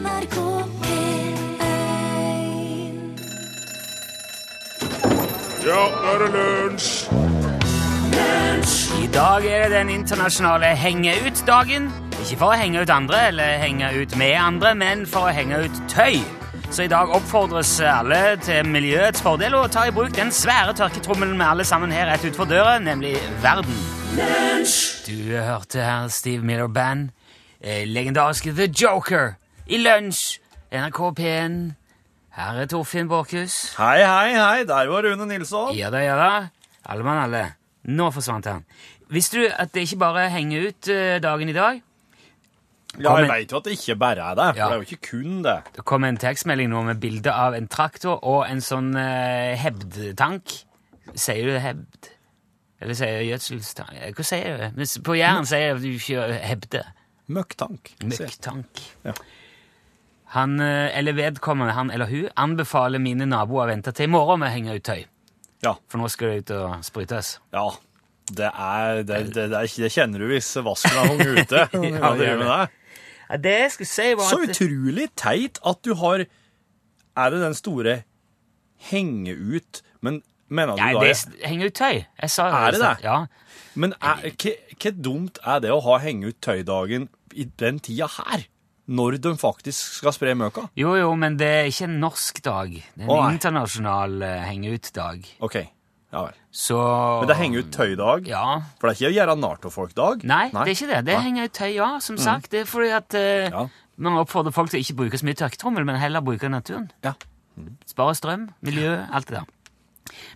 NRK 0.00 0.36
P1 0.80 1.34
Ja, 5.66 5.80
nå 5.92 6.12
er 6.12 6.22
det 6.22 6.28
lunsj! 6.34 6.90
I 9.00 9.08
dag 9.12 9.44
er 9.44 9.66
det 9.66 9.74
den 9.74 9.90
internasjonale 9.92 10.70
henge 10.78 11.12
ut-dagen. 11.26 11.90
Ikke 12.22 12.38
for 12.40 12.52
å 12.52 12.56
henge 12.56 12.80
ut 12.80 12.92
andre 12.94 13.26
eller 13.28 13.58
henge 13.60 13.90
ut 13.98 14.14
med 14.20 14.36
andre, 14.40 14.72
men 14.78 15.04
for 15.08 15.28
å 15.28 15.34
henge 15.34 15.64
ut 15.66 15.82
tøy. 15.90 16.20
Så 16.70 16.86
i 16.86 16.90
dag 16.92 17.12
oppfordres 17.12 17.74
alle 17.84 18.38
til 18.44 18.68
miljøets 18.70 19.24
fordel 19.24 19.58
å 19.58 19.66
ta 19.72 19.84
i 19.88 19.94
bruk 19.94 20.14
den 20.16 20.32
svære 20.32 20.76
tørketrommelen 20.78 21.36
med 21.36 21.48
alle 21.48 21.66
sammen 21.68 21.92
her 21.92 22.08
rett 22.08 22.24
utenfor 22.24 22.48
døra, 22.48 22.78
nemlig 22.80 23.16
verden. 23.42 23.76
Du 25.04 25.36
hørte 25.36 25.84
her 25.84 26.08
Steve 26.08 26.46
Miller 26.46 26.70
Band, 26.70 27.10
eh, 27.60 27.84
legendariske 27.88 28.54
The 28.54 28.70
Joker, 28.70 29.39
i 29.70 29.78
lunsj, 29.78 30.38
NRK 30.74 30.98
P1. 31.18 31.58
Her 32.34 32.58
er 32.62 32.68
Torfinn 32.70 33.08
Borchhus. 33.10 33.56
Hei, 33.78 34.00
hei, 34.06 34.32
hei, 34.34 34.64
der 34.66 34.88
var 34.90 35.06
Rune 35.06 35.26
Nilsson. 35.30 35.74
Ja 35.78 35.90
da, 35.94 36.00
ja 36.02 36.16
da. 36.18 36.30
Alle 36.90 37.06
mann 37.06 37.20
alle. 37.24 37.44
Nå 37.90 38.08
forsvant 38.14 38.46
han. 38.50 38.64
Visste 39.10 39.40
du 39.40 39.46
at 39.50 39.72
det 39.74 39.86
ikke 39.86 39.98
bare 40.02 40.28
henger 40.30 40.68
ut 40.70 40.90
eh, 40.92 41.16
dagen 41.22 41.50
i 41.50 41.56
dag? 41.56 41.80
Ja, 42.98 43.14
jeg 43.20 43.28
veit 43.30 43.52
jo 43.54 43.58
at 43.60 43.66
det 43.68 43.76
ikke 43.78 43.96
bare 43.98 44.24
er 44.32 44.38
det, 44.38 44.46
for 44.54 44.58
Ja. 44.58 44.68
det 44.68 44.74
er 44.76 44.82
jo 44.82 44.88
ikke 44.88 45.08
kun 45.10 45.42
det. 45.46 45.56
Det 45.76 45.84
kom 45.86 46.04
en 46.06 46.18
tekstmelding 46.18 46.70
nå 46.72 46.82
med 46.88 47.00
bilde 47.02 47.30
av 47.34 47.54
en 47.54 47.68
traktor 47.70 48.18
og 48.26 48.46
en 48.50 48.62
sånn 48.62 48.90
uh, 48.98 49.54
hebd-tank. 49.62 50.56
Sier 51.14 51.46
du 51.46 51.58
hebd? 51.62 52.10
Eller 52.82 52.98
sier 52.98 53.22
gjødselstank? 53.28 53.94
Eh, 53.98 54.14
Hva 54.16 54.26
sier 54.26 54.70
du? 54.74 54.84
På 55.06 55.14
Jæren 55.18 55.46
sier 55.46 55.78
du 55.78 55.90
hebde. 56.42 56.82
Møkktank. 57.30 57.92
Møkktank. 58.02 58.82
Ja. 59.06 59.14
Han, 60.34 60.60
eh, 60.62 60.98
eller 60.98 61.16
vedkommende, 61.18 61.74
han 61.74 61.90
eller 61.90 62.06
hun, 62.06 62.28
anbefaler 62.38 63.02
mine 63.02 63.26
naboer 63.26 63.66
å 63.66 63.70
vente 63.72 63.92
til 63.96 64.06
i 64.06 64.12
morgen 64.12 64.42
med 64.42 64.50
å 64.50 64.54
henge 64.54 64.76
ut 64.78 64.84
tøy. 64.86 65.04
Ja, 65.64 65.74
For 65.90 66.00
nå 66.00 66.08
skal 66.08 66.30
det 66.30 66.42
ut 66.42 66.52
og 66.58 66.82
sprytes. 66.86 67.38
ja. 67.56 67.70
Det, 68.30 68.46
er, 68.46 69.00
det, 69.02 69.16
det, 69.34 69.48
det, 69.50 69.58
er, 69.58 69.88
kjenner 69.90 70.22
du 70.22 70.28
hvis 70.30 70.52
vasken 70.62 70.94
er 71.00 71.08
hung 71.10 71.18
ute. 71.34 71.64
Ja, 71.98 72.12
det 72.14 72.28
gjør 72.28 72.36
det. 72.38 72.46
det? 72.46 73.00
Ja, 73.24 73.38
det 73.42 73.54
jeg 73.56 73.72
skulle 73.74 73.90
si, 73.90 74.06
var 74.14 74.22
at... 74.22 74.30
Så 74.30 74.38
utrolig 74.46 75.06
teit 75.18 75.58
at 75.66 75.80
du 75.82 75.96
har 75.98 76.22
Er 76.22 77.34
det 77.34 77.40
den 77.42 77.56
store 77.58 77.96
henge 78.90 79.34
ut 79.34 79.82
Men 79.98 80.20
mener 80.46 80.78
du 80.78 80.82
Nei, 80.82 80.92
da 80.94 81.02
det 81.08 81.42
henge 81.46 81.70
ut 81.70 81.76
tøy. 81.78 82.04
Jeg 82.22 82.30
sa 82.30 82.46
Er 82.60 82.76
det 82.76 82.82
det? 82.84 82.94
Ja. 83.06 83.18
Men 83.74 83.94
hva 83.98 84.94
dumt 84.94 85.42
er 85.42 85.62
det 85.66 85.74
å 85.74 85.82
ha 85.86 85.98
henge 86.02 86.30
ut 86.30 86.40
tøydagen 86.42 87.10
i 87.34 87.46
den 87.58 87.82
tida 87.82 88.08
her? 88.18 88.46
Når 88.90 89.18
de 89.22 89.30
faktisk 89.38 90.00
skal 90.00 90.14
spre 90.16 90.32
møka? 90.34 90.64
Jo, 90.78 90.96
jo, 90.98 91.12
men 91.14 91.36
det 91.38 91.46
er 91.60 91.68
ikke 91.70 91.86
en 91.86 92.00
norsk 92.02 92.40
dag. 92.42 92.72
Det 92.74 93.04
er 93.04 93.06
en 93.06 93.12
Åh, 93.14 93.28
internasjonal 93.36 94.16
uh, 94.24 94.30
henge-ut-dag. 94.48 95.28
OK. 95.46 95.60
Ja 96.10 96.24
vel. 96.26 96.34
Så 96.50 96.74
Men 97.20 97.28
det 97.30 97.34
er 97.36 97.38
henge 97.44 97.60
ut 97.62 97.68
tøydag? 97.70 98.26
Ja. 98.26 98.42
For 98.80 98.88
det 98.90 98.96
er 98.96 98.98
ikke 98.98 99.10
å 99.12 99.14
gjøre 99.14 99.36
narr 99.38 99.60
av 99.68 99.74
folk-dag? 99.76 100.24
Nei, 100.26 100.48
det 100.50 100.64
er 100.64 100.72
ikke 100.74 100.88
det. 100.90 100.98
Det 101.06 101.14
er 101.14 101.22
henge 101.22 101.44
ut 101.46 101.54
tøy, 101.54 101.68
ja, 101.76 101.90
som 102.02 102.18
sagt. 102.18 102.50
Det 102.50 102.64
er 102.64 102.66
fordi 102.66 102.90
at 102.96 103.14
eh, 103.14 103.46
Ja. 103.54 103.62
man 103.96 104.18
oppfordrer 104.18 104.50
folk 104.56 104.72
til 104.72 104.80
å 104.80 104.82
ikke 104.82 104.98
bruke 105.04 105.20
så 105.22 105.28
mye 105.28 105.38
tørketrommel, 105.38 105.86
men 105.86 106.00
heller 106.02 106.24
bruke 106.26 106.50
naturen. 106.50 106.90
Ja. 107.06 107.14
Spare 107.86 108.16
strøm, 108.18 108.48
miljø, 108.66 108.96
alt 109.14 109.30
det 109.30 109.38
der. 109.38 109.46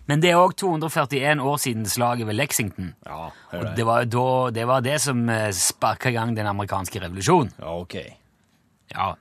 Men 0.07 0.21
det 0.23 0.29
er 0.31 0.39
òg 0.39 0.53
241 0.55 1.41
år 1.43 1.57
siden 1.59 1.83
slaget 1.91 2.29
ved 2.29 2.37
Lexington. 2.39 2.93
Ja, 3.03 3.31
hør 3.51 3.59
Og 3.59 3.65
det. 3.65 3.75
det 3.75 3.85
var, 3.89 4.05
jo 4.05 4.11
da, 4.15 4.51
det 4.55 4.67
var 4.71 4.85
det 4.85 5.01
som 5.03 5.25
uh, 5.27 5.49
sparka 5.51 6.07
i 6.07 6.15
gang 6.15 6.31
den 6.37 6.47
amerikanske 6.47 7.03
revolusjonen. 7.03 7.51
Ja, 7.59 7.75
OK. 7.83 7.97
Ja. 8.93 9.13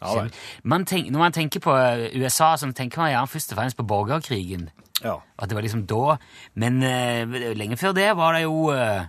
Ja. 0.00 0.26
Man 0.64 0.86
tenk, 0.88 1.10
når 1.12 1.20
man 1.20 1.34
tenker 1.36 1.60
på 1.60 1.74
eh, 1.76 2.06
USA, 2.16 2.54
så 2.56 2.70
tenker 2.72 3.02
man 3.02 3.10
gjerne 3.12 3.28
først 3.28 3.52
og 3.52 3.58
fremst 3.58 3.76
på 3.76 3.84
borgerkrigen. 3.84 4.70
Ja. 5.04 5.18
At 5.38 5.50
det 5.50 5.56
var 5.56 5.64
liksom 5.64 5.86
da. 5.88 6.16
Men 6.60 6.80
uh, 6.82 7.36
lenge 7.56 7.76
før 7.80 7.92
det 7.96 8.08
var 8.16 8.36
det 8.36 8.46
jo 8.46 8.70
uh, 8.72 9.04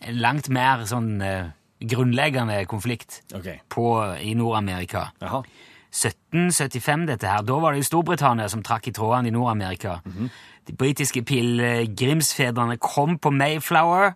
en 0.00 0.18
langt 0.22 0.50
mer 0.50 0.82
sånn 0.86 1.16
uh, 1.22 1.52
grunnleggende 1.82 2.64
konflikt 2.70 3.22
okay. 3.34 3.60
på, 3.70 3.86
i 4.22 4.34
Nord-Amerika. 4.38 5.08
1775, 5.22 7.06
dette 7.10 7.30
her. 7.30 7.46
Da 7.46 7.58
var 7.62 7.72
det 7.72 7.84
jo 7.84 7.90
Storbritannia 7.90 8.50
som 8.50 8.62
trakk 8.66 8.90
i 8.90 8.94
trådene 8.96 9.30
i 9.30 9.34
Nord-Amerika. 9.34 10.00
De 10.66 10.74
britiske 10.74 11.22
pilegrimsfedrene 11.26 12.78
kom 12.82 13.18
på 13.22 13.30
Mayflower 13.34 14.14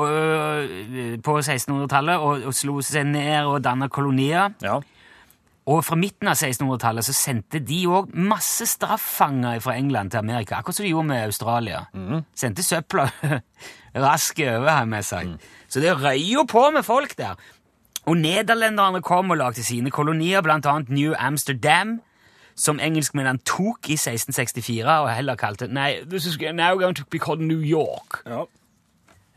på 0.00 1.36
1600-tallet 1.40 2.22
og, 2.22 2.46
og 2.48 2.56
slo 2.56 2.80
seg 2.84 3.06
ned 3.10 3.48
og 3.50 3.60
danna 3.64 3.88
kolonier. 3.92 4.54
Ja. 4.64 4.78
Og 5.70 5.84
fra 5.86 5.96
midten 5.98 6.26
av 6.30 6.38
1600-tallet 6.40 7.06
så 7.06 7.14
sendte 7.14 7.60
de 7.62 7.82
òg 7.86 8.10
masse 8.16 8.64
straffanger 8.66 9.60
fra 9.62 9.76
England 9.78 10.10
til 10.10 10.22
Amerika, 10.22 10.58
akkurat 10.58 10.78
som 10.80 10.86
de 10.86 10.90
gjorde 10.90 11.10
med 11.12 11.24
Australia. 11.28 11.84
Sendte 12.34 12.64
søpla 12.66 13.06
raskt 14.06 14.40
over, 14.42 14.66
har 14.70 14.84
jeg 14.86 14.92
med 14.96 15.06
seg. 15.06 15.34
Så 15.70 15.82
det 15.84 15.94
røy 16.00 16.18
jo 16.32 16.46
på 16.48 16.64
med 16.74 16.82
folk 16.86 17.14
der. 17.18 17.38
Og 18.08 18.16
nederlenderne 18.16 19.02
kom 19.04 19.30
og 19.30 19.38
lagde 19.38 19.62
sine 19.62 19.92
kolonier, 19.92 20.40
blant 20.42 20.66
annet 20.66 20.88
New 20.90 21.12
Amsterdam, 21.18 21.98
som 22.56 22.80
engelskmennene 22.82 23.38
tok 23.46 23.92
i 23.92 23.96
1664 24.00 24.84
og 24.88 25.12
heller 25.14 25.38
kalte 25.38 25.68
Nei, 25.70 26.00
this 26.08 26.26
is 26.26 26.40
now 26.40 26.74
going 26.80 26.96
to 26.96 27.04
be 27.12 27.18
called 27.18 27.40
New 27.40 27.60
York. 27.60 28.24
ja. 28.26 28.44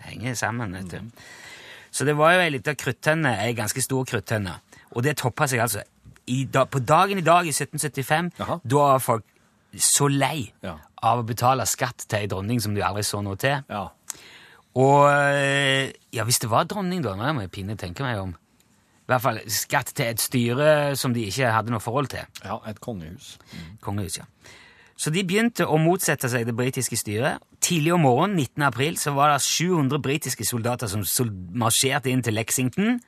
Henger 0.08 0.36
sammen, 0.40 0.74
vet 0.78 0.92
du. 0.92 1.24
Så 1.94 2.06
det 2.08 2.16
var 2.18 2.34
jo 2.34 2.42
ei 2.44 2.50
lita 2.56 2.74
kruttønne, 2.76 3.36
ei 3.46 3.54
ganske 3.58 3.82
stor 3.86 4.06
kruttønne. 4.10 4.56
Og 4.96 5.04
det 5.06 5.18
toppa 5.22 5.48
seg 5.48 5.62
altså. 5.64 5.84
I 6.28 6.46
da, 6.48 6.64
på 6.66 6.80
dagen 6.80 7.20
i 7.20 7.26
dag 7.26 7.46
i 7.46 7.52
1775, 7.54 8.32
Aha. 8.46 8.60
da 8.64 8.84
var 8.94 9.00
folk 9.04 9.26
så 9.76 10.08
lei 10.08 10.52
Ja. 10.64 10.78
av 11.04 11.20
å 11.20 11.26
betale 11.28 11.66
skatt 11.68 12.06
til 12.08 12.20
ei 12.20 12.28
dronning 12.32 12.62
som 12.62 12.74
de 12.76 12.82
aldri 12.86 13.04
så 13.04 13.22
noe 13.26 13.36
til. 13.42 13.60
Ja. 13.70 13.88
Og 14.76 15.10
eh, 15.12 15.92
ja, 16.14 16.24
hvis 16.26 16.40
det 16.42 16.50
var 16.50 16.66
dronning, 16.66 17.04
da, 17.06 17.14
nå 17.18 17.34
må 17.38 17.44
jeg 17.46 17.52
pinne 17.54 17.76
tenke 17.78 18.02
meg 18.06 18.22
om. 18.22 18.32
I 19.04 19.12
hvert 19.12 19.22
fall 19.26 19.40
skatt 19.52 19.92
til 19.98 20.08
et 20.14 20.22
styre 20.24 20.70
som 20.98 21.14
de 21.14 21.26
ikke 21.28 21.50
hadde 21.52 21.74
noe 21.74 21.84
forhold 21.84 22.08
til. 22.14 22.24
ja. 22.46 22.56
Et 22.72 22.80
kongehus. 22.82 23.34
Kongehus, 23.84 24.18
ja. 24.22 24.26
Så 25.00 25.12
de 25.14 25.24
begynte 25.26 25.66
å 25.66 25.80
motsette 25.82 26.30
seg 26.30 26.46
det 26.48 26.56
britiske 26.58 26.98
styret. 27.00 27.42
Tidlig 27.64 27.96
om 27.96 28.06
morgenen 28.06 28.38
19. 28.38 28.66
april 28.68 28.98
så 29.02 29.16
var 29.16 29.34
det 29.34 29.42
700 29.46 30.00
britiske 30.04 30.46
soldater 30.46 30.92
som 30.92 31.04
marsjerte 31.58 32.12
inn 32.12 32.24
til 32.24 32.38
Lexington. 32.38 33.00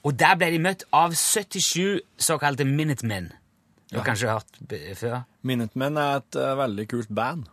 Og 0.00 0.16
der 0.16 0.38
ble 0.40 0.48
de 0.54 0.62
møtt 0.62 0.86
av 0.96 1.12
77 1.12 2.00
såkalte 2.20 2.64
Minutemen. 2.64 3.30
Du 3.90 3.98
har 3.98 4.06
kanskje 4.06 4.30
hørt 4.30 4.60
før? 4.96 5.22
Minutemen 5.42 5.98
er 5.98 6.20
et 6.20 6.38
uh, 6.38 6.54
veldig 6.58 6.86
kult 6.88 7.10
band. 7.14 7.48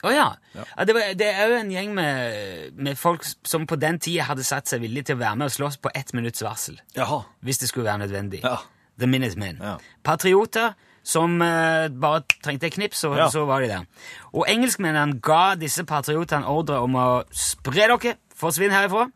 Å 0.00 0.12
ja. 0.14 0.26
ja 0.54 0.84
det, 0.86 0.94
var, 0.96 1.08
det 1.18 1.28
er 1.28 1.50
jo 1.50 1.56
en 1.58 1.72
gjeng 1.74 1.90
med, 1.96 2.76
med 2.78 2.96
folk 2.96 3.26
som 3.26 3.66
på 3.68 3.76
den 3.76 3.98
tida 4.00 4.30
hadde 4.30 4.46
satt 4.46 4.70
seg 4.70 4.80
villige 4.84 5.10
til 5.10 5.18
å 5.18 5.22
være 5.24 5.40
med 5.42 5.50
og 5.50 5.56
slåss 5.58 5.80
på 5.82 5.92
ett 5.98 6.14
minutts 6.16 6.44
varsel. 6.46 6.78
Jaha. 6.96 7.20
Hvis 7.44 7.60
det 7.60 7.68
skulle 7.68 7.90
være 7.90 8.06
nødvendig. 8.06 8.40
Ja. 8.46 8.56
The 9.00 9.10
Minutemen. 9.10 9.60
Ja. 9.60 9.76
Patrioter 10.06 10.72
som 11.02 11.40
eh, 11.42 11.88
bare 11.88 12.22
trengte 12.42 12.66
et 12.68 12.74
knips, 12.74 13.04
og 13.04 13.16
Ja. 13.16 13.28
så 13.30 13.46
var 13.46 13.60
de 13.60 13.68
der. 13.68 13.86
Og 14.34 14.44
engelskmennene 14.48 15.20
ga 15.20 15.54
disse 15.56 15.84
patriotene 15.84 16.46
ordre 16.46 16.80
om 16.82 16.94
å 16.94 17.24
spre 17.32 17.72
dere, 17.88 18.16
forsvinn 18.36 18.70
herifra. 18.70 19.10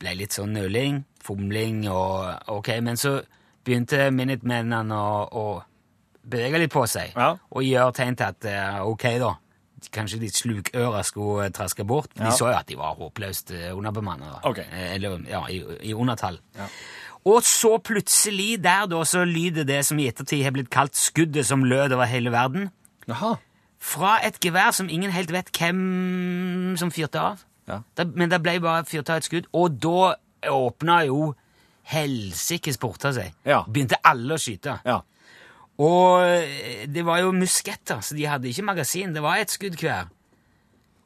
Ble 0.00 0.14
litt 0.16 0.32
sånn 0.32 0.52
nøling, 0.56 1.04
fomling 1.22 1.84
og 1.88 2.48
ok, 2.48 2.80
men 2.82 2.96
så 2.96 3.20
begynte 3.64 4.10
Minutemennene 4.10 4.90
å, 4.96 5.28
å 5.30 5.62
bevege 6.24 6.58
litt 6.58 6.72
på 6.72 6.86
seg 6.88 7.12
Ja. 7.16 7.36
og 7.50 7.62
gjøre 7.62 7.92
tegn 7.94 8.16
til 8.16 8.26
at 8.26 8.44
eh, 8.44 8.80
ok, 8.82 9.18
da. 9.18 9.36
Kanskje 9.92 10.18
de 10.20 10.28
slukøra 10.30 11.02
skulle 11.02 11.46
eh, 11.46 11.50
traske 11.50 11.84
bort. 11.84 12.10
De 12.14 12.22
Ja. 12.24 12.30
så 12.30 12.46
jo 12.50 12.56
at 12.56 12.66
de 12.66 12.76
var 12.76 12.94
håpløst 12.94 13.50
underbemanna. 13.50 14.38
underbemannet. 14.38 14.44
Ok. 14.44 14.58
Eh, 14.58 14.94
Eller 14.94 15.18
ja, 15.28 15.44
i, 15.50 15.58
i 15.90 15.92
undertall. 15.94 16.38
Og 17.24 17.42
så 17.46 17.76
plutselig 17.78 18.56
der 18.64 18.86
da 18.90 19.04
så 19.06 19.22
lyder 19.28 19.64
det 19.68 19.84
som 19.86 19.98
i 20.02 20.08
ettertid 20.10 20.42
har 20.42 20.50
blitt 20.56 20.70
kalt 20.74 20.96
skuddet 20.98 21.46
som 21.46 21.62
lød 21.64 21.92
over 21.94 22.08
hele 22.10 22.32
verden. 22.34 22.70
Jaha. 23.08 23.36
Fra 23.82 24.16
et 24.26 24.40
gevær 24.42 24.72
som 24.74 24.88
ingen 24.90 25.10
helt 25.14 25.30
vet 25.34 25.50
hvem 25.54 26.74
som 26.78 26.90
fyrte 26.94 27.20
av. 27.20 27.44
Ja. 27.68 27.80
Da- 27.98 28.04
men 28.10 28.28
det 28.30 28.42
ble 28.42 28.56
bare 28.60 28.84
fyrt 28.84 29.10
av 29.10 29.16
et 29.22 29.24
skudd, 29.28 29.46
og 29.54 29.78
da 29.82 30.14
åpna 30.50 31.04
jo 31.06 31.34
helsikes 31.86 32.76
porter 32.78 33.12
seg. 33.14 33.32
Ja. 33.46 33.62
Begynte 33.68 33.98
alle 34.04 34.34
å 34.34 34.38
skyte. 34.42 34.80
Ja. 34.86 35.00
Og 35.82 36.22
eh, 36.26 36.86
det 36.90 37.04
var 37.06 37.22
jo 37.22 37.30
musketter, 37.34 38.02
så 38.02 38.14
de 38.18 38.26
hadde 38.26 38.50
ikke 38.50 38.66
magasin. 38.66 39.14
Det 39.14 39.22
var 39.22 39.38
ett 39.42 39.50
skudd 39.50 39.78
hver. 39.78 40.10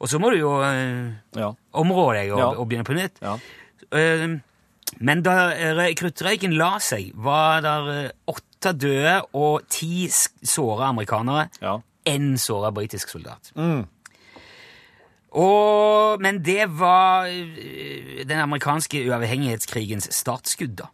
Og 0.01 0.09
så 0.09 0.19
må 0.21 0.29
du 0.33 0.37
jo 0.41 0.51
øh, 0.61 1.13
Ja. 1.37 1.51
områ 1.73 2.09
deg 2.13 2.33
og, 2.33 2.57
og 2.61 2.67
begynne 2.69 2.85
på 2.85 2.93
nytt. 2.97 3.17
Ja. 3.21 3.37
Eh, 4.93 4.97
men 5.01 5.21
da 5.25 5.51
røy- 5.77 5.95
kruttrøyken 5.99 6.55
la 6.57 6.77
seg, 6.79 7.11
var 7.15 7.61
der 7.61 7.89
eh, 7.93 8.11
åtte 8.27 8.73
døde 8.73 9.21
og 9.33 9.67
ti 9.69 10.07
såra 10.09 10.89
amerikanere. 10.89 11.49
Ja. 11.61 11.77
Én 12.07 12.37
såra 12.39 12.71
britisk 12.71 13.09
soldat. 13.09 13.51
Mm. 13.55 13.85
Og, 15.37 16.21
men 16.23 16.39
det 16.45 16.65
var 16.79 17.27
eh, 17.27 18.23
den 18.25 18.39
amerikanske 18.39 19.03
uavhengighetskrigens 19.09 20.09
startskudd, 20.15 20.77
da. 20.79 20.87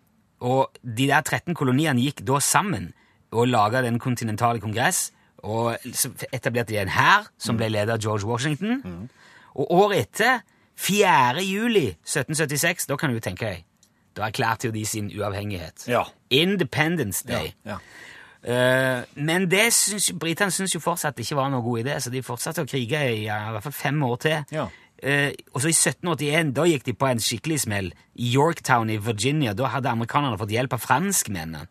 Og 0.44 0.74
de 0.84 1.06
der 1.08 1.22
13 1.24 1.56
koloniene 1.56 2.02
gikk 2.04 2.24
da 2.28 2.40
sammen 2.44 2.90
og 3.32 3.48
laga 3.48 3.80
den 3.86 4.00
kontinentale 4.04 4.60
kongress. 4.60 5.12
Og 5.44 5.76
etablerte 6.32 6.72
de 6.74 6.80
en 6.82 6.92
hær 6.92 7.30
som 7.40 7.58
ble 7.60 7.70
ledet 7.72 7.94
av 7.96 8.02
George 8.04 8.28
Washington. 8.28 8.82
Og 9.56 9.72
året 9.72 10.06
etter, 10.08 10.42
4. 10.80 11.40
juli 11.46 11.90
1776, 12.04 12.88
da 12.90 12.96
kan 13.00 13.12
du 13.12 13.20
jo 13.20 13.24
tenke 13.24 13.46
deg, 13.48 13.64
da 14.18 14.28
erklærte 14.28 14.68
jo 14.70 14.74
de 14.76 14.86
sin 14.86 15.12
uavhengighet. 15.18 15.88
Ja. 15.88 16.04
Independence 16.30 17.24
Day. 17.28 17.54
Ja. 17.66 17.78
Eh, 18.44 19.04
men 19.16 19.48
det 19.52 19.70
syns, 19.74 20.12
britene 20.20 20.52
syntes 20.52 20.76
jo 20.76 20.82
fortsatt 20.84 21.20
ikke 21.24 21.38
var 21.40 21.52
noe 21.54 21.64
god 21.64 21.84
idé, 21.86 22.00
så 22.04 22.12
de 22.12 22.24
fortsatte 22.26 22.64
å 22.66 22.68
krige 22.70 23.00
i, 23.14 23.22
ja, 23.26 23.40
i 23.48 23.54
hvert 23.56 23.64
fall 23.70 23.78
fem 23.78 24.02
år 24.04 24.18
til. 24.26 24.42
Ja. 24.52 24.68
Uh, 25.04 25.34
og 25.52 25.60
så 25.60 25.68
i 25.68 25.74
1781 25.76 26.54
da 26.56 26.64
gikk 26.70 26.86
de 26.88 26.94
på 26.96 27.08
en 27.10 27.20
skikkelig 27.20 27.58
smell 27.66 27.90
i 28.16 28.30
Yorktown 28.38 28.88
i 28.94 28.96
Virginia. 29.04 29.52
Da 29.52 29.68
hadde 29.74 29.92
amerikanerne 29.92 30.38
fått 30.40 30.54
hjelp 30.56 30.78
av 30.78 30.80
franskmennene. 30.80 31.66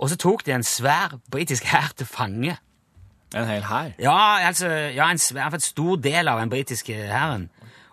Og 0.00 0.10
så 0.10 0.16
tok 0.18 0.42
de 0.48 0.56
en 0.56 0.66
svær 0.66 1.14
britisk 1.30 1.68
hær 1.70 1.92
til 1.94 2.08
fange. 2.10 2.56
En 3.36 3.46
hel 3.46 3.62
hær. 3.68 3.92
Ja, 4.02 4.16
altså, 4.48 4.66
ja, 4.96 5.06
en, 5.12 5.20
svær- 5.22 5.54
en 5.54 5.62
stor 5.62 6.00
del 6.02 6.26
av 6.32 6.40
den 6.42 6.50
britiske 6.50 6.96
hæren. 7.12 7.46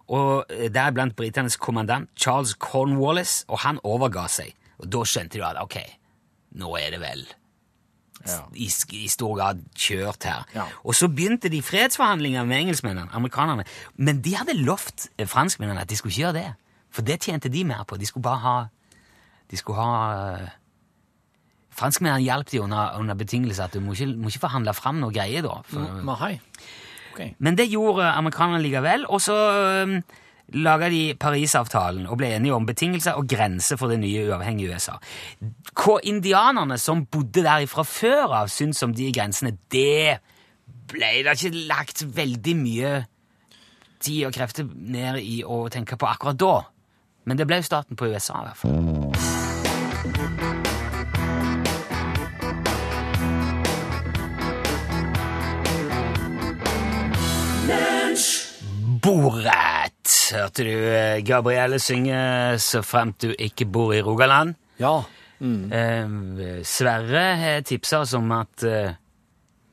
Og 0.07 0.45
eh, 0.53 0.69
deriblant 0.71 1.15
britenes 1.19 1.57
kommandant 1.59 2.09
Charles 2.15 2.53
Cornwallis, 2.59 3.41
og 3.47 3.59
han 3.65 3.79
overga 3.83 4.27
seg. 4.31 4.53
Og 4.79 4.87
da 4.93 5.01
skjønte 5.03 5.39
de 5.39 5.43
at 5.43 5.59
ok, 5.61 5.75
nå 6.61 6.75
er 6.79 6.93
det 6.95 7.01
vel 7.03 7.25
Ja. 8.27 8.41
i, 8.55 8.65
i 8.97 9.07
stor 9.07 9.35
grad 9.37 9.59
kjørt 9.77 10.23
her. 10.27 10.45
Ja. 10.55 10.65
Og 10.83 10.95
så 10.95 11.07
begynte 11.07 11.49
de 11.53 11.61
fredsforhandlinger 11.63 12.43
med 12.49 12.57
engelskmennene, 12.65 13.07
amerikanerne. 13.15 13.63
Men 13.95 14.21
de 14.21 14.33
hadde 14.35 14.55
lovt 14.57 15.09
eh, 15.17 15.27
franskmennene 15.27 15.81
at 15.81 15.89
de 15.89 15.95
skulle 15.95 16.11
ikke 16.11 16.25
gjøre 16.25 16.33
det. 16.39 16.47
For 16.91 17.01
det 17.07 17.19
tjente 17.21 17.49
de 17.53 17.63
mer 17.67 17.83
på. 17.87 17.97
De 17.97 18.05
skulle 18.05 18.23
bare 18.23 18.41
ha 18.43 18.57
De 19.51 19.57
skulle 19.57 19.79
ha 19.79 20.33
eh, 20.41 20.47
Franskmennene 21.77 22.23
hjalp 22.25 22.49
de 22.51 22.59
under, 22.61 22.95
under 22.97 23.15
betingelse 23.15 23.63
at 23.63 23.73
du 23.73 23.79
må 23.85 23.93
ikke, 23.93 24.07
må 24.17 24.31
ikke 24.31 24.41
forhandle 24.47 24.73
fram 24.73 24.97
noe 25.01 25.13
greier 25.13 25.45
da. 25.45 25.59
For, 25.69 25.83
Men 26.01 26.05
hei. 27.19 27.33
Ok. 27.33 27.41
men 27.43 27.57
det 27.57 27.67
gjorde 27.71 28.11
amerikanerne 28.13 28.63
likevel, 28.63 29.05
og 29.09 29.21
så 29.23 29.35
um, 29.83 29.97
laga 30.55 30.89
de 30.91 31.01
Parisavtalen 31.19 32.07
og 32.07 32.17
ble 32.19 32.31
enige 32.37 32.55
om 32.55 32.65
betingelser 32.67 33.19
og 33.19 33.27
grenser 33.27 33.79
for 33.79 33.91
det 33.91 33.99
nye 33.99 34.27
uavhengige 34.29 34.75
USA. 34.75 34.95
Hva 35.75 35.97
indianerne 36.07 36.77
som 36.79 37.05
bodde 37.05 37.43
der 37.43 37.65
fra 37.67 37.83
før 37.83 38.43
av, 38.43 38.51
syntes 38.53 38.83
om 38.85 38.95
de 38.95 39.11
grensene, 39.15 39.57
det 39.71 40.19
ble 40.87 41.11
det 41.25 41.35
ikke 41.35 41.67
lagt 41.67 42.05
veldig 42.15 42.55
mye 42.55 42.93
tid 43.99 44.27
og 44.27 44.35
krefter 44.35 44.67
ned 44.67 45.19
i 45.23 45.41
å 45.43 45.65
tenke 45.73 45.97
på 45.99 46.07
akkurat 46.07 46.39
da. 46.39 46.55
Men 47.27 47.39
det 47.39 47.47
ble 47.49 47.59
jo 47.59 47.67
starten 47.67 47.99
på 47.99 48.07
USA, 48.13 48.39
i 48.39 48.47
hvert 48.47 48.61
fall. 48.61 50.56
Borat, 59.07 60.09
hørte 60.35 60.65
du 60.67 60.71
eh, 60.91 61.21
Gabrielle 61.23 61.77
synge 61.79 62.17
så 62.59 62.81
fremt 62.83 63.21
du 63.23 63.29
ikke 63.31 63.63
bor 63.71 63.93
i 63.95 64.01
Rogaland. 64.03 64.57
Ja. 64.81 64.97
Eh, 65.39 66.09
Sverre 66.67 67.21
har 67.39 67.63
tipsa 67.63 68.01
oss 68.03 68.11
om 68.17 68.33
at 68.35 68.65
eh, 68.67 68.97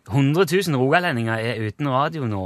100 0.07 0.47
000 0.69 0.79
rogalendinger 0.79 1.41
er 1.41 1.65
uten 1.67 1.91
radio 1.91 2.29
nå 2.31 2.45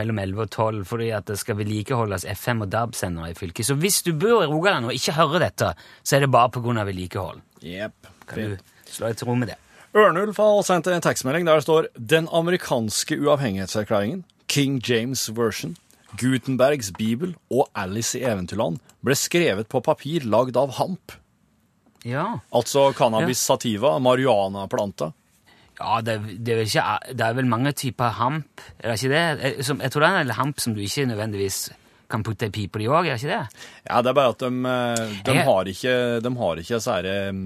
mellom 0.00 0.22
11 0.22 0.46
og 0.46 0.54
12 0.54 0.80
fordi 0.88 1.10
at 1.12 1.28
det 1.28 1.36
skal 1.42 1.58
vedlikeholdes 1.60 2.24
FM- 2.32 2.64
og 2.64 2.72
DAB-sendere 2.72 3.34
i 3.34 3.36
fylket. 3.36 3.68
Så 3.68 3.76
hvis 3.76 4.00
du 4.06 4.14
bor 4.16 4.40
i 4.40 4.48
Rogaland 4.48 4.88
og 4.88 4.96
ikke 4.96 5.18
hører 5.18 5.50
dette, 5.50 5.74
så 6.00 6.16
er 6.16 6.24
det 6.24 6.32
bare 6.32 6.48
pga. 6.48 6.86
vedlikehold. 6.88 7.44
Yep. 7.60 8.08
Kan 8.32 8.38
du 8.38 8.56
slå 8.88 9.12
et 9.12 9.22
rom 9.22 9.36
ro 9.36 9.40
med 9.44 9.52
det? 9.52 9.60
Ørnulf 9.92 10.40
har 10.40 10.64
sendt 10.64 10.88
en 10.88 11.04
tekstmelding 11.04 11.44
der 11.44 11.60
det 11.60 11.68
står 11.68 11.92
Den 12.00 12.28
amerikanske 12.32 13.20
uavhengighetserklæringen, 13.20 14.24
King 14.48 14.80
James 14.80 15.28
Version, 15.36 15.76
Gutenbergs 16.20 16.92
bibel 16.96 17.34
og 17.52 17.68
Alice 17.78 18.18
i 18.18 18.24
Eventyrland 18.28 18.78
ble 19.04 19.16
skrevet 19.18 19.68
på 19.72 19.82
papir 19.84 20.26
lagd 20.28 20.58
av 20.60 20.74
hamp. 20.78 21.16
Ja. 22.04 22.26
Altså 22.54 22.90
cannabis 22.98 23.42
sativa, 23.46 23.96
marihuanaplanta. 24.02 25.12
Ja, 25.78 26.00
det, 26.04 26.18
det, 26.44 26.54
er 26.54 26.66
ikke, 26.66 27.14
det 27.16 27.26
er 27.26 27.36
vel 27.38 27.48
mange 27.50 27.72
typer 27.78 28.12
hamp, 28.18 28.60
er 28.78 28.92
det 28.92 28.98
ikke 29.00 29.12
det? 29.14 29.22
Jeg, 29.42 29.66
som, 29.66 29.80
jeg 29.82 29.94
tror 29.94 30.04
det 30.04 30.10
er 30.10 30.26
en 30.26 30.36
hamp 30.36 30.60
som 30.62 30.76
du 30.76 30.82
ikke 30.84 31.06
nødvendigvis 31.10 31.62
kan 32.12 32.24
putte 32.26 32.50
i 32.50 32.52
pipa 32.52 32.78
di 32.78 32.90
òg, 32.90 33.08
er 33.08 33.16
det 33.16 33.22
ikke 33.22 33.32
det? 33.32 33.64
Ja, 33.88 34.02
det 34.04 34.12
er 34.12 34.18
bare 34.18 34.34
at 34.34 34.42
de, 34.44 34.50
eh, 34.68 35.14
de 35.24 35.36
har 35.48 35.70
ikke 35.72 35.94
De 36.20 36.32
har 36.42 36.60
ikke 36.60 36.80
så 36.84 36.98
her, 36.98 37.08
eh, 37.08 37.40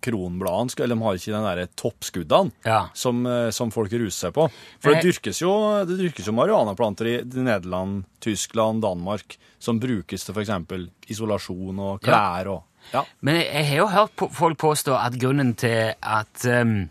kronbladene, 0.00 0.74
eller 0.80 0.94
de 0.96 1.02
har 1.06 1.18
ikke 1.20 1.34
den 1.34 1.46
derre 1.48 1.66
toppskuddene 1.76 2.52
Ja. 2.66 2.80
som, 2.94 3.24
eh, 3.26 3.50
som 3.50 3.70
folk 3.70 3.92
ruser 3.92 4.28
seg 4.30 4.34
på. 4.34 4.48
For 4.80 4.94
det 4.94 5.02
dyrkes 5.04 5.40
jo, 5.42 5.52
det 5.86 5.98
dyrkes 6.00 6.26
jo 6.26 6.32
marihuanaplanter 6.36 7.06
i 7.06 7.16
Nederland, 7.24 8.04
Tyskland, 8.20 8.82
Danmark, 8.82 9.36
som 9.58 9.78
brukes 9.80 10.24
til 10.24 10.34
f.eks. 10.34 10.88
isolasjon 11.08 11.78
og 11.78 12.00
klær 12.02 12.46
og 12.56 12.62
Ja. 12.94 13.02
Men 13.20 13.36
jeg, 13.36 13.66
har 13.68 13.76
jo 13.76 13.86
hørt 13.92 14.22
folk 14.32 14.56
påstå 14.58 14.94
at 14.96 15.12
grunnen 15.20 15.54
til 15.54 15.92
at 16.02 16.46
um, 16.48 16.88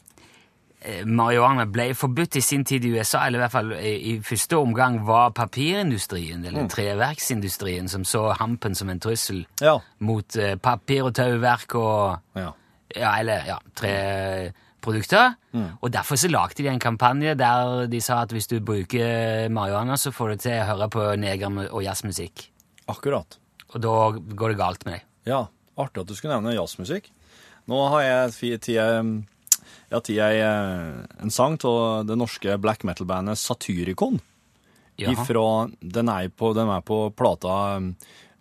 eh, 0.86 1.02
marihuana 1.04 1.66
ble 1.66 1.90
forbudt 1.98 2.38
i 2.38 2.42
sin 2.46 2.64
tid 2.64 2.86
i 2.86 2.92
USA, 2.94 3.26
eller 3.26 3.40
i 3.40 3.42
hvert 3.42 3.52
fall 3.52 3.72
i, 3.74 3.96
i 4.14 4.20
første 4.24 4.56
omgang, 4.56 5.00
var 5.08 5.32
papirindustrien, 5.32 6.46
eller 6.46 6.70
treverksindustrien, 6.70 7.90
som 7.90 8.06
så 8.06 8.30
hampen 8.40 8.76
som 8.76 8.90
en 8.90 9.00
trussel 9.00 9.46
Ja. 9.62 9.80
mot 10.00 10.38
uh, 10.38 10.56
papir 10.62 11.04
og 11.10 11.16
tauverk 11.16 11.76
og 11.76 12.20
ja. 12.38 12.52
Ja, 12.96 13.14
eller 13.20 13.46
ja, 13.48 13.58
treprodukter. 13.78 15.36
Og 15.82 15.92
derfor 15.94 16.20
så 16.20 16.30
lagde 16.32 16.62
de 16.64 16.70
en 16.72 16.82
kampanje 16.82 17.36
der 17.38 17.88
de 17.92 18.02
sa 18.02 18.24
at 18.24 18.34
hvis 18.36 18.50
du 18.52 18.60
bruker 18.64 19.50
marihuana, 19.54 19.98
så 19.98 20.14
får 20.16 20.34
du 20.34 20.44
til 20.46 20.58
å 20.58 20.68
høre 20.72 20.90
på 20.94 21.06
neger- 21.22 21.70
og 21.70 21.84
jazzmusikk. 21.86 22.50
Akkurat. 22.90 23.40
Og 23.74 23.82
da 23.82 23.96
går 24.18 24.54
det 24.54 24.60
galt 24.60 24.86
med 24.86 24.98
deg. 24.98 25.08
Ja, 25.30 25.42
artig 25.78 26.04
at 26.04 26.10
du 26.10 26.16
skulle 26.18 26.38
nevne 26.38 26.56
jazzmusikk. 26.58 27.12
Nå 27.70 27.84
har 27.94 28.02
jeg 28.02 28.38
tid 28.64 28.72
tid 29.98 30.18
jeg 30.18 30.42
eh, 30.46 30.90
en 31.22 31.34
sang 31.34 31.58
av 31.66 32.08
det 32.10 32.18
norske 32.18 32.58
black 32.62 32.86
metal-bandet 32.86 33.40
Satyricon. 33.42 34.20
Ifra, 35.00 35.70
den, 35.80 36.10
er 36.12 36.28
på, 36.30 36.52
den 36.58 36.70
er 36.70 36.82
på 36.84 37.06
plata 37.16 37.78
um, 37.80 37.94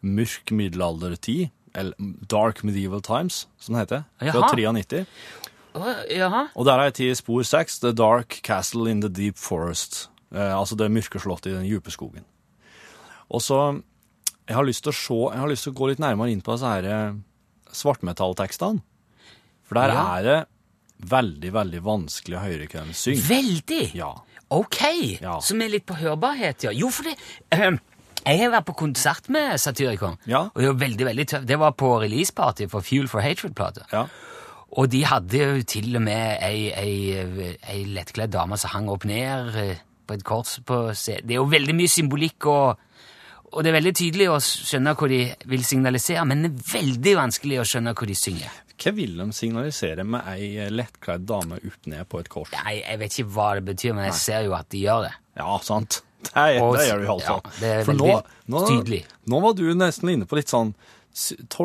Mørk 0.02 0.50
middelaldertid, 0.54 1.52
Dark 2.30 2.62
Medieval 2.64 3.00
Times, 3.04 3.46
som 3.58 3.74
den 3.74 3.82
heter, 3.84 4.04
fra 4.18 4.32
Jaha. 4.32 4.54
93. 4.54 5.06
Jaha. 6.10 6.46
Og 6.56 6.64
der 6.66 6.78
er 6.80 6.88
jeg 6.88 6.94
til 6.98 7.16
spor 7.16 7.42
6, 7.46 7.78
The 7.84 7.92
Dark 7.92 8.40
Castle 8.46 8.90
in 8.90 9.00
the 9.04 9.08
Deep 9.12 9.38
Forest. 9.38 10.08
Eh, 10.34 10.52
altså 10.58 10.76
det 10.76 10.90
mørke 10.92 11.20
slottet 11.22 11.52
i 11.52 11.56
den 11.56 11.68
dype 11.68 11.90
skogen. 11.94 12.24
Og 13.30 13.42
så 13.44 13.60
jeg 14.48 14.56
har 14.56 14.64
lyst 14.64 14.82
til 14.86 14.90
å 14.92 14.96
se, 14.96 15.18
jeg 15.34 15.40
har 15.42 15.48
lyst 15.52 15.66
til 15.68 15.72
å 15.74 15.78
gå 15.78 15.88
litt 15.90 16.00
nærmere 16.02 16.32
inn 16.32 16.40
på 16.44 16.54
disse 16.56 16.70
her 16.72 16.88
eh, 16.88 17.18
svartmetalltekstene. 17.72 18.80
For 19.68 19.74
der 19.76 19.92
Ja. 19.92 20.16
er 20.18 20.22
det 20.22 20.38
veldig, 21.10 21.52
veldig 21.52 21.82
vanskelig 21.84 22.36
å 22.38 22.42
høre 22.42 22.66
hva 22.66 22.86
de 22.88 22.94
synger. 22.96 23.28
Veldig! 23.28 23.94
Ja. 23.94 24.14
Ok, 24.50 25.20
Ja. 25.20 25.38
som 25.40 25.60
er 25.62 25.68
litt 25.68 25.84
på 25.86 25.94
hørbarhet, 25.94 26.64
ja. 26.64 26.70
Jo, 26.72 26.88
for 26.90 27.04
det 27.04 27.16
ehm, 27.52 27.78
Jeg 28.26 28.40
har 28.42 28.50
vært 28.52 28.66
på 28.68 28.74
konsert 28.76 29.28
med 29.32 29.58
Satyricon, 29.60 30.16
Ja. 30.26 30.40
og 30.54 30.58
det 30.60 30.68
var 30.68 30.80
veldig, 30.82 31.04
veldig 31.06 31.26
tøft. 31.30 31.46
Det 31.46 31.58
var 31.58 31.72
på 31.72 31.92
releaseparty 32.02 32.66
for 32.68 32.80
Fuel 32.84 33.08
for 33.08 33.20
Hatred-plata. 33.24 33.86
Ja. 33.92 34.06
Og 34.76 34.90
de 34.92 35.04
hadde 35.08 35.38
jo 35.38 35.62
til 35.64 35.96
og 35.96 36.02
med 36.04 36.42
ei, 36.44 36.68
ei, 36.76 37.52
ei 37.72 37.84
lettkledd 37.88 38.34
dame 38.34 38.58
som 38.60 38.70
hang 38.74 38.88
opp 38.92 39.06
ned 39.08 39.54
eh, 39.56 39.78
på 40.06 40.14
et 40.18 40.24
kors 40.28 40.58
på 40.68 40.82
scenen. 40.92 41.24
Det 41.26 41.36
er 41.36 41.40
jo 41.40 41.48
veldig 41.48 41.74
mye 41.78 41.88
symbolikk, 41.88 42.44
og, 42.52 42.76
og 43.52 43.64
det 43.64 43.70
er 43.72 43.78
veldig 43.78 43.94
tydelig 43.96 44.26
å 44.28 44.36
skjønne 44.44 44.92
hva 44.98 45.08
de 45.08 45.20
vil 45.48 45.64
signalisere, 45.64 46.24
men 46.28 46.42
det 46.44 46.50
er 46.52 46.72
veldig 46.82 47.14
vanskelig 47.22 47.62
å 47.62 47.68
skjønne 47.70 47.94
hva 47.96 48.08
de 48.10 48.18
synger. 48.18 48.58
Hva 48.78 48.92
vil 48.94 49.16
de 49.18 49.26
signalisere 49.34 50.04
med 50.06 50.28
ei 50.34 50.68
lettkledd 50.70 51.24
dame 51.26 51.56
opp 51.64 51.88
ned 51.90 52.04
på 52.12 52.20
et 52.20 52.28
kors? 52.30 52.52
Nei, 52.60 52.76
jeg 52.84 53.00
vet 53.00 53.16
ikke 53.16 53.32
hva 53.38 53.48
det 53.56 53.64
betyr, 53.72 53.96
men 53.96 54.10
jeg 54.10 54.20
ser 54.20 54.44
jo 54.46 54.52
at 54.58 54.68
de 54.70 54.84
gjør 54.84 55.08
det. 55.08 55.14
Ja, 55.40 55.56
sant. 55.64 56.02
Er, 56.34 56.60
Og- 56.62 56.76
det 56.76 56.88
gjør 56.88 57.00
du 57.00 57.06
fall. 57.06 57.20
ja, 57.24 57.40
det 57.60 57.68
er 57.68 57.84
For 57.84 57.92
veldig 57.94 58.22
nå, 58.52 58.62
tydelig. 58.68 59.02
Nå 59.30 59.40
var 59.42 59.52
du 59.54 59.64
nesten 59.74 60.10
inne 60.10 60.26
på 60.26 60.36
litt 60.36 60.50
sånn 60.50 60.74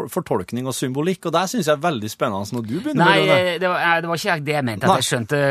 fortolkning 0.09 0.65
og 0.69 0.73
symbolikk, 0.73 1.27
og 1.27 1.33
det 1.35 1.43
syns 1.51 1.67
jeg 1.67 1.75
er 1.75 1.81
veldig 1.83 2.09
spennende 2.09 2.55
når 2.55 2.63
du 2.65 2.73
begynner 2.79 3.03
Nei, 3.05 3.17
med 3.19 3.27
det. 3.27 3.35
Nei, 3.35 3.57
det 3.61 3.69
var, 3.69 3.79
eh, 3.83 4.01
det 4.01 4.09
var 4.09 4.17
ikke 4.21 4.37
det 4.47 4.55
jeg 4.55 4.65
mente, 4.65 4.83
at 4.87 4.89
Nei. 4.89 4.95
jeg 5.01 5.07
skjønte 5.09 5.41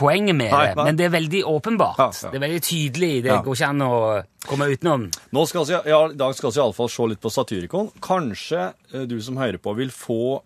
poenget 0.00 0.36
med 0.38 0.50
Nei, 0.50 0.62
det. 0.72 0.76
Men 0.88 0.96
det 0.98 1.04
er 1.06 1.12
veldig 1.14 1.42
åpenbart. 1.52 1.98
Ja, 2.00 2.08
ja. 2.10 2.30
Det 2.32 2.40
er 2.40 2.44
veldig 2.46 2.62
tydelig. 2.66 3.10
Det 3.22 3.30
Ja. 3.32 3.42
går 3.42 3.54
ikke 3.58 3.68
an 3.68 3.78
å 3.86 4.24
komme 4.48 4.68
utenom. 4.72 5.10
Nå 5.32 5.46
skal 5.48 5.64
vi, 5.64 5.72
ja, 5.90 6.00
I 6.08 6.14
dag 6.14 6.34
skal 6.34 6.50
vi 6.50 6.58
iallfall 6.60 6.88
se 6.90 7.02
litt 7.06 7.20
på 7.20 7.30
Satyricon. 7.30 7.90
Kanskje 8.00 8.72
eh, 8.94 9.04
du 9.06 9.20
som 9.20 9.36
hører 9.36 9.58
på, 9.58 9.76
vil 9.76 9.90
få 9.90 10.42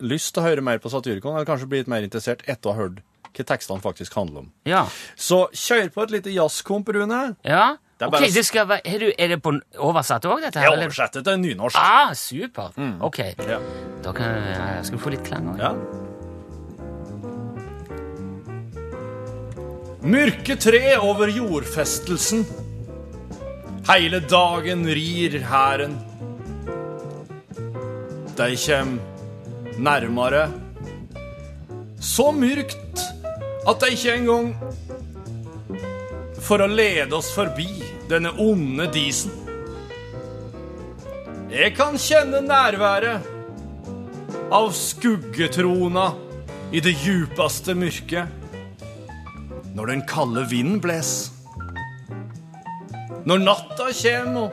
lyst 0.00 0.32
til 0.34 0.42
å 0.42 0.46
høre 0.46 0.62
mer 0.62 0.78
på 0.78 0.90
Satyricon, 0.90 1.34
eller 1.36 1.44
kanskje 1.44 1.68
bli 1.68 1.78
litt 1.78 1.88
mer 1.88 2.02
interessert 2.02 2.42
etter 2.48 2.70
å 2.70 2.74
ha 2.74 2.80
hørt 2.88 3.02
hva 3.34 3.44
tekstene 3.44 3.82
faktisk 3.82 4.14
handler 4.14 4.44
om. 4.44 4.52
Ja. 4.66 4.84
Så 5.16 5.48
kjør 5.52 5.90
på 5.94 6.02
et 6.06 6.10
lite 6.18 6.30
jazzkomp, 6.34 6.88
Rune. 6.88 7.36
ja. 7.44 7.76
Det 7.94 8.02
er 8.02 8.08
Ok, 8.08 8.12
bare 8.16 8.30
det 8.34 8.42
skal 8.44 8.64
være, 8.66 8.80
er, 8.90 8.98
du, 8.98 9.12
er 9.22 9.28
det 9.28 9.36
på 9.42 9.52
oversatt 9.78 10.24
òg, 10.26 10.40
dette? 10.42 10.58
her, 10.58 10.66
Jeg 10.74 10.82
oversetter 10.88 11.22
til 11.22 11.36
nynorsk. 11.38 11.76
Ah, 11.78 12.10
super. 12.18 12.72
Ok, 13.06 13.18
Ja. 13.38 13.58
da 14.02 14.12
kan 14.12 14.26
jeg, 14.26 14.84
skal 14.86 14.98
vi 14.98 15.02
få 15.04 15.10
litt 15.14 15.22
klang 15.24 15.46
òg. 15.54 15.60
Ja. 15.62 15.70
Mørke 20.04 20.56
tre 20.60 20.96
over 20.98 21.30
jordfestelsen. 21.32 22.44
Heile 23.88 24.20
dagen 24.28 24.84
rir 24.88 25.38
hæren. 25.48 25.94
De 28.36 28.50
kjem 28.58 28.98
nærmere. 29.78 30.48
Så 32.00 32.32
mørkt 32.36 33.00
at 33.64 33.80
de 33.80 33.94
ikke 33.94 34.14
engang 34.18 34.54
For 36.44 36.60
å 36.60 36.68
lede 36.68 37.16
oss 37.16 37.30
forbi 37.32 37.80
denne 38.10 38.34
onde 38.36 38.84
disen. 38.92 39.32
Jeg 41.48 41.72
kan 41.78 41.96
kjenne 41.96 42.42
nærværet 42.44 43.24
av 44.52 44.68
skuggetrona 44.76 46.10
i 46.74 46.82
det 46.84 46.92
djupeste 47.00 47.72
mørket. 47.78 48.28
Når 49.74 49.92
den 49.94 50.02
kalde 50.10 50.44
vinden 50.50 50.82
bles. 50.84 51.30
Når 53.24 53.40
natta 53.46 53.88
kjem 53.96 54.36
og 54.44 54.52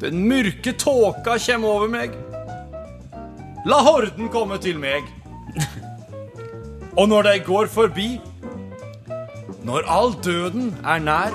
den 0.00 0.24
mørke 0.30 0.72
tåka 0.80 1.36
kjem 1.42 1.66
over 1.68 1.92
meg. 1.92 2.16
La 3.66 3.82
horden 3.84 4.30
komme 4.32 4.56
til 4.62 4.78
meg. 4.80 5.04
Og 6.96 7.08
når 7.08 7.22
de 7.22 7.38
går 7.44 7.66
forbi, 7.68 8.08
når 9.68 9.84
all 9.92 10.14
døden 10.24 10.70
er 10.80 11.02
nær, 11.04 11.34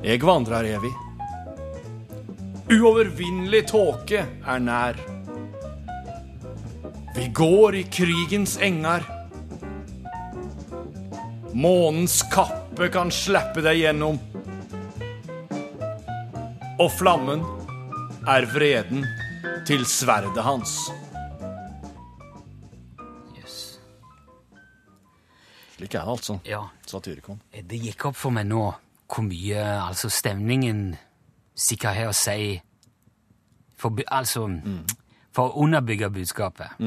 jeg 0.00 0.22
vandrer 0.24 0.64
evig. 0.78 0.92
Uovervinnelig 2.70 3.66
tåke 3.68 4.22
er 4.24 4.62
nær. 4.64 4.96
Vi 7.16 7.26
går 7.34 7.76
i 7.76 7.82
krigens 7.92 8.56
engar. 8.62 9.04
Månens 11.52 12.22
kappe 12.32 12.88
kan 12.94 13.12
slippe 13.12 13.60
deg 13.66 13.82
gjennom. 13.82 14.16
Og 16.80 16.88
flammen 16.96 17.44
er 18.24 18.48
vreden 18.54 19.04
til 19.68 19.84
sverdet 19.84 20.40
hans. 20.46 20.78
Slik 25.90 26.00
er 26.00 26.04
det 26.04 26.10
altså, 26.10 26.38
Ja, 26.46 26.60
Satirikon. 26.86 27.40
det 27.52 27.80
gikk 27.82 28.04
opp 28.04 28.16
for 28.16 28.30
meg 28.30 28.46
nå 28.46 28.74
hvor 29.10 29.24
mye 29.26 29.62
altså 29.88 30.08
stemningen 30.08 30.94
sikkert 31.58 31.96
har 31.96 32.10
å 32.10 32.14
si 32.14 32.60
for, 33.76 33.96
altså, 34.06 34.46
mm. 34.46 34.84
for 35.34 35.50
å 35.50 35.64
underbygge 35.64 36.10
budskapet. 36.10 36.78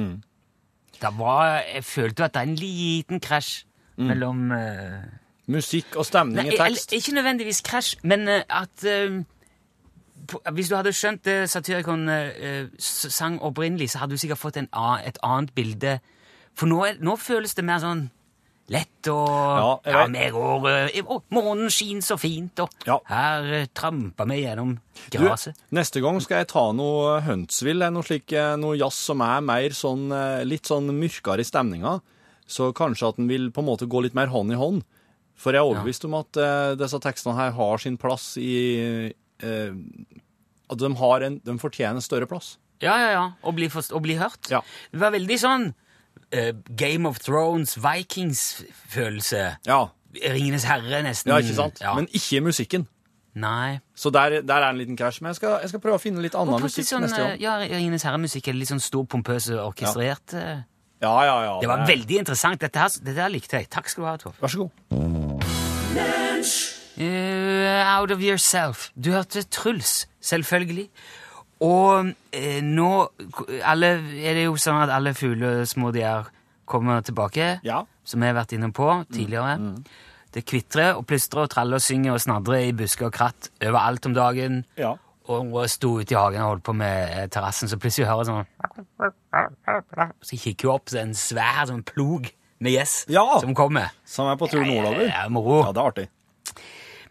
Det 1.01 1.11
var, 1.17 1.59
jeg 1.67 1.83
følte 1.83 2.23
at 2.23 2.33
det 2.33 2.41
er 2.41 2.47
en 2.47 2.55
liten 2.55 3.19
krasj 3.19 3.65
mellom 3.97 4.51
uh, 4.55 5.03
Musikk 5.51 5.97
og 5.99 6.05
stemning 6.05 6.47
Nei, 6.47 6.53
i 6.53 6.57
tekst. 6.57 6.87
eller, 6.93 7.01
ikke 7.01 7.15
nødvendigvis 7.17 7.61
krasj, 7.61 7.97
men 8.03 8.27
uh, 8.29 8.39
at 8.49 8.87
uh, 8.87 9.19
på, 10.31 10.39
Hvis 10.53 10.69
du 10.69 10.75
hadde 10.75 10.93
skjønt 10.95 11.25
det 11.25 11.49
Satyricon 11.49 12.07
eh, 12.09 12.69
sang 12.79 13.41
opprinnelig, 13.41 13.89
så 13.89 13.99
hadde 13.99 14.15
du 14.15 14.17
sikkert 14.17 14.39
fått 14.39 14.57
en, 14.57 14.69
et 15.03 15.17
annet 15.23 15.51
bilde. 15.51 15.99
For 16.55 16.71
nå, 16.71 16.85
nå 17.03 17.15
føles 17.19 17.53
det 17.57 17.65
mer 17.67 17.81
sånn 17.83 18.05
lett 18.71 19.07
og 19.11 19.27
Ja, 19.27 19.79
jeg 19.83 19.93
Ja, 19.93 20.05
vet. 20.07 20.31
går 20.33 20.67
eh, 20.71 21.19
Månen 21.35 21.69
skinner 21.69 22.01
så 22.01 22.17
fint, 22.17 22.59
og 22.63 22.69
Ja. 22.87 22.99
her 23.09 23.67
trampa 23.73 24.15
tramper 24.15 24.25
vi 24.29 24.41
gjennom 24.43 24.79
Du, 25.11 25.17
gresset. 25.19 25.55
neste 25.71 26.01
gang 26.01 26.19
skal 26.21 26.37
jeg 26.39 26.47
ta 26.47 26.71
noe 26.71 27.19
Huntsville, 27.21 27.89
noe 27.91 28.03
slik, 28.03 28.31
eh, 28.31 28.55
noe 28.55 28.77
jazz 28.77 28.93
som 28.95 29.21
er 29.21 29.41
mer 29.41 29.69
sånn, 29.69 30.11
eh, 30.11 30.43
litt 30.45 30.63
sånn 30.63 30.87
mørkere 30.89 31.39
i 31.39 31.43
stemninga. 31.43 32.01
Så 32.47 32.73
kanskje 32.73 33.09
at 33.09 33.15
den 33.17 33.27
vil 33.27 33.49
på 33.51 33.59
en 33.59 33.65
måte 33.65 33.87
gå 33.87 34.01
litt 34.03 34.13
mer 34.15 34.27
hånd 34.27 34.51
i 34.51 34.55
hånd. 34.55 34.83
For 35.35 35.51
jeg 35.51 35.59
er 35.61 35.65
overbevist 35.73 36.05
om 36.05 36.13
at 36.13 36.37
eh, 36.37 36.75
disse 36.75 36.99
tekstene 36.99 37.35
her 37.35 37.51
har 37.51 37.77
sin 37.79 37.97
plass 37.97 38.37
i 38.37 39.23
eh, 39.41 39.71
At 40.69 40.77
de, 40.79 40.95
har 40.95 41.21
en, 41.21 41.39
de 41.43 41.51
fortjener 41.59 42.01
større 42.01 42.25
plass. 42.27 42.57
Ja, 42.81 42.95
ja, 42.97 43.09
ja. 43.11 43.23
Og 43.43 43.55
bli, 43.55 43.67
forst- 43.69 43.93
og 43.93 44.01
bli 44.03 44.15
hørt. 44.15 44.49
Ja. 44.49 44.61
Det 44.91 44.99
var 44.99 45.11
veldig 45.11 45.37
sånn 45.39 45.73
eh, 46.33 46.51
Game 46.77 47.07
of 47.07 47.19
Thrones, 47.23 47.77
Vikings-følelse. 47.83 49.43
Ja, 49.69 49.83
Ringenes 50.13 50.63
herre, 50.69 50.99
nesten. 51.05 51.31
ja 51.31 51.37
ikke 51.41 51.55
sant? 51.57 51.79
Ja. 51.81 51.93
Men 51.97 52.07
ikke 52.13 52.41
musikken. 52.45 52.87
Nei. 53.35 53.79
Så 53.97 54.11
der, 54.13 54.41
der 54.45 54.61
er 54.61 54.69
en 54.69 54.77
liten 54.77 54.97
krasj. 54.97 55.21
Men 55.23 55.31
jeg 55.31 55.39
skal, 55.39 55.55
jeg 55.63 55.69
skal 55.71 55.81
prøve 55.81 55.97
å 55.97 56.01
finne 56.03 56.21
litt 56.21 56.35
annen 56.37 56.61
musikk 56.61 56.85
sånn, 56.85 57.01
neste 57.07 57.17
gang. 57.17 57.31
eh, 57.33 57.41
ja, 57.41 57.55
Ringenes 57.65 58.03
herre-musikk 58.05 58.47
er 58.51 58.53
litt 58.59 58.69
sånn 58.69 58.81
stor, 58.83 59.07
pompøs 59.09 59.47
og 59.55 59.71
orkestrert. 59.71 60.35
Ja. 60.37 60.59
Ja, 61.03 61.15
ja, 61.27 61.37
ja. 61.47 61.55
Det 61.59 61.67
var 61.67 61.81
er- 61.81 61.87
veldig 61.89 62.19
interessant. 62.21 62.61
Dette, 62.61 62.79
her, 62.79 62.89
dette 63.03 63.19
her 63.25 63.29
likte 63.33 63.57
jeg. 63.57 63.69
Takk 63.73 63.89
skal 63.89 64.03
du 64.03 64.07
ha, 64.07 64.17
Tor. 64.21 64.33
Vær 64.39 64.53
så 64.53 64.57
god. 64.67 64.71
Uh, 66.95 67.99
out 67.99 68.11
of 68.11 68.21
yourself. 68.21 68.91
Du 68.95 69.11
hørte 69.11 69.43
Truls, 69.49 70.07
selvfølgelig. 70.21 70.89
Og 71.63 72.09
eh, 72.35 72.59
nå 72.65 72.89
alle, 73.63 73.91
er 74.19 74.35
det 74.35 74.47
jo 74.49 74.55
sånn 74.59 74.81
at 74.83 74.91
alle 74.91 75.13
fuglesmå 75.15 75.91
de 75.95 76.01
er, 76.03 76.25
kommer 76.67 77.01
tilbake, 77.05 77.59
Ja. 77.63 77.83
som 78.03 78.19
vi 78.23 78.27
har 78.27 78.35
vært 78.35 78.53
inne 78.57 78.71
på 78.75 78.89
tidligere. 79.13 79.55
Det 80.33 80.43
kvitrer 80.49 80.97
og 80.97 81.05
plystrer 81.07 81.43
og 81.45 81.49
traller 81.53 81.77
og 81.77 81.83
synger 81.85 82.15
og 82.15 82.21
snadrer 82.23 82.67
i 82.67 82.73
busker 82.75 83.05
og 83.07 83.13
kratt 83.15 83.49
overalt 83.61 84.05
om 84.09 84.13
dagen. 84.17 84.63
Ja. 84.79 84.95
Og 85.29 85.45
hun 85.53 85.67
sto 85.71 85.99
ute 86.01 86.11
i 86.11 86.17
hagen 86.19 86.41
og 86.43 86.49
holdt 86.55 86.63
på 86.67 86.73
med 86.75 87.11
eh, 87.13 87.27
terrassen, 87.31 87.69
så 87.71 87.77
plutselig 87.79 88.09
hører 88.09 88.27
sånn 88.27 89.13
Så 90.23 90.35
kikker 90.41 90.67
hun 90.67 90.75
opp, 90.75 90.89
så 90.89 90.97
er 90.97 91.03
det 91.03 91.07
en 91.11 91.15
svær 91.19 91.61
sånn 91.69 91.83
plog 91.87 92.27
med 92.63 92.71
gjess 92.75 93.05
Ja. 93.11 93.23
som 93.39 93.53
kommer. 93.55 93.91
Som 94.05 94.27
er 94.31 94.35
på 94.39 94.49
tur 94.51 94.63
nordover. 94.65 95.07
Ja, 95.07 95.27
moro. 95.29 95.61
Ja, 95.63 95.71
det 95.71 95.79
er 95.79 95.87
artig. 95.91 96.07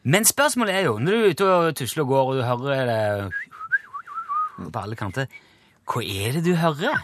Men 0.04 0.24
spørsmålet 0.24 0.74
er 0.74 0.84
jo, 0.88 0.98
når 0.98 1.12
du 1.12 1.18
er 1.22 1.30
ute 1.30 1.46
og 1.46 1.74
tusler 1.78 2.02
og 2.02 2.08
går, 2.08 2.26
og 2.26 2.34
du 2.36 2.42
hører 2.42 2.86
det 2.90 3.32
på 4.70 4.82
alle 4.82 4.96
kanter 4.96 5.26
Hva 5.88 6.02
er 6.04 6.32
det 6.38 6.44
du 6.44 6.54
hører? 6.54 7.00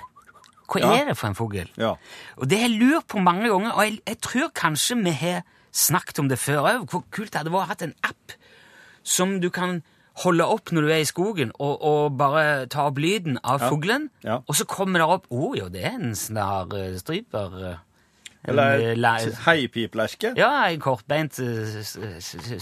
Hva 0.69 0.81
Ja. 0.81 0.93
er 1.01 1.05
det 1.07 1.17
for 1.17 1.27
en 1.29 1.35
fugl? 1.35 1.69
Ja. 1.77 1.95
Og 2.37 2.49
det 2.49 2.59
har 2.61 2.69
jeg 2.69 2.79
lurt 2.79 3.07
på 3.09 3.19
mange 3.25 3.49
ganger, 3.49 3.73
og 3.73 3.83
jeg, 3.85 4.01
jeg 4.07 4.19
tror 4.21 4.51
kanskje 4.55 5.03
vi 5.03 5.11
har 5.11 5.43
snakket 5.73 6.19
om 6.21 6.29
det 6.29 6.39
før 6.39 6.61
òg. 6.63 6.87
Hvor 6.91 7.03
kult 7.11 7.33
det 7.33 7.41
hadde 7.41 7.51
vært 7.53 7.65
å 7.65 7.67
ha 7.73 7.77
en 7.89 7.95
app 8.05 8.33
som 9.03 9.41
du 9.41 9.49
kan 9.51 9.83
holde 10.25 10.45
opp 10.45 10.71
når 10.73 10.83
du 10.83 10.89
er 10.93 11.01
i 11.01 11.05
skogen, 11.09 11.53
og, 11.59 11.81
og 11.83 12.17
bare 12.19 12.67
ta 12.67 12.87
opp 12.91 12.99
lyden 12.99 13.39
av 13.45 13.61
Ja. 13.63 13.69
fuglen, 13.71 14.11
Ja. 14.25 14.41
og 14.47 14.55
så 14.55 14.65
kommer 14.67 14.99
det 14.99 15.09
opp 15.09 15.27
Å 15.31 15.37
oh, 15.39 15.57
jo, 15.57 15.69
det 15.69 15.85
er 15.85 15.95
en 15.95 16.15
snarstryper. 16.15 17.71
eh, 17.73 17.77
Eller 18.45 18.95
eh, 18.95 19.35
heipiplerke. 19.47 20.35
ja, 20.37 20.67
en 20.69 20.81
kortbeint 20.81 21.35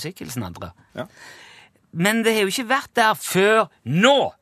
sykkelsnadre. 0.00 0.72
Ja. 0.96 1.06
Men 1.92 2.22
det 2.24 2.34
har 2.36 2.42
jo 2.46 2.52
ikke 2.52 2.68
vært 2.68 2.94
der 2.98 3.14
før 3.14 3.68
nå! 3.84 4.32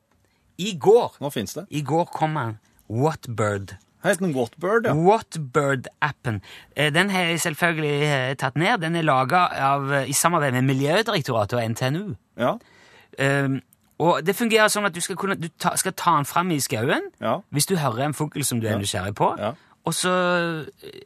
I 0.57 0.73
går. 0.79 1.17
Nå 1.21 1.29
finnes 1.33 1.53
det. 1.57 1.65
I 1.69 1.81
går 1.81 2.05
kom 2.13 2.35
han. 2.39 2.57
Whatbird. 2.89 3.75
Heter 4.05 4.21
den 4.27 4.35
Whatbird, 4.35 4.85
ja. 4.85 4.93
Whatbird-appen. 4.93 6.41
Eh, 6.77 6.91
Den 6.93 7.09
har 7.09 7.21
jeg 7.21 7.39
selvfølgelig 7.41 8.01
eh, 8.03 8.33
tatt 8.35 8.55
ned. 8.55 8.77
Den 8.81 8.95
er 8.95 9.01
laga 9.01 9.47
i 10.05 10.13
samarbeid 10.13 10.53
med 10.53 10.61
Miljødirektoratet 10.69 11.57
og 11.59 11.69
NTNU. 11.71 12.15
Ja. 12.37 12.53
Um, 13.19 13.61
og 14.03 14.19
det 14.27 14.35
fungerer 14.35 14.67
sånn 14.67 14.85
at 14.85 14.93
du 14.95 14.99
skal, 15.01 15.15
kunne, 15.15 15.37
du 15.39 15.47
ta, 15.57 15.71
skal 15.79 15.93
ta 15.95 16.17
den 16.17 16.25
fram 16.27 16.49
i 16.51 16.57
skauen 16.59 17.05
Ja. 17.23 17.37
hvis 17.55 17.65
du 17.69 17.77
hører 17.79 18.03
en 18.09 18.13
fugl 18.13 18.43
som 18.43 18.59
du 18.59 18.67
er 18.67 18.75
nysgjerrig 18.77 19.13
på, 19.15 19.29
Ja. 19.39 19.53
og 19.85 19.93
så 19.95 20.11
eh, 20.83 21.05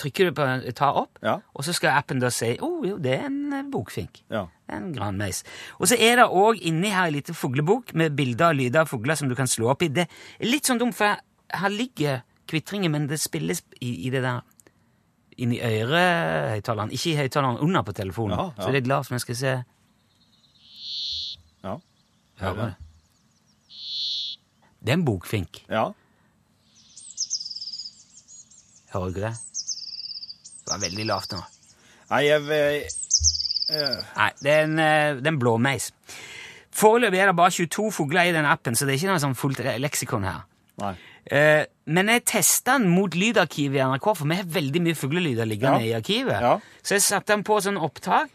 trykker 0.00 0.30
du 0.30 0.36
på 0.38 0.46
ta 0.78 0.88
opp, 1.02 1.18
Ja. 1.22 1.36
og 1.54 1.64
så 1.66 1.74
skal 1.76 1.98
appen 2.00 2.20
da 2.22 2.30
si 2.32 2.54
oh, 2.64 2.80
jo, 2.86 2.96
det 2.98 3.12
er 3.18 3.26
en 3.28 3.52
eh, 3.52 3.66
bokfink. 3.70 4.22
Ja. 4.32 4.46
En 4.72 4.92
granmeis. 4.96 5.42
Og 5.78 5.90
så 5.90 5.98
er 6.00 6.16
det 6.22 6.26
òg 6.30 6.60
inni 6.70 6.90
her 6.94 7.08
ei 7.10 7.14
lita 7.18 7.34
fuglebok 7.36 7.92
med 7.98 8.16
bilder 8.16 8.52
og 8.54 8.60
lyder 8.60 8.84
av 8.84 8.88
fugler 8.90 9.18
som 9.18 9.28
du 9.28 9.34
kan 9.38 9.50
slå 9.50 9.68
opp 9.74 9.82
i. 9.84 9.90
Det 9.92 10.06
er 10.08 10.46
litt 10.48 10.68
sånn 10.70 10.80
dumt, 10.80 10.96
for 10.96 11.18
her 11.60 11.74
ligger 11.74 12.22
kvitringen, 12.50 12.90
men 12.94 13.06
det 13.10 13.20
spilles 13.22 13.60
i, 13.80 13.92
i 14.06 14.10
det 14.14 14.22
der 14.24 14.40
inni 15.40 15.56
ørehøyttaleren, 15.64 16.90
ikke 16.92 17.12
i 17.12 17.18
høyttaleren 17.20 17.60
under 17.64 17.82
på 17.86 17.94
telefonen. 17.96 18.36
Ja, 18.38 18.48
ja. 18.56 18.62
Så 18.64 18.72
det 18.74 18.82
er 18.82 18.88
glad 18.88 19.06
som 19.08 19.14
jeg 19.16 19.24
skal 19.24 19.38
se. 19.40 19.52
Ja. 21.64 21.76
Hører 22.40 22.56
du? 22.60 22.86
Det 24.80 24.92
er 24.94 24.96
en 24.98 25.04
bokfink. 25.04 25.64
ja. 25.70 25.90
Hører 28.90 29.04
du 29.06 29.10
ikke 29.14 29.28
det? 29.28 29.36
Det 30.70 30.76
var 30.76 30.84
veldig 30.86 31.06
lavt 31.08 31.32
nå. 31.34 31.40
Nei, 32.10 32.20
jeg 32.28 32.42
Nei, 33.70 34.30
det 34.42 34.50
er 34.50 34.64
en, 34.66 34.78
eh, 34.82 35.14
det 35.18 35.26
er 35.26 35.32
en 35.34 35.38
blåmeis. 35.38 35.90
Foreløpig 36.74 37.18
er 37.22 37.26
det 37.30 37.36
bare 37.38 37.50
22 37.54 37.90
fugler 37.94 38.30
i 38.30 38.32
den 38.34 38.46
appen, 38.46 38.74
så 38.78 38.86
det 38.86 38.94
er 38.94 38.98
ikke 39.00 39.10
noe 39.12 39.22
sånn 39.22 39.36
fullt 39.38 39.60
leksikon 39.82 40.26
her. 40.26 40.40
Nei. 40.80 40.92
Eh, 41.30 41.64
men 41.86 42.08
jeg 42.08 42.24
testa 42.30 42.78
den 42.78 42.88
mot 42.90 43.14
lydarkivet 43.14 43.78
i 43.78 43.84
NRK, 43.84 44.06
for 44.16 44.26
vi 44.30 44.38
har 44.38 44.44
veldig 44.58 44.82
mye 44.82 44.98
fuglelyder 44.98 45.46
liggende 45.46 45.82
Ja. 45.82 45.86
i 45.86 46.00
arkivet. 46.00 46.40
Ja. 46.40 46.54
Så 46.82 46.94
jeg 46.96 47.02
satte 47.02 47.34
den 47.34 47.44
på 47.44 47.60
sånn 47.62 47.78
opptak, 47.78 48.30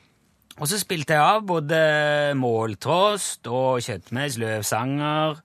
Og 0.57 0.67
så 0.71 0.77
spilte 0.79 1.11
jeg 1.11 1.19
av 1.19 1.41
både 1.43 2.31
måltrost 2.39 3.45
og 3.51 3.81
Kjøttmeis 3.83 4.37
løvsanger. 4.39 5.41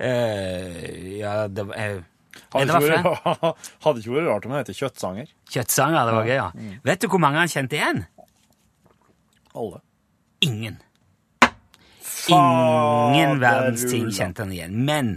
Eh, 0.00 1.18
ja, 1.20 1.46
det 1.46 1.66
var 1.68 2.02
Hadde 2.54 2.66
ikke, 2.66 3.02
vært, 3.04 3.56
hadde 3.84 4.00
ikke 4.02 4.14
vært 4.14 4.28
rart 4.30 4.46
om 4.46 4.54
han 4.54 4.62
het 4.64 4.70
kjøttsanger. 4.78 5.28
Kjøttsanger, 5.50 6.06
det 6.08 6.14
var 6.18 6.24
gøy, 6.28 6.34
ja. 6.38 6.78
Vet 6.84 7.00
du 7.02 7.08
hvor 7.08 7.20
mange 7.22 7.38
han 7.42 7.48
kjente 7.50 7.78
igjen? 7.78 8.04
Alle. 9.54 9.80
Ingen. 10.42 10.80
Ingen 12.28 13.40
verdens 13.42 13.84
ting 13.90 14.08
kjente 14.14 14.44
han 14.44 14.52
igjen. 14.54 14.76
Men 14.86 15.14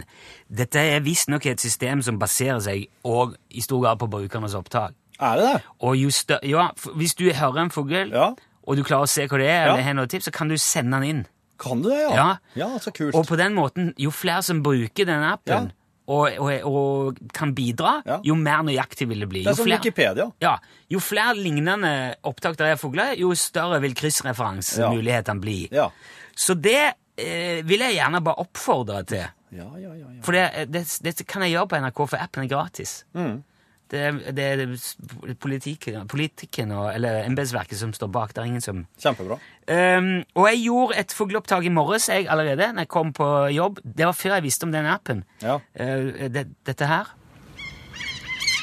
dette 0.48 0.80
er 0.94 1.00
visstnok 1.04 1.46
et 1.50 1.60
system 1.62 2.02
som 2.04 2.18
baserer 2.20 2.60
seg 2.64 2.86
og 3.08 3.36
i 3.50 3.62
stor 3.64 3.82
grad 3.84 4.00
på 4.02 4.08
brukernes 4.12 4.54
opptak. 4.58 4.94
Er 5.18 5.40
det 5.40 5.46
det? 5.48 5.62
Og 5.82 5.96
just, 5.98 6.30
ja, 6.46 6.68
Hvis 6.94 7.16
du 7.18 7.24
hører 7.34 7.64
en 7.64 7.70
fugl, 7.74 8.12
Ja. 8.14 8.34
og 8.62 8.76
du 8.76 8.84
klarer 8.84 9.02
å 9.08 9.08
se 9.10 9.26
hva 9.26 9.38
det 9.38 9.48
er, 9.48 9.66
Ja. 9.66 9.72
eller 9.72 9.82
har 9.82 9.94
noen 9.94 10.08
tips, 10.08 10.24
så 10.28 10.32
kan 10.32 10.48
du 10.48 10.56
sende 10.56 10.92
den 11.00 11.02
inn. 11.08 11.26
Kan 11.58 11.82
du 11.82 11.88
det, 11.88 11.98
ja? 11.98 12.14
Ja. 12.14 12.36
Ja, 12.54 12.78
så 12.78 12.92
kult. 12.92 13.14
Og 13.14 13.26
på 13.26 13.36
den 13.36 13.54
måten, 13.54 13.92
jo 13.98 14.10
flere 14.10 14.42
som 14.42 14.62
bruker 14.62 15.04
denne 15.04 15.32
appen. 15.32 15.72
Og, 16.08 16.38
og, 16.40 16.50
og 16.64 17.18
kan 17.36 17.52
bidra, 17.54 17.98
Ja. 18.06 18.18
jo 18.24 18.34
mer 18.40 18.62
nøyaktig 18.64 19.08
vil 19.10 19.20
det 19.20 19.28
bli. 19.28 19.42
det 19.44 19.52
er 19.52 19.58
som 19.58 19.68
Wikipedia. 19.68 20.30
Ja, 20.40 20.56
Jo 20.90 21.00
flere 21.04 21.34
lignende 21.36 22.14
opptak 22.24 22.56
der 22.56 22.72
er 22.72 22.76
fugler, 22.80 23.12
jo 23.20 23.34
større 23.36 23.80
vil 23.84 23.92
kryssreferansemulighetene 23.94 25.40
bli. 25.42 25.58
Ja. 25.72 25.90
Så 26.36 26.54
det 26.54 26.94
eh, 27.18 27.60
vil 27.66 27.80
jeg 27.84 27.98
gjerne 27.98 28.22
bare 28.24 28.40
oppfordre 28.44 29.02
til. 29.04 29.26
Ja, 29.52 29.66
ja, 29.80 29.92
ja. 29.94 30.06
ja. 30.16 30.22
For 30.24 30.32
det, 30.36 30.66
det, 30.72 30.84
det 31.04 31.26
kan 31.28 31.42
jeg 31.44 31.52
gjøre 31.56 31.68
på 31.68 31.80
NRK, 31.84 32.02
for 32.08 32.16
appen 32.20 32.44
er 32.44 32.50
gratis. 32.52 33.04
Mm. 33.16 33.42
Det, 33.88 34.34
det 34.36 34.44
er 34.44 35.34
politikken, 35.40 36.02
politikken 36.08 36.72
og, 36.76 36.90
eller 36.92 37.22
embetsverket 37.24 37.80
som 37.80 37.94
står 37.96 38.10
bak. 38.12 38.34
Det 38.34 38.42
er 38.42 38.50
ingen 38.50 38.64
som 38.64 38.82
Kjempebra. 39.00 39.38
Um, 39.68 40.10
og 40.36 40.48
jeg 40.50 40.60
gjorde 40.64 40.98
et 41.00 41.14
fugleopptak 41.16 41.64
i 41.68 41.72
morges 41.72 42.08
jeg 42.08 42.28
allerede, 42.28 42.70
når 42.72 42.84
jeg 42.86 42.92
kom 42.92 43.12
på 43.16 43.28
jobb. 43.54 43.80
Det 43.84 44.08
var 44.08 44.16
før 44.16 44.36
jeg 44.36 44.46
visste 44.48 44.68
om 44.68 44.74
den 44.74 44.88
appen. 44.88 45.24
Ja. 45.42 45.58
Uh, 45.78 46.28
det, 46.32 46.48
dette 46.68 46.88
her. 46.88 47.14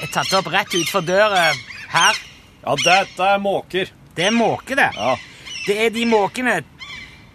Jeg 0.02 0.12
tatt 0.14 0.30
det 0.30 0.40
opp 0.42 0.52
rett 0.54 0.78
utfor 0.78 1.06
døra 1.06 1.50
her. 1.96 2.24
ja, 2.62 2.78
dette 2.84 3.34
er 3.36 3.42
måker. 3.42 3.92
Det 4.16 4.30
er 4.30 4.36
måke, 4.36 4.78
det. 4.78 4.92
Ja. 4.96 5.16
Det 5.66 5.78
er 5.86 5.94
de 5.94 6.06
måkene 6.06 6.62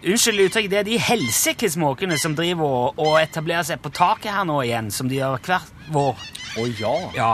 Unnskyld 0.01 0.47
uttrykk, 0.47 0.67
det 0.71 0.77
er 0.79 0.85
de 0.87 0.95
helsikes 0.97 1.75
måkene 1.77 2.15
som 2.17 2.33
driver 2.33 2.65
og, 2.65 3.01
og 3.03 3.19
etablerer 3.19 3.61
seg 3.67 3.83
på 3.83 3.91
taket 3.93 4.31
her 4.33 4.47
nå 4.49 4.55
igjen, 4.65 4.87
som 4.89 5.05
de 5.05 5.19
gjør 5.19 5.35
hvert 5.45 5.83
vår. 5.93 6.23
Å 6.57 6.63
ja. 6.79 6.93
Ja, 7.13 7.27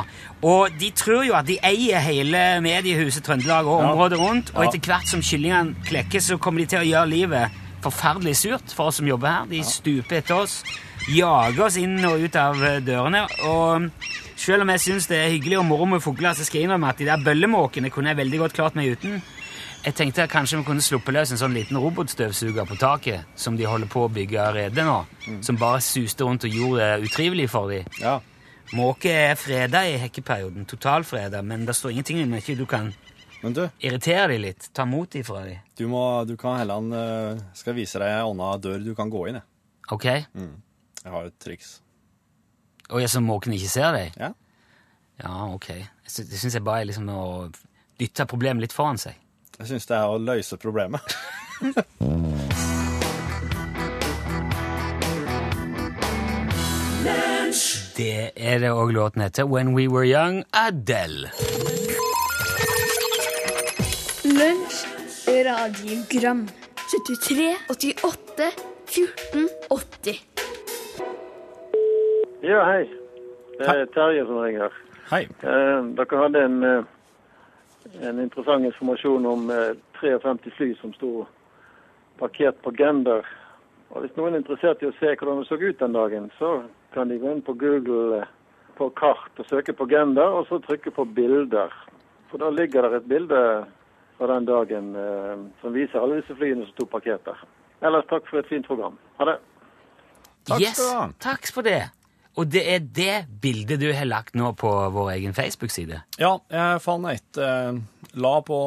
Og 0.45 0.73
de 0.79 0.91
tror 0.93 1.23
jo 1.25 1.33
at 1.33 1.47
de 1.47 1.57
eier 1.65 2.01
hele 2.05 2.41
mediehuset 2.61 3.25
Trøndelag 3.25 3.65
og 3.65 3.79
området 3.87 4.19
rundt, 4.21 4.51
og 4.53 4.67
etter 4.67 4.83
hvert 4.85 5.09
som 5.09 5.23
kyllingene 5.25 5.87
klekker, 5.87 6.21
så 6.21 6.37
kommer 6.37 6.61
de 6.61 6.69
til 6.73 6.83
å 6.83 6.89
gjøre 6.91 7.09
livet 7.09 7.63
forferdelig 7.81 8.35
surt 8.37 8.73
for 8.75 8.91
oss 8.91 8.99
som 8.99 9.07
jobber 9.09 9.31
her. 9.31 9.49
De 9.49 9.63
stuper 9.65 10.19
etter 10.19 10.37
oss, 10.37 10.59
jager 11.13 11.65
oss 11.67 11.77
inn 11.81 11.97
og 12.05 12.21
ut 12.25 12.37
av 12.41 12.61
eh, 12.65 12.79
dørene, 12.85 13.23
og 13.49 13.89
selv 14.37 14.65
om 14.65 14.71
jeg 14.75 14.83
syns 14.83 15.09
det 15.09 15.17
er 15.23 15.33
hyggelig 15.33 15.59
og 15.61 15.67
moro 15.69 15.89
med 15.89 16.03
fugler, 16.05 16.37
så 16.37 16.45
skal 16.45 16.61
jeg 16.61 16.69
innrømme 16.69 16.93
at 16.93 17.01
de 17.01 17.09
der 17.09 17.25
bøllemåkene 17.25 17.91
kunne 17.93 18.13
jeg 18.13 18.21
veldig 18.21 18.41
godt 18.45 18.57
klart 18.57 18.77
meg 18.77 18.93
uten. 18.93 19.21
Jeg 19.85 19.95
tenkte 19.95 20.25
at 20.25 20.31
kanskje 20.33 20.59
vi 20.59 20.67
kunne 20.67 20.83
sluppe 20.83 21.13
løs 21.15 21.31
en 21.31 21.39
sånn 21.39 21.53
liten 21.55 21.77
robotstøvsuger 21.79 22.65
på 22.67 22.77
taket, 22.81 23.29
som 23.39 23.55
de 23.57 23.65
holder 23.69 23.89
på 23.89 24.03
å 24.05 24.11
bygge 24.11 24.49
rede 24.57 24.83
nå, 24.83 24.97
som 25.45 25.57
bare 25.57 25.81
suste 25.85 26.25
rundt 26.27 26.45
og 26.49 26.57
gjorde 26.59 26.81
det 26.81 27.09
utrivelig 27.09 27.49
for 27.53 27.71
dem. 27.71 27.87
ja. 28.01 28.17
Måke 28.75 29.11
er 29.11 29.35
freda 29.39 29.85
i 29.87 29.95
hekkeperioden, 30.01 30.65
totalfreda, 30.67 31.41
men 31.41 31.63
det 31.65 31.75
står 31.77 31.93
ingenting 31.95 32.23
om 32.25 32.33
ikke 32.35 32.55
du 32.59 32.65
kan 32.67 32.89
Men 33.43 33.53
du, 33.53 33.61
irritere 33.79 34.27
dem 34.33 34.41
litt, 34.43 34.69
ta 34.75 34.83
mot 34.85 35.09
dem 35.13 35.23
fra 35.23 35.43
dem. 35.45 35.61
du, 35.77 35.85
må, 35.87 36.01
du 36.27 36.35
kan 36.37 36.57
heller 36.59 36.89
uh, 36.91 37.43
skal 37.55 37.77
vise 37.77 37.99
deg 38.01 38.09
ei 38.11 38.25
anna 38.25 38.49
dør 38.57 38.81
du 38.83 38.93
kan 38.97 39.09
gå 39.13 39.27
inn 39.29 39.39
i. 39.39 39.43
Ok? 39.93 40.05
Jeg 40.09 41.13
har 41.13 41.29
et 41.29 41.37
triks. 41.39 41.77
Og 42.89 43.01
ja, 43.01 43.07
så 43.07 43.21
måken 43.23 43.53
ikke 43.55 43.71
ser 43.71 43.93
deg? 43.95 44.17
Ja. 44.19 44.33
Ja, 45.21 45.47
ok. 45.53 45.69
Det 46.03 46.39
syns 46.39 46.57
jeg 46.57 46.63
bare 46.65 46.83
er 46.83 46.89
liksom 46.91 47.07
å 47.09 47.23
dytte 47.99 48.27
problemet 48.29 48.67
litt 48.67 48.75
foran 48.75 48.99
seg. 49.01 49.15
Jeg 49.57 49.71
syns 49.71 49.87
det 49.89 49.95
er 49.97 50.11
å 50.11 50.19
løse 50.21 50.59
problemet. 50.61 51.15
Det 57.97 58.29
er 58.35 58.59
det 58.61 58.69
òg 58.69 58.91
låten 58.93 59.21
heter. 59.21 59.43
When 59.43 59.73
We 59.73 59.87
Were 59.89 60.05
Young, 60.05 60.43
Adele. 60.53 61.31
Lunsj, 64.39 64.85
radiogram 65.47 66.47
73, 66.77 67.55
88, 67.69 68.51
14, 68.85 69.49
80 69.69 70.27
Ja, 72.43 72.65
hei. 72.65 72.83
Det 73.57 73.67
er 73.67 73.85
Terje 73.85 74.25
som 74.25 74.37
ringer. 74.37 74.69
Hei. 75.09 75.23
Eh, 75.23 75.81
dere 75.97 76.21
hadde 76.21 76.45
en, 76.45 76.63
eh, 76.63 76.83
en 78.09 78.19
interessant 78.19 78.65
informasjon 78.65 79.25
om 79.25 79.49
eh, 79.49 79.73
53 80.01 80.53
fly 80.57 80.75
som 80.81 80.93
sto 80.93 81.25
parkert 82.19 82.61
på 82.61 82.71
Gender. 82.77 83.25
Og 83.93 84.03
Hvis 84.03 84.15
noen 84.17 84.35
er 84.35 84.41
interessert 84.41 84.81
i 84.83 84.89
å 84.89 84.95
se 84.99 85.13
hvordan 85.15 85.41
det 85.41 85.47
så 85.47 85.59
ut 85.61 85.79
den 85.79 85.95
dagen, 85.95 86.31
så 86.39 86.51
kan 86.93 87.09
de 87.09 87.19
gå 87.21 87.31
inn 87.31 87.43
på 87.45 87.55
Google 87.59 88.21
eh, 88.21 88.31
på 88.77 88.89
kart 88.99 89.39
og 89.39 89.47
søke 89.49 89.73
på 89.73 89.87
Genda, 89.89 90.27
og 90.37 90.47
så 90.49 90.59
trykke 90.61 90.91
på 90.93 91.05
bilder. 91.17 91.73
For 92.31 92.41
da 92.41 92.51
ligger 92.53 92.85
det 92.85 93.01
et 93.01 93.09
bilde 93.09 93.41
fra 94.17 94.31
den 94.33 94.47
dagen 94.49 94.91
eh, 94.97 95.35
som 95.61 95.75
viser 95.75 96.01
alle 96.01 96.21
disse 96.21 96.35
flyene 96.37 96.65
som 96.65 96.73
sto 96.75 96.89
parkert 96.91 97.23
der. 97.27 97.45
Ellers 97.85 98.07
takk 98.09 98.27
for 98.29 98.41
et 98.41 98.49
fint 98.49 98.67
program. 98.67 98.97
Ha 99.19 99.29
det. 99.31 99.37
Takk 100.47 100.63
yes, 100.63 100.75
skal 100.77 100.89
du 100.89 100.97
ha. 100.97 101.07
takk 101.23 101.49
for 101.53 101.67
det. 101.67 101.81
Og 102.37 102.49
det 102.53 102.63
er 102.69 102.83
det 102.83 103.15
bildet 103.41 103.81
du 103.81 103.87
har 103.93 104.05
lagt 104.05 104.35
nå 104.37 104.51
på 104.57 104.69
vår 104.93 105.15
egen 105.15 105.33
Facebook-side. 105.37 106.03
Ja, 106.21 106.35
jeg 106.53 106.83
fant 106.83 107.09
et 107.09 107.39
eh, 107.41 107.79
La 108.21 108.35
på 108.45 108.59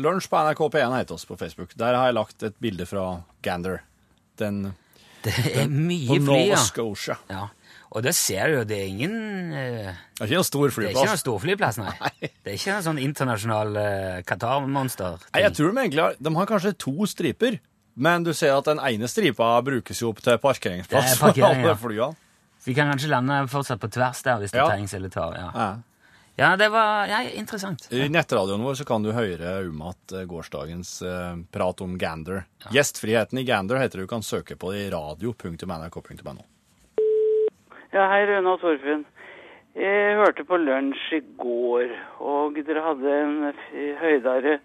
Lunsj 0.00 0.30
på 0.30 0.44
NRK 0.46 0.62
P1 0.72 0.94
heter 0.96 1.18
oss 1.18 1.26
på 1.28 1.36
Facebook. 1.38 1.74
Der 1.78 1.98
har 1.98 2.08
jeg 2.08 2.16
lagt 2.16 2.46
et 2.46 2.56
bilde 2.62 2.86
fra 2.88 3.08
Gander. 3.44 3.82
Den 4.40 4.62
Det 5.24 5.32
er 5.32 5.64
på 5.64 5.68
mye 5.70 6.08
fly, 6.18 6.24
Nova 6.26 6.48
ja. 6.50 6.56
Scotia. 6.62 7.18
ja. 7.30 7.44
Og 7.94 8.02
det 8.02 8.10
ser 8.18 8.48
du 8.50 8.54
jo, 8.56 8.62
det 8.66 8.74
er 8.82 8.88
ingen 8.90 9.12
eh, 9.54 9.92
Det 10.18 10.24
er 10.24 10.26
ikke 10.26 10.38
noen 10.40 10.48
stor 10.48 10.72
flyplass. 10.74 10.80
Det 10.82 10.88
er 10.88 10.90
ikke 10.90 10.96
noen 10.98 11.06
flyplass. 11.06 11.22
storflyplass, 11.22 11.76
nei. 11.78 11.92
Nei. 12.00 12.30
Det 12.42 12.50
er 12.50 12.56
ikke 12.58 12.72
en 12.74 12.82
sånn 12.88 12.98
internasjonal 12.98 13.70
uh, 13.78 14.16
Qatar-monster. 14.26 15.22
Nei, 15.30 15.42
jeg 15.44 15.54
tror 15.54 15.70
de 15.70 15.84
egentlig 15.84 16.02
har 16.02 16.16
De 16.18 16.32
har 16.34 16.50
kanskje 16.50 16.72
to 16.82 17.06
striper, 17.06 17.60
men 17.94 18.26
du 18.26 18.32
ser 18.34 18.56
at 18.56 18.66
den 18.66 18.82
ene 18.82 19.06
stripa 19.06 19.52
brukes 19.62 20.02
jo 20.02 20.10
opp 20.10 20.18
til 20.26 20.40
parkeringsplass 20.42 21.06
Det 21.06 21.14
er 21.14 21.20
for 21.22 21.46
alle 21.52 21.76
flyene. 21.78 22.18
Vi 22.66 22.74
kan 22.74 22.90
kanskje 22.90 23.12
lande 23.12 23.38
fortsatt 23.52 23.78
på 23.82 23.90
tvers 23.94 24.22
der, 24.26 24.38
hvis 24.42 24.50
det 24.50 24.58
Ja. 24.58 24.66
trengs 24.72 24.94
eller 24.98 25.10
tar. 25.14 25.34
Ja. 25.38 25.48
Ja. 25.54 25.70
Ja, 26.36 26.56
det 26.56 26.68
var 26.74 27.06
ja, 27.06 27.22
interessant. 27.34 27.86
I 27.92 28.08
nettradioen 28.10 28.64
vår 28.64 28.80
så 28.80 28.86
kan 28.88 29.04
du 29.04 29.12
høre 29.14 29.56
Umat 29.68 30.14
eh, 30.14 30.26
gårsdagens 30.30 30.96
eh, 31.06 31.36
prat 31.54 31.82
om 31.84 31.94
Gander. 31.98 32.44
Gjestfriheten 32.74 33.38
i 33.38 33.46
Gander 33.46 33.78
heter 33.78 34.00
det. 34.00 34.08
Du 34.08 34.12
kan 34.14 34.26
søke 34.26 34.56
på 34.58 34.72
det 34.74 34.86
i 34.86 34.90
radio.nrk.no. 34.94 36.38
Ja, 37.94 38.08
hei 38.10 38.24
Rune 38.26 38.56
og 38.56 38.62
Torfinn. 38.64 39.04
Jeg 39.74 40.18
hørte 40.18 40.44
på 40.46 40.58
lunsj 40.58 41.16
i 41.16 41.20
går, 41.38 41.94
og 42.22 42.58
dere 42.66 42.82
hadde 42.82 43.14
en 43.20 43.38
høydare 43.98 44.58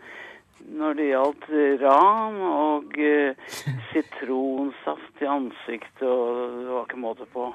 når 0.79 0.97
det 0.97 1.07
gjaldt 1.09 1.47
ran 1.81 2.37
og 2.45 2.95
eh, 2.99 3.55
sitronsaft 3.91 5.23
i 5.23 5.29
ansiktet, 5.29 6.05
og 6.05 6.59
det 6.59 6.69
var 6.69 6.87
ikke 6.87 7.01
måte 7.01 7.27
på. 7.33 7.49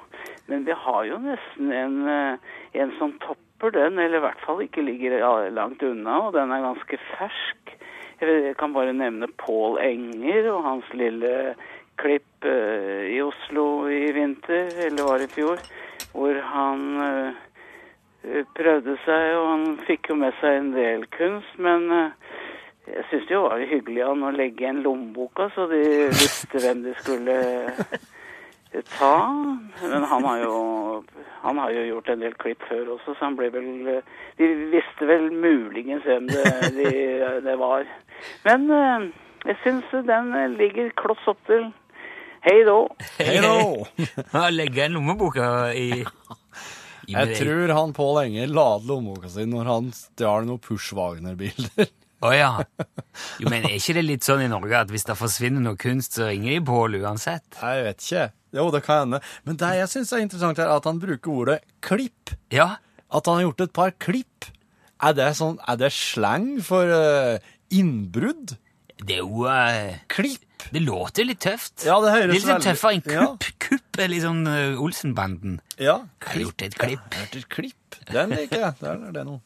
Men 0.50 0.66
vi 0.66 0.76
har 0.84 1.04
jo 1.08 1.20
nesten 1.22 1.72
en, 1.74 1.96
eh, 2.10 2.50
en 2.80 2.94
som 2.98 3.14
topper 3.24 3.74
den, 3.76 3.98
eller 3.98 4.20
i 4.20 4.24
hvert 4.26 4.42
fall 4.44 4.64
ikke 4.64 4.84
ligger 4.84 5.18
langt 5.54 5.82
unna, 5.86 6.18
og 6.26 6.34
den 6.36 6.52
er 6.52 6.66
ganske 6.66 7.00
fersk. 7.14 7.76
Jeg 8.24 8.54
kan 8.56 8.72
bare 8.72 8.94
nevne 8.96 9.28
Pål 9.40 9.80
Enger 9.82 10.48
og 10.52 10.62
hans 10.64 10.92
lille 10.96 11.54
klipp 12.00 12.46
eh, 12.48 13.10
i 13.14 13.20
Oslo 13.24 13.86
i 13.90 14.06
vinter, 14.16 14.70
eller 14.86 15.08
var 15.08 15.20
det 15.20 15.30
i 15.30 15.34
fjor, 15.38 15.64
hvor 16.14 16.38
han 16.52 17.34
prøvde 18.56 18.96
seg, 19.04 19.24
og 19.36 19.48
han 19.50 19.64
fikk 19.84 20.08
jo 20.10 20.16
med 20.16 20.32
seg 20.40 20.58
en 20.58 20.70
del 20.74 21.04
kunst, 21.12 21.58
men 21.60 21.90
eh, 21.92 22.34
jeg 22.86 23.04
syns 23.10 23.28
det 23.28 23.34
jo 23.34 23.44
var 23.46 23.62
hyggelig 23.64 24.02
av 24.04 24.12
han 24.12 24.26
å 24.28 24.34
legge 24.34 24.64
igjen 24.64 24.82
lommeboka, 24.84 25.48
så 25.54 25.66
de 25.70 25.80
visste 26.12 26.60
hvem 26.60 26.82
de 26.84 26.92
skulle 27.00 27.36
ta. 28.98 29.16
Men 29.80 30.04
han 30.10 30.26
har 30.28 30.42
jo 30.42 30.58
han 31.44 31.60
har 31.60 31.72
jo 31.76 31.84
gjort 31.90 32.08
en 32.12 32.24
del 32.24 32.34
klipp 32.40 32.62
før 32.68 32.94
også, 32.96 33.14
så 33.14 33.26
han 33.26 33.36
ble 33.38 33.50
vel 33.52 33.70
De 34.38 34.50
visste 34.72 35.08
vel 35.08 35.30
muligens 35.30 36.04
hvem 36.08 36.28
det, 36.30 36.44
de, 36.76 36.92
det 37.44 37.56
var. 37.60 37.88
Men 38.44 38.68
eh, 38.72 39.08
jeg 39.44 39.60
syns 39.62 39.96
den 40.08 40.32
ligger 40.58 40.92
kloss 41.00 41.24
opp 41.30 41.40
til. 41.48 41.68
Hei 42.44 42.58
då. 42.64 42.78
Hei 43.18 43.40
då! 43.40 43.86
Legge 44.52 44.82
igjen 44.82 44.96
lommeboka 44.98 45.72
i, 45.72 46.04
Jeg 47.08 47.36
tror 47.38 47.72
han 47.76 47.92
Pål 47.96 48.22
Enger 48.24 48.52
la 48.52 48.66
lommeboka 48.84 49.30
si 49.32 49.44
når 49.48 49.68
han 49.68 49.92
stjal 49.96 50.48
noen 50.48 50.60
Push 50.60 50.92
Å 52.24 52.30
ja. 52.32 52.50
Jo, 53.42 53.50
men 53.52 53.66
er 53.68 53.74
ikke 53.76 53.94
det 53.98 54.04
litt 54.06 54.24
sånn 54.26 54.44
i 54.44 54.48
Norge 54.48 54.78
at 54.78 54.92
hvis 54.92 55.04
det 55.08 55.16
forsvinner 55.18 55.60
noe 55.64 55.76
kunst, 55.80 56.16
så 56.16 56.30
ringer 56.30 56.54
de 56.56 56.62
Pål 56.66 56.96
uansett? 57.02 57.58
Jeg 57.60 57.84
vet 57.84 58.00
ikke. 58.06 58.24
Jo, 58.56 58.68
det 58.72 58.80
kan 58.86 59.02
hende. 59.04 59.20
Men 59.44 59.58
det 59.60 59.72
jeg 59.80 59.90
syns 59.92 60.12
er 60.14 60.22
interessant, 60.24 60.60
er 60.62 60.70
at 60.72 60.86
han 60.88 61.00
bruker 61.02 61.34
ordet 61.34 61.58
klipp. 61.84 62.32
Ja. 62.54 62.76
At 63.14 63.28
han 63.28 63.40
har 63.40 63.48
gjort 63.48 63.64
et 63.66 63.74
par 63.76 63.92
klipp. 64.00 64.48
Er 65.04 65.12
det, 65.18 65.26
sånn, 65.36 65.58
er 65.68 65.76
det 65.82 65.90
slang 65.92 66.48
for 66.64 66.88
uh, 66.88 67.36
innbrudd? 67.74 68.54
Det 69.04 69.18
er 69.18 69.24
jo 69.24 69.44
uh, 69.44 69.96
Klipp? 70.08 70.40
Det 70.72 70.80
låter 70.80 71.26
litt 71.28 71.42
tøft. 71.44 71.82
Ja, 71.84 71.98
det 72.00 72.12
høres 72.14 72.38
Litt 72.38 72.44
sånn 72.46 72.54
veldig- 72.56 72.70
tøffere 72.70 72.94
enn 72.96 73.02
Ja. 73.12 73.24
kupp. 73.34 73.48
Kupp 73.64 73.98
er 74.00 74.08
litt 74.08 74.22
sånn 74.24 74.46
uh, 74.48 74.80
Olsenbanden. 74.80 75.58
Ja. 75.76 75.98
Jeg 76.22 76.30
har 76.30 76.40
gjort 76.46 76.62
et 76.70 76.78
klipp. 76.78 77.02
Jeg 77.10 77.18
har 77.20 77.26
gjort 77.26 77.36
et 77.42 77.48
klipp. 77.52 77.98
Den 78.14 78.32
liker 78.38 78.62
jeg. 78.62 78.78
Der 78.80 79.04
er 79.10 79.12
det 79.18 79.26
noe. 79.28 79.42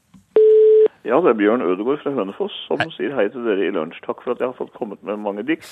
Ja, 1.08 1.16
det 1.24 1.30
er 1.30 1.38
Bjørn 1.38 1.62
Ødegård 1.64 2.02
fra 2.02 2.10
Hønefoss 2.12 2.52
som 2.66 2.82
sier 2.92 3.14
hei 3.16 3.30
til 3.32 3.46
dere 3.46 3.64
i 3.64 3.72
lunsj. 3.72 4.02
Takk 4.04 4.20
for 4.20 4.34
at 4.34 4.42
jeg 4.42 4.50
har 4.50 4.58
fått 4.58 4.74
kommet 4.76 5.00
med 5.06 5.22
mange 5.22 5.44
dikt. 5.48 5.70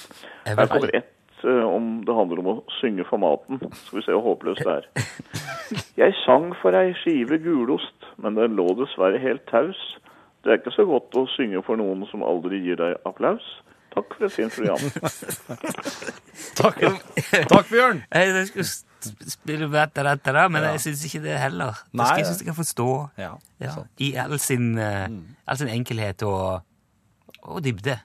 Her 0.48 0.70
kommer 0.70 0.94
ett 0.96 1.44
eh, 1.44 1.66
om 1.66 1.90
det 2.08 2.16
handler 2.16 2.40
om 2.40 2.48
å 2.54 2.56
synge 2.78 3.04
for 3.04 3.20
maten. 3.20 3.60
Skal 3.82 3.98
vi 3.98 4.04
se 4.06 4.16
hvor 4.16 4.24
håpløst 4.30 4.64
det 4.64 4.78
er. 4.78 4.88
Jeg 6.00 6.16
sang 6.22 6.52
for 6.62 6.76
ei 6.78 6.94
skive 7.02 7.36
gulost, 7.44 8.08
men 8.22 8.38
den 8.38 8.56
lå 8.56 8.70
dessverre 8.80 9.20
helt 9.20 9.44
taus. 9.50 9.80
Det 10.40 10.54
er 10.54 10.60
ikke 10.62 10.72
så 10.76 10.88
godt 10.88 11.16
å 11.20 11.26
synge 11.34 11.60
for 11.66 11.76
noen 11.80 12.06
som 12.08 12.24
aldri 12.24 12.62
gir 12.64 12.80
deg 12.80 12.96
applaus. 13.08 13.44
Takk 13.92 14.16
for 14.16 14.28
et 14.28 14.32
fint 14.32 14.56
program. 14.56 14.80
Takk, 16.62 16.84
Takk 17.52 17.72
Bjørn. 17.72 18.04
Jeg, 18.14 18.48
jeg 18.56 18.68
men 20.48 20.62
jeg 20.62 20.80
syns 20.80 21.04
ikke 21.08 21.22
det 21.24 21.38
heller. 21.38 21.72
Det 21.92 22.00
Nei, 22.00 22.08
jeg 22.18 22.26
syns 22.26 22.40
jeg 22.42 22.48
kan 22.50 22.58
forstå 22.60 22.88
Ja, 23.18 23.32
ja, 23.60 23.74
i 23.98 24.14
all 24.16 24.38
sin, 24.38 24.78
eh, 24.78 25.08
all 25.46 25.56
sin 25.60 25.68
enkelhet 25.68 26.22
og, 26.22 26.62
og 27.42 27.62
dybde. 27.64 27.98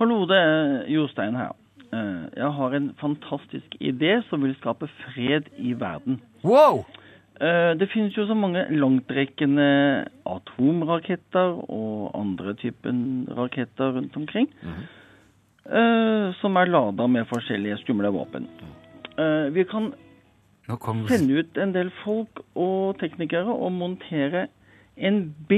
Hallo, 0.00 0.22
det 0.26 0.36
er 0.38 0.86
Jostein 0.88 1.34
her. 1.36 1.52
Eh, 1.92 2.22
Jeg 2.36 2.52
har 2.56 2.74
en 2.76 2.94
fantastisk 3.00 3.76
idé 3.80 4.22
som 4.30 4.42
vil 4.42 4.54
skape 4.60 4.88
fred 5.02 5.50
i 5.58 5.72
verden. 5.72 6.20
Wow! 6.44 6.84
Eh, 7.40 7.74
Det 7.80 7.88
finnes 7.92 8.16
jo 8.16 8.26
så 8.28 8.34
mange 8.36 8.66
langtrekkende 8.70 10.06
atomraketter 10.26 11.58
og 11.70 12.10
andre 12.14 12.54
typen 12.54 13.26
raketter 13.36 13.92
rundt 13.96 14.16
omkring, 14.16 14.48
eh, 15.66 16.32
som 16.40 16.56
er 16.56 16.66
lada 16.70 17.06
med 17.06 17.26
forskjellige 17.28 17.78
skumle 17.84 18.08
våpen. 18.12 18.46
Eh, 19.20 19.50
Vi 19.54 19.64
kan 19.68 19.90
Nå 20.68 20.76
kom 20.80 21.02
sende 21.10 21.40
ut 21.42 21.58
en 21.58 21.72
del 21.74 21.90
folk 22.04 22.40
og 22.54 22.98
teknikere 23.00 23.50
og 23.52 23.72
montere 23.74 24.46
en 24.96 25.34
B 25.48 25.52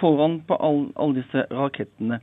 foran 0.00 0.40
på 0.48 0.56
all- 0.58 0.92
alle 0.96 1.20
disse 1.22 1.44
rakettene. 1.52 2.18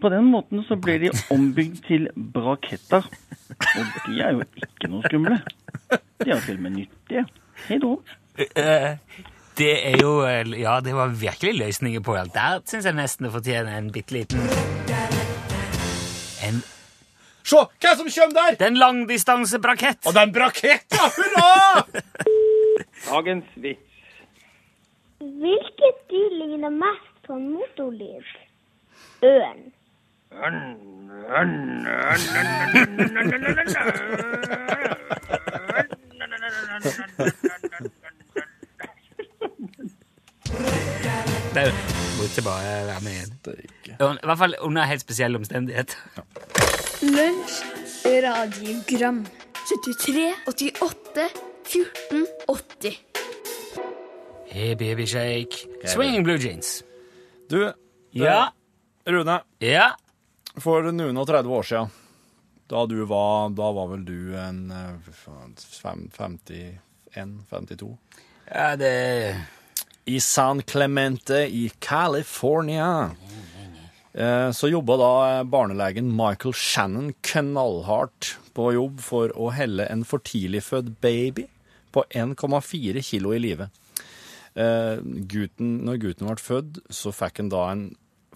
På 0.00 0.08
den 0.12 0.24
måten 0.30 0.62
så 0.68 0.76
blir 0.76 0.98
de 1.00 1.10
ombygd 1.32 1.82
til 1.86 2.08
braketter. 2.16 3.04
Og 3.78 3.84
de 4.06 4.18
er 4.20 4.32
jo 4.34 4.42
ikke 4.56 4.88
noe 4.90 5.02
skumle. 5.06 5.38
De 6.20 6.26
er 6.30 6.34
jo 6.34 6.40
til 6.44 6.56
og 6.58 6.62
med 6.66 6.74
nyttige. 6.78 7.22
Hei 7.68 7.78
då. 7.78 7.92
Eh, 8.56 8.96
Det 9.58 9.70
er 9.92 9.96
jo 10.02 10.24
eh, 10.26 10.60
Ja, 10.60 10.80
det 10.80 10.94
var 10.94 11.08
virkelig 11.08 11.54
løsninger 11.58 12.00
på 12.00 12.14
alt. 12.18 12.34
Der 12.34 12.60
syns 12.66 12.84
jeg 12.84 12.94
nesten 12.94 13.24
det 13.28 13.32
fortjener 13.32 13.78
en 13.78 13.92
bitte 13.92 14.12
liten 14.16 14.40
En 16.48 16.62
Se, 17.44 17.60
hva 17.60 17.90
som 17.98 18.08
kommer 18.08 18.34
der? 18.38 18.54
Det 18.56 18.64
er 18.64 18.70
en 18.72 18.78
langdistansebrakett! 18.80 20.00
Og 20.08 20.14
den 20.16 20.32
braketta! 20.32 21.10
Hurra! 21.12 21.84
Dagens 23.04 23.50
vits. 23.60 23.90
Hvilket 25.20 25.98
dyr 26.10 26.30
ligner 26.40 26.72
mest 26.72 27.14
på 27.26 27.36
en 27.36 27.50
motorlyd? 27.52 28.32
Ørn. 29.24 29.60
Bare 42.44 42.86
være 42.86 43.00
med 43.04 43.12
igjen. 43.12 44.18
I 44.22 44.26
hvert 44.26 44.38
fall 44.38 44.54
under 44.60 44.82
helt 44.82 45.00
spesielle 45.00 45.38
omstendigheter. 45.38 45.96
Lunsj, 47.04 47.60
radiogram 48.24 49.24
73, 49.68 50.34
88, 50.46 51.28
14, 51.64 52.26
80 52.48 52.98
Hey, 54.46 54.74
baby 54.74 55.04
shake. 55.06 55.66
Swinging 55.84 56.22
blue 56.24 56.38
jeans. 56.38 56.82
Du, 57.48 57.72
Ja. 58.12 58.52
Rune, 59.06 59.40
Ja. 59.60 59.90
for 60.58 60.82
noen 60.92 61.16
og 61.18 61.26
30 61.26 61.50
år 61.50 61.62
siden, 61.66 61.90
da 62.70 62.86
du 62.86 63.04
var, 63.04 63.50
da 63.50 63.72
var 63.72 63.88
vel 63.90 64.04
du 64.04 64.36
en 64.38 64.70
eh, 64.70 65.12
faen, 65.12 65.54
fem- 65.58 66.08
51, 67.10 67.44
52? 67.50 67.98
ja 68.50 68.76
det 68.76 69.36
I 70.06 70.18
San 70.20 70.62
Clemente 70.62 71.48
i 71.50 71.70
California. 71.80 73.10
Eh, 74.14 74.50
Så 74.54 74.68
jobba 74.70 74.96
da 74.96 75.44
barnelegen 75.44 76.12
Michael 76.16 76.54
Shannon 76.54 77.12
knallhardt 77.26 78.36
på 78.54 78.68
jobb 78.76 79.00
for 79.02 79.32
å 79.34 79.50
helle 79.52 79.86
en 79.90 80.04
for 80.06 80.22
tidlig 80.22 80.62
født 80.62 80.92
baby 81.02 81.48
på 81.94 82.04
1,4 82.10 83.02
kilo 83.02 83.32
i 83.34 83.40
live. 83.42 83.68
Eh, 84.54 84.98
Gutten, 85.02 85.80
når 85.86 85.98
gutten 86.02 86.28
ble 86.30 86.38
født, 86.38 86.78
så 86.94 87.10
fikk 87.14 87.42
han 87.42 87.50
da 87.50 87.64
en 87.72 87.84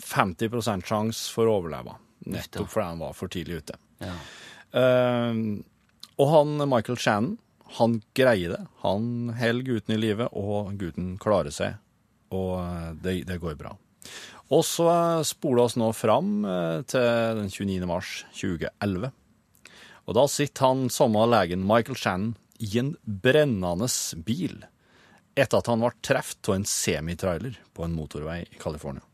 50 0.02 0.82
sjanse 0.86 1.30
for 1.34 1.46
å 1.46 1.58
overleve. 1.60 1.94
Nettopp 2.26 2.68
fordi 2.70 2.86
han 2.90 3.02
var 3.02 3.14
for 3.14 3.30
tidlig 3.30 3.62
ute. 3.62 3.78
Ja. 4.02 4.14
Eh, 4.74 5.42
og 6.18 6.32
han 6.34 6.56
Michael 6.68 6.98
Shannon, 6.98 7.36
han 7.78 8.00
greier 8.16 8.56
det. 8.56 8.62
Han 8.82 9.28
holder 9.38 9.66
gutten 9.66 9.94
i 9.94 10.00
live, 10.00 10.26
og 10.34 10.72
gutten 10.80 11.14
klarer 11.22 11.54
seg. 11.54 11.76
Og 12.34 12.56
eh, 12.64 12.88
det, 13.04 13.16
det 13.28 13.38
går 13.42 13.54
bra. 13.60 13.76
Og 14.54 14.64
så 14.64 14.88
spoler 15.28 15.66
oss 15.66 15.76
nå 15.76 15.90
fram 15.96 16.44
eh, 16.48 16.80
til 16.88 17.40
den 17.42 17.50
29. 17.52 17.88
mars 17.88 18.12
2011. 18.32 19.10
Og 20.08 20.16
da 20.16 20.24
sitter 20.32 20.64
han 20.64 20.86
samme 20.92 21.26
legen 21.28 21.66
Michael 21.68 21.98
Shannon 22.00 22.34
i 22.64 22.70
en 22.80 22.94
brennende 23.04 23.88
bil 24.24 24.62
etter 25.38 25.60
at 25.60 25.68
han 25.70 25.84
ble 25.84 25.92
truffet 26.02 26.48
av 26.48 26.56
en 26.56 26.66
semitrailer 26.66 27.58
på 27.76 27.84
en 27.84 27.94
motorvei 27.94 28.40
i 28.48 28.58
California. 28.58 29.04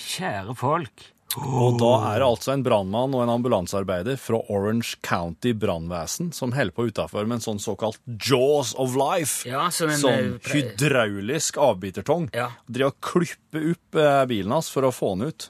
Kjære 0.00 0.56
folk. 0.58 1.04
Og 1.38 1.76
da 1.78 1.90
er 2.10 2.18
det 2.18 2.26
altså 2.26 2.50
en 2.56 2.64
brannmann 2.66 3.12
og 3.14 3.22
en 3.22 3.30
ambulansearbeider 3.36 4.16
fra 4.18 4.40
Orange 4.50 4.96
County 5.06 5.52
brannvesen 5.54 6.32
som 6.34 6.50
holder 6.56 6.74
på 6.74 6.88
utafor 6.90 7.28
med 7.28 7.38
en 7.38 7.44
sånn 7.44 7.62
såkalt 7.62 8.00
Jaws 8.26 8.72
of 8.74 8.96
Life. 8.98 9.46
Ja, 9.48 9.68
som 9.74 9.92
en, 9.92 10.00
sånn 10.00 10.32
hydraulisk 10.50 11.60
avbitertong. 11.62 12.32
Ja. 12.34 12.48
Driver 12.66 12.90
og 12.90 12.98
klipper 13.12 13.70
opp 13.76 14.00
eh, 14.02 14.24
bilen 14.32 14.56
hans 14.56 14.72
for 14.74 14.88
å 14.88 14.92
få 14.94 15.14
den 15.14 15.30
ut. 15.30 15.48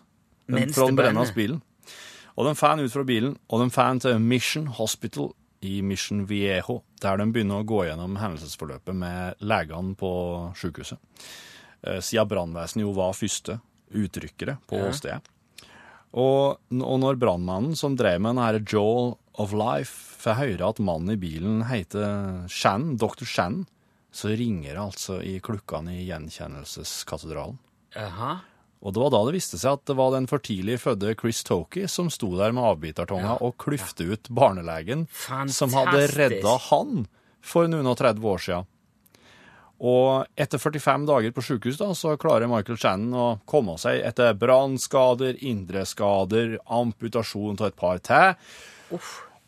Den, 0.51 0.75
fra 0.77 0.91
den 0.91 1.01
brennende 1.01 1.33
bilen. 1.33 1.65
Og 2.37 2.45
de 2.49 2.55
får 2.59 2.77
den 2.77 2.85
ut 2.89 2.95
fra 2.95 3.07
bilen, 3.07 3.35
og 3.49 3.65
de 3.65 3.73
får 3.73 3.91
den 3.91 4.05
til 4.05 4.23
Mission 4.25 4.69
Hospital 4.77 5.33
i 5.65 5.81
Mission 5.85 6.25
Viejo, 6.29 6.81
der 7.01 7.21
de 7.21 7.29
begynner 7.33 7.61
å 7.61 7.69
gå 7.69 7.83
gjennom 7.89 8.21
hendelsesforløpet 8.21 8.97
med 8.97 9.43
legene 9.45 9.97
på 9.99 10.13
sykehuset. 10.61 11.01
Eh, 11.89 12.01
Siden 12.05 12.29
brannvesenet 12.29 12.85
jo 12.85 12.95
var 12.97 13.17
første 13.17 13.63
uttrykkere 13.97 14.61
på 14.69 14.85
stedet. 14.97 15.25
Og, 16.11 16.59
og 16.75 16.97
når 17.03 17.19
brannmannen 17.23 17.77
som 17.79 17.95
drev 17.99 18.19
med 18.23 18.35
denne 18.35 18.65
Joel 18.67 19.15
of 19.39 19.53
Life 19.55 20.19
får 20.21 20.41
høre 20.41 20.71
at 20.73 20.83
mannen 20.83 21.15
i 21.15 21.21
bilen 21.21 21.63
heter 21.69 22.47
Shan, 22.51 22.97
dr. 23.01 23.25
Shan, 23.29 23.63
så 24.11 24.33
ringer 24.35 24.75
det 24.75 24.83
altså 24.83 25.21
i 25.23 25.37
klukkene 25.43 25.95
i 26.01 26.07
gjenkjennelseskatedralen. 26.09 27.61
Jaha. 27.95 28.41
Og 28.81 28.95
det 28.97 29.03
var 29.03 29.13
da 29.13 29.21
det 29.29 29.37
viste 29.37 29.59
seg 29.61 29.77
at 29.77 29.87
det 29.91 29.97
var 29.99 30.15
den 30.15 30.27
for 30.31 30.43
tidlig 30.43 30.79
fødte 30.81 31.13
Chris 31.21 31.43
Toki 31.45 31.85
som 31.91 32.09
sto 32.13 32.31
der 32.39 32.55
med 32.57 32.65
avbitertonga 32.65 33.37
og 33.45 33.59
klyfte 33.61 34.07
ut 34.09 34.31
barnelegen 34.33 35.05
som 35.13 35.75
hadde 35.77 35.99
Fantastisk. 36.01 36.19
redda 36.19 36.55
han 36.71 37.03
for 37.45 37.69
noen 37.69 37.91
og 37.91 37.99
30 38.01 38.31
år 38.33 38.45
siden. 38.47 38.71
Og 39.81 40.27
etter 40.37 40.61
45 40.61 41.07
dager 41.09 41.33
på 41.33 41.45
sykehus 41.45 41.79
da, 41.81 41.89
så 41.97 42.13
klarer 42.21 42.51
Michael 42.51 42.77
Shannon 42.81 43.17
å 43.17 43.29
komme 43.49 43.79
seg 43.81 44.03
etter 44.05 44.37
brannskader, 44.37 45.39
indre 45.41 45.87
skader, 45.89 46.59
amputasjon 46.69 47.57
av 47.57 47.71
et 47.71 47.79
par 47.81 48.03
til. 48.05 48.99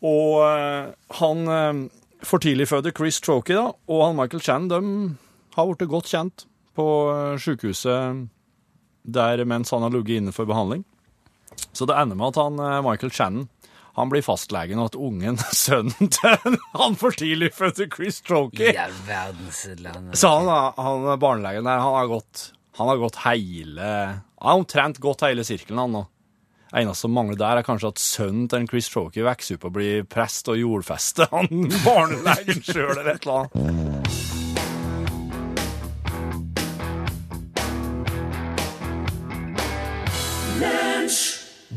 Og 0.02 0.38
eh, 0.46 0.88
han 1.18 1.52
eh, 1.52 1.82
for 2.24 2.40
tidlig 2.40 2.70
fødte 2.70 2.94
Chris 2.96 3.20
Trokey 3.20 3.58
da, 3.58 3.68
og 3.76 4.06
han 4.06 4.16
Michael 4.16 4.44
Shannon 4.44 4.70
de 4.72 5.52
har 5.58 5.68
blitt 5.68 5.92
godt 5.92 6.08
kjent 6.08 6.46
på 6.78 6.86
eh, 7.12 7.36
sykehuset 7.42 8.24
der 9.02 9.44
mens 9.44 9.74
han 9.74 9.84
har 9.84 9.92
ligget 9.92 10.22
inne 10.22 10.32
for 10.32 10.48
behandling. 10.48 10.86
Så 11.76 11.84
det 11.84 11.98
ender 11.98 12.16
med 12.16 12.32
at 12.32 12.40
han, 12.40 12.60
Michael 12.86 13.12
Shannon 13.12 13.50
han 13.92 14.08
blir 14.08 14.24
fastlegen, 14.24 14.80
og 14.80 14.92
at 14.92 14.96
ungen, 14.96 15.38
sønnen 15.64 16.08
til 16.12 16.56
han 16.80 16.96
for 17.00 17.16
tidlig 17.16 17.52
fødte 17.56 17.88
Chris 17.92 18.22
Trokey 18.24 18.72
verdens 19.06 19.66
så 20.18 20.28
han, 20.38 20.48
han 20.76 21.20
barnelegen 21.20 21.68
der, 21.68 21.82
han 21.82 21.98
har 22.00 22.08
gått 22.10 22.52
Han 22.78 22.88
har 22.88 22.96
gått 22.96 23.16
hele 23.26 23.90
Han 24.40 24.48
har 24.48 24.56
omtrent 24.62 24.98
gått 24.98 25.20
hele 25.26 25.44
sirkelen, 25.44 25.78
han 25.78 25.92
nå. 25.92 26.06
Eneste 26.72 27.04
som 27.04 27.12
mangler 27.12 27.36
der, 27.36 27.58
er 27.60 27.66
kanskje 27.66 27.90
at 27.92 28.00
sønnen 28.00 28.46
til 28.48 28.62
en 28.62 28.68
Chris 28.68 28.88
Trokey 28.88 29.20
vokser 29.26 29.58
opp 29.58 29.66
og 29.68 29.74
blir 29.76 30.06
prest 30.08 30.48
og 30.48 30.56
jordfester 30.56 31.28
han 31.28 31.68
barnelegen 31.84 32.64
sjøl, 32.64 32.96
eller 32.96 33.12
et 33.12 33.26
eller 33.26 33.44
annet. 33.44 34.08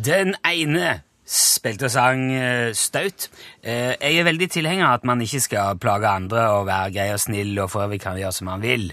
Den 0.06 0.36
ene 0.46 1.02
spilte 1.26 1.88
og 1.88 1.92
sang 1.94 2.28
eh, 2.38 2.70
staut. 2.78 3.30
Eh, 3.64 3.96
jeg 3.98 4.20
er 4.22 4.28
veldig 4.28 4.48
tilhenger 4.54 4.86
av 4.86 5.00
at 5.00 5.08
man 5.10 5.24
ikke 5.26 5.42
skal 5.42 5.80
plage 5.82 6.08
andre 6.10 6.44
og 6.60 6.68
være 6.70 6.94
grei 6.94 7.08
og 7.16 7.20
snill 7.24 7.58
og 7.64 7.72
for 7.74 7.88
øvrig 7.88 8.00
kan 8.04 8.20
gjøre 8.20 8.36
som 8.38 8.50
man 8.52 8.62
vil. 8.62 8.92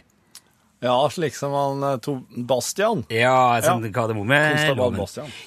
Ja, 0.82 0.96
slik 1.14 1.36
som 1.38 1.52
han 1.54 1.84
eh, 1.86 1.98
to 2.02 2.16
Bastian. 2.48 3.04
Ja, 3.12 3.60
sånn 3.62 3.84
Ja. 3.86 3.92
kardemomme. 3.94 4.40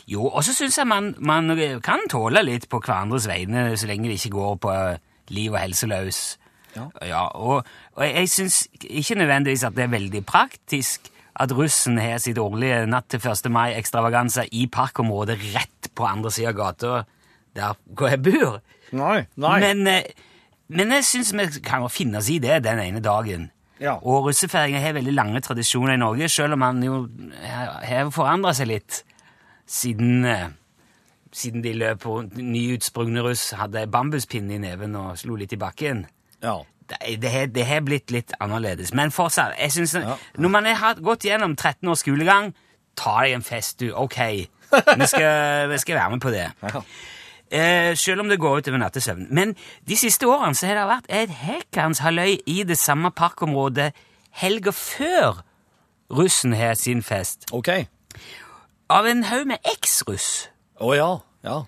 Jo, 0.07 0.29
og 0.29 0.45
så 0.45 0.53
syns 0.55 0.77
jeg 0.77 0.87
man, 0.87 1.13
man 1.19 1.51
kan 1.83 2.05
tåle 2.11 2.45
litt 2.45 2.69
på 2.69 2.79
hverandres 2.79 3.27
vegne 3.27 3.71
så 3.75 3.89
lenge 3.89 4.07
det 4.13 4.19
ikke 4.21 4.37
går 4.37 4.55
på 4.63 4.75
liv 5.35 5.51
og 5.51 5.59
helse 5.59 5.89
løs. 5.89 6.21
Ja. 6.75 7.29
og, 7.39 7.63
og 7.95 8.03
jeg 8.03 8.27
syns 8.29 8.65
ikke 8.83 9.15
nødvendigvis 9.15 9.63
at 9.63 9.75
det 9.77 9.85
er 9.85 9.93
veldig 9.93 10.25
praktisk 10.27 11.07
at 11.35 11.51
russen 11.51 11.97
har 11.99 12.21
sitt 12.23 12.39
årlige 12.39 12.85
natt 12.87 13.09
til 13.11 13.19
1. 13.19 13.49
mai-ekstravaganse 13.51 14.47
i 14.55 14.67
parkområdet 14.71 15.35
rett 15.55 15.89
på 15.95 16.07
andre 16.07 16.31
sida 16.31 16.53
av 16.53 16.59
gata 16.59 16.93
der 17.55 17.75
hvor 17.95 18.11
jeg 18.11 18.21
bor. 18.23 18.61
Nei. 18.95 19.25
Nei. 19.39 19.57
Men, 19.63 19.87
eh, 19.87 20.03
men 20.67 20.91
jeg 20.95 21.07
syns 21.07 21.33
vi 21.35 21.47
kan 21.65 21.85
finne 21.91 22.19
oss 22.19 22.29
i 22.31 22.39
det 22.43 22.61
den 22.63 22.79
ene 22.79 23.03
dagen. 23.03 23.49
Ja. 23.79 23.97
Og 23.99 24.29
russefeiringa 24.29 24.79
har 24.79 24.95
veldig 24.95 25.13
lange 25.15 25.41
tradisjoner 25.43 25.95
i 25.95 25.99
Norge, 25.99 26.29
selv 26.31 26.55
om 26.55 26.63
man 26.63 26.83
jo 26.83 27.01
har 27.43 28.11
forandra 28.15 28.53
seg 28.55 28.71
litt 28.71 29.01
siden, 29.67 30.25
eh, 30.25 30.47
siden 31.35 31.63
de 31.63 31.73
løp 31.73 32.05
rundt. 32.07 32.37
Nyutsprungne 32.39 33.23
russ 33.25 33.51
hadde 33.51 33.87
bambuspinne 33.91 34.55
i 34.55 34.61
neven 34.63 34.95
og 34.95 35.17
slo 35.19 35.35
litt 35.35 35.53
i 35.53 35.59
bakken. 35.59 36.05
Ja. 36.43 36.61
Det, 36.89 37.21
det, 37.21 37.31
har- 37.31 37.47
det 37.49 37.65
har 37.65 37.81
blitt 37.81 38.11
litt 38.11 38.33
annerledes. 38.39 38.93
Men 38.93 39.11
fortsatt, 39.11 39.55
jeg 39.59 39.71
synes, 39.71 39.93
Ja. 39.95 40.15
når 40.37 40.49
man 40.49 40.65
har 40.65 40.93
gått 41.01 41.25
gjennom 41.25 41.55
13 41.55 41.89
års 41.89 41.99
skolegang, 42.05 42.53
ta 42.95 43.21
deg 43.23 43.33
en 43.33 43.43
fest, 43.43 43.79
du. 43.79 43.91
Ok, 43.93 44.17
vi 44.97 45.07
skal, 45.07 45.69
vi 45.69 45.77
skal 45.81 45.95
være 45.95 46.09
med 46.11 46.21
på 46.21 46.29
det. 46.31 46.51
Ja. 46.63 46.81
Eh, 47.51 47.95
selv 47.95 48.21
om 48.21 48.29
det 48.29 48.39
går 48.39 48.57
utover 48.61 48.77
nattesøvn. 48.81 49.27
Men 49.29 49.55
de 49.87 49.95
siste 49.97 50.25
årene 50.27 50.55
så 50.57 50.67
har 50.67 50.75
det 50.79 50.85
vært 50.89 51.09
et 51.09 51.29
hekkans 51.29 51.99
halløy 52.05 52.37
i 52.45 52.63
det 52.63 52.77
samme 52.77 53.11
parkområdet 53.11 53.91
helga 54.41 54.71
før 54.75 55.43
russen 56.11 56.53
har 56.53 56.73
sin 56.73 57.03
fest. 57.03 57.45
OK. 57.53 57.69
Av 58.89 59.05
en 59.09 59.23
haug 59.29 59.45
med 59.47 59.57
eks-russ. 59.73 60.49
Å 60.81 60.93
ja. 60.97 61.11
Ja. 61.45 61.63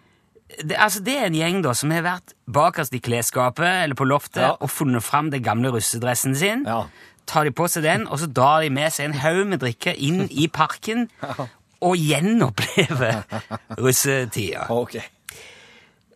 Det, 0.47 0.77
altså, 0.79 1.01
det 1.03 1.13
er 1.19 1.25
en 1.27 1.35
gjeng 1.35 1.57
da 1.65 1.73
som 1.75 1.91
har 1.91 2.05
vært 2.05 2.31
bakerst 2.47 2.95
i 2.95 3.01
klesskapet 3.03 3.67
eller 3.83 3.97
på 3.99 4.07
loftet 4.07 4.41
Ja. 4.45 4.53
og 4.59 4.69
funnet 4.71 5.03
fram 5.03 5.29
den 5.33 5.43
gamle 5.43 5.73
russedressen 5.75 6.35
sin. 6.39 6.63
Ja. 6.65 6.85
Tar 7.27 7.43
de 7.43 7.51
på 7.51 7.67
seg 7.67 7.83
den, 7.83 8.07
og 8.07 8.21
så 8.21 8.29
drar 8.31 8.61
de 8.63 8.69
med 8.71 8.93
seg 8.95 9.09
en 9.09 9.17
haug 9.19 9.43
med 9.51 9.59
drikke 9.59 9.91
inn 9.99 10.29
i 10.31 10.47
parken 10.47 11.09
og 11.87 11.97
gjenopplever 11.99 13.23
russetida. 13.77 14.69
OK. 14.71 14.95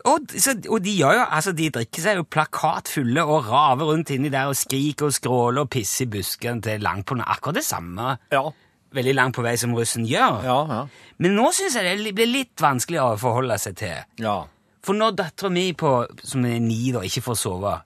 Og, 0.10 0.32
så, 0.34 0.56
og 0.72 0.80
de 0.82 0.96
gjør 0.98 1.14
jo, 1.20 1.26
altså 1.30 1.52
de 1.54 1.68
drikker 1.76 2.02
seg 2.02 2.18
jo 2.18 2.24
plakatfulle 2.26 3.22
og 3.22 3.52
raver 3.52 3.92
rundt 3.92 4.10
inni 4.16 4.32
der 4.34 4.50
og 4.50 4.58
skriker 4.58 5.12
og 5.12 5.14
skråler 5.14 5.62
og 5.68 5.70
pisser 5.76 6.08
i 6.08 6.12
busken 6.16 6.62
til 6.66 6.82
langt 6.82 7.06
på 7.12 7.20
akkurat 7.22 7.60
det 7.60 7.66
samme. 7.68 8.16
Ja. 8.34 8.48
Veldig 8.94 9.14
langt 9.16 9.36
på 9.36 9.44
vei 9.46 9.56
som 9.58 9.74
russen 9.76 10.06
gjør. 10.06 10.42
Ja. 10.44 10.58
Ja. 10.68 10.82
Men 11.18 11.36
nå 11.38 11.52
syns 11.56 11.76
jeg 11.80 11.98
det 12.04 12.16
blir 12.18 12.28
litt 12.28 12.56
vanskeligere 12.60 13.14
å 13.16 13.20
forholde 13.22 13.58
seg 13.60 13.76
til. 13.78 14.04
ja. 14.20 14.42
For 14.84 14.94
når 14.98 15.12
dattera 15.16 15.50
mi, 15.54 15.74
på- 15.74 16.08
som 16.26 16.44
er 16.46 16.58
ni, 16.60 16.92
da, 16.92 17.00
ikke 17.06 17.22
får 17.22 17.36
sove 17.38 17.82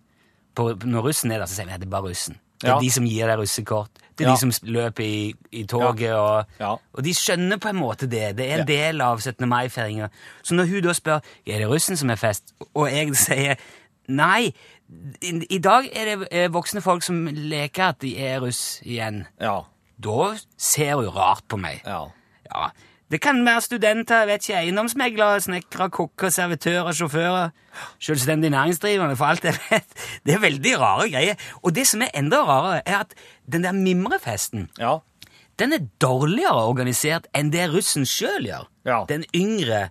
på, 0.55 0.69
Når 0.85 1.03
russen 1.03 1.31
er 1.31 1.39
der, 1.39 1.45
så 1.45 1.55
sier 1.57 1.65
vi 1.67 1.73
at 1.73 1.81
det 1.81 1.87
er 1.87 1.91
bare 1.91 2.07
russen. 2.09 2.37
Det 2.61 2.69
er 2.71 2.79
de 2.79 2.89
som 2.89 3.03
gir 3.05 3.27
deg 3.27 3.37
russekort. 3.37 3.89
Det 4.17 4.25
er 4.25 4.31
de 4.31 4.37
som 4.39 4.51
løper 4.63 5.03
i, 5.03 5.33
i 5.51 5.63
toget. 5.65 6.13
Og, 6.15 6.45
Ja. 6.59 6.69
og 6.93 7.03
de 7.03 7.11
skjønner 7.13 7.57
på 7.59 7.67
en 7.69 7.75
måte 7.75 8.07
det. 8.09 8.37
Det 8.37 8.45
er 8.49 8.61
en 8.61 8.65
del 8.67 9.01
av 9.01 9.19
17. 9.19 9.45
mai-feiringa. 9.49 10.07
Så 10.41 10.55
når 10.55 10.69
hun 10.71 10.81
da 10.83 10.93
spør 10.93 11.21
er 11.45 11.59
det 11.59 11.67
russen 11.67 11.97
som 11.97 12.09
er 12.09 12.15
fest, 12.15 12.53
og 12.73 12.87
jeg 12.89 13.11
sier 13.15 13.57
nei 14.07 14.53
i, 15.21 15.43
I 15.49 15.57
dag 15.59 15.89
er 15.93 16.05
det 16.15 16.27
eh, 16.31 16.47
voksne 16.47 16.81
folk 16.81 17.03
som 17.03 17.25
leker 17.27 17.89
at 17.89 17.99
de 17.99 18.15
er 18.17 18.39
russ 18.39 18.79
igjen. 18.85 19.25
Ja. 19.41 19.63
Da 20.03 20.35
ser 20.57 20.95
hun 20.99 21.07
rart 21.15 21.43
på 21.49 21.57
meg. 21.61 21.81
Ja. 21.85 22.05
Ja, 22.51 22.67
det 23.11 23.19
kan 23.21 23.39
være 23.45 23.61
studenter, 23.61 24.19
jeg 24.23 24.27
vet 24.27 24.43
ikke, 24.47 24.59
eiendomsmeglere, 24.59 25.41
snekkere, 25.41 25.87
kokker, 25.93 26.29
servitører, 26.33 26.91
sjåfører, 26.93 27.51
selvstendig 28.01 28.49
næringsdrivende, 28.53 29.15
for 29.17 29.25
alt 29.29 29.43
jeg 29.45 29.57
vet. 29.69 29.95
Det 30.25 30.33
er 30.35 30.41
veldig 30.43 30.73
rare 30.81 31.09
greier. 31.13 31.35
Og 31.63 31.73
det 31.75 31.87
som 31.87 32.01
er 32.05 32.13
enda 32.17 32.41
rarere, 32.45 32.81
er 32.85 33.03
at 33.05 33.13
den 33.51 33.63
der 33.63 33.71
mimrefesten, 33.77 34.69
Ja. 34.81 34.97
den 35.59 35.73
er 35.73 35.85
dårligere 36.01 36.65
organisert 36.67 37.27
enn 37.37 37.51
det 37.53 37.69
russen 37.73 38.05
sjøl 38.05 38.45
gjør. 38.49 38.65
Ja. 38.85 39.03
Den 39.09 39.23
yngre 39.35 39.89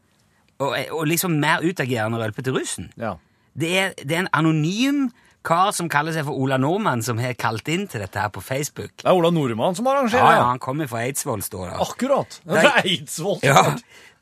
og, 0.59 0.77
og 0.93 1.07
liksom 1.11 1.39
mer 1.41 1.63
utagerende 1.65 2.19
rølpete 2.21 2.53
russen. 2.55 2.93
Ja. 2.99 3.15
Det 3.59 3.71
er, 3.79 3.93
det 4.03 4.13
er 4.17 4.21
en 4.27 4.33
anonym 4.35 5.09
kar 5.45 5.71
som 5.77 5.89
kaller 5.93 6.15
seg 6.17 6.25
for 6.25 6.39
Ola 6.41 6.57
Nordmann, 6.61 7.03
som 7.05 7.19
har 7.21 7.35
kalt 7.39 7.69
inn 7.69 7.87
til 7.91 8.01
dette 8.01 8.21
her 8.21 8.31
på 8.33 8.41
Facebook. 8.45 8.95
Det 9.03 9.07
er 9.11 9.13
Ola 9.19 9.31
Nordmann 9.35 9.77
som 9.77 9.87
arrangerer. 9.91 10.25
Ja, 10.25 10.39
ja, 10.41 10.45
Han 10.49 10.59
kommer 10.63 10.89
fra 10.89 11.03
Eidsvoll, 11.05 11.43
står 11.45 11.71
det. 11.71 11.81
Akkurat. 11.85 12.39
Det 12.49 12.63
er 12.65 12.81
Eidsvoll. 12.85 13.39
Ja, 13.45 13.63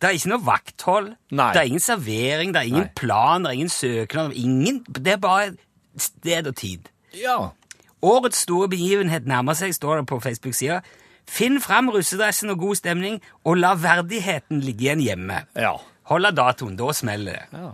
Det 0.03 0.09
er 0.09 0.17
ikke 0.19 0.33
noe 0.33 0.43
vakthold, 0.43 1.13
Nei. 1.31 1.53
det 1.55 1.61
er 1.61 1.69
ingen 1.71 1.81
servering, 1.85 2.51
det 2.55 2.59
er 2.65 2.67
ingen 2.73 2.89
Nei. 2.89 2.95
plan, 2.99 3.45
det 3.45 3.53
er 3.53 3.55
ingen 3.61 3.69
søknad. 3.71 4.33
Ingen, 4.35 4.81
det 4.91 5.13
er 5.13 5.21
bare 5.23 5.53
sted 5.97 6.49
og 6.51 6.57
tid. 6.59 6.89
Ja. 7.15 7.37
Årets 8.03 8.43
store 8.43 8.67
begivenhet 8.73 9.29
nærmer 9.31 9.55
seg, 9.55 9.71
står 9.77 10.01
det 10.01 10.07
på 10.11 10.19
Facebook-sida. 10.25 10.81
Finn 11.31 11.61
fram 11.63 11.89
russedressen 11.95 12.51
og 12.51 12.59
god 12.59 12.81
stemning, 12.81 13.21
og 13.47 13.61
la 13.63 13.77
verdigheten 13.79 14.59
ligge 14.67 14.89
igjen 14.89 15.05
hjemme. 15.07 15.45
Ja. 15.55 15.77
Hold 16.11 16.27
av 16.27 16.35
datoen, 16.35 16.75
da 16.77 16.91
smeller 16.93 17.39
det. 17.39 17.47
ja. 17.63 17.71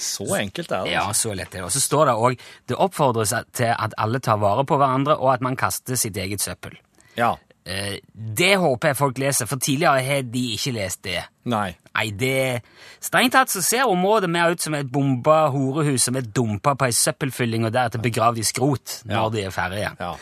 Så 0.00 0.26
enkelt 0.38 0.72
er 0.72 0.84
det. 0.86 0.92
Ja, 0.94 1.04
så 1.12 1.34
lett 1.36 1.52
er 1.54 1.60
det. 1.60 1.66
Og 1.68 1.72
så 1.74 1.80
står 1.84 2.06
det 2.10 2.16
òg 2.16 2.40
det 2.70 2.76
oppfordres 2.80 3.34
til 3.52 3.70
at 3.76 3.94
alle 4.00 4.20
tar 4.24 4.40
vare 4.42 4.64
på 4.64 4.78
hverandre, 4.80 5.18
og 5.20 5.34
at 5.34 5.44
man 5.44 5.56
kaster 5.60 5.96
sitt 6.00 6.16
eget 6.16 6.40
søppel. 6.40 6.78
Ja. 7.18 7.34
Eh, 7.68 7.98
det 8.14 8.54
håper 8.58 8.88
jeg 8.88 8.96
folk 8.96 9.18
leser, 9.20 9.46
for 9.46 9.60
tidligere 9.60 10.00
har 10.02 10.22
de 10.32 10.44
ikke 10.56 10.72
lest 10.72 11.02
det. 11.04 11.20
Nei. 11.44 11.74
Nei, 11.94 12.06
det 12.16 12.62
Strengt 13.00 13.32
tatt 13.36 13.50
så 13.52 13.60
ser 13.64 13.88
området 13.90 14.30
mer 14.30 14.52
ut 14.54 14.60
som 14.62 14.74
et 14.78 14.88
bomba 14.92 15.48
horehus 15.52 16.04
som 16.08 16.16
er 16.16 16.22
dumpa 16.22 16.74
på 16.78 16.86
ei 16.88 16.92
søppelfylling 16.96 17.64
og 17.68 17.72
deretter 17.74 18.00
begravd 18.02 18.38
i 18.40 18.44
skrot 18.46 19.02
når 19.04 19.16
Ja. 19.16 19.28
de 19.34 19.44
er 19.44 19.50
ferdige. 19.54 19.92
Ja. 20.00 20.14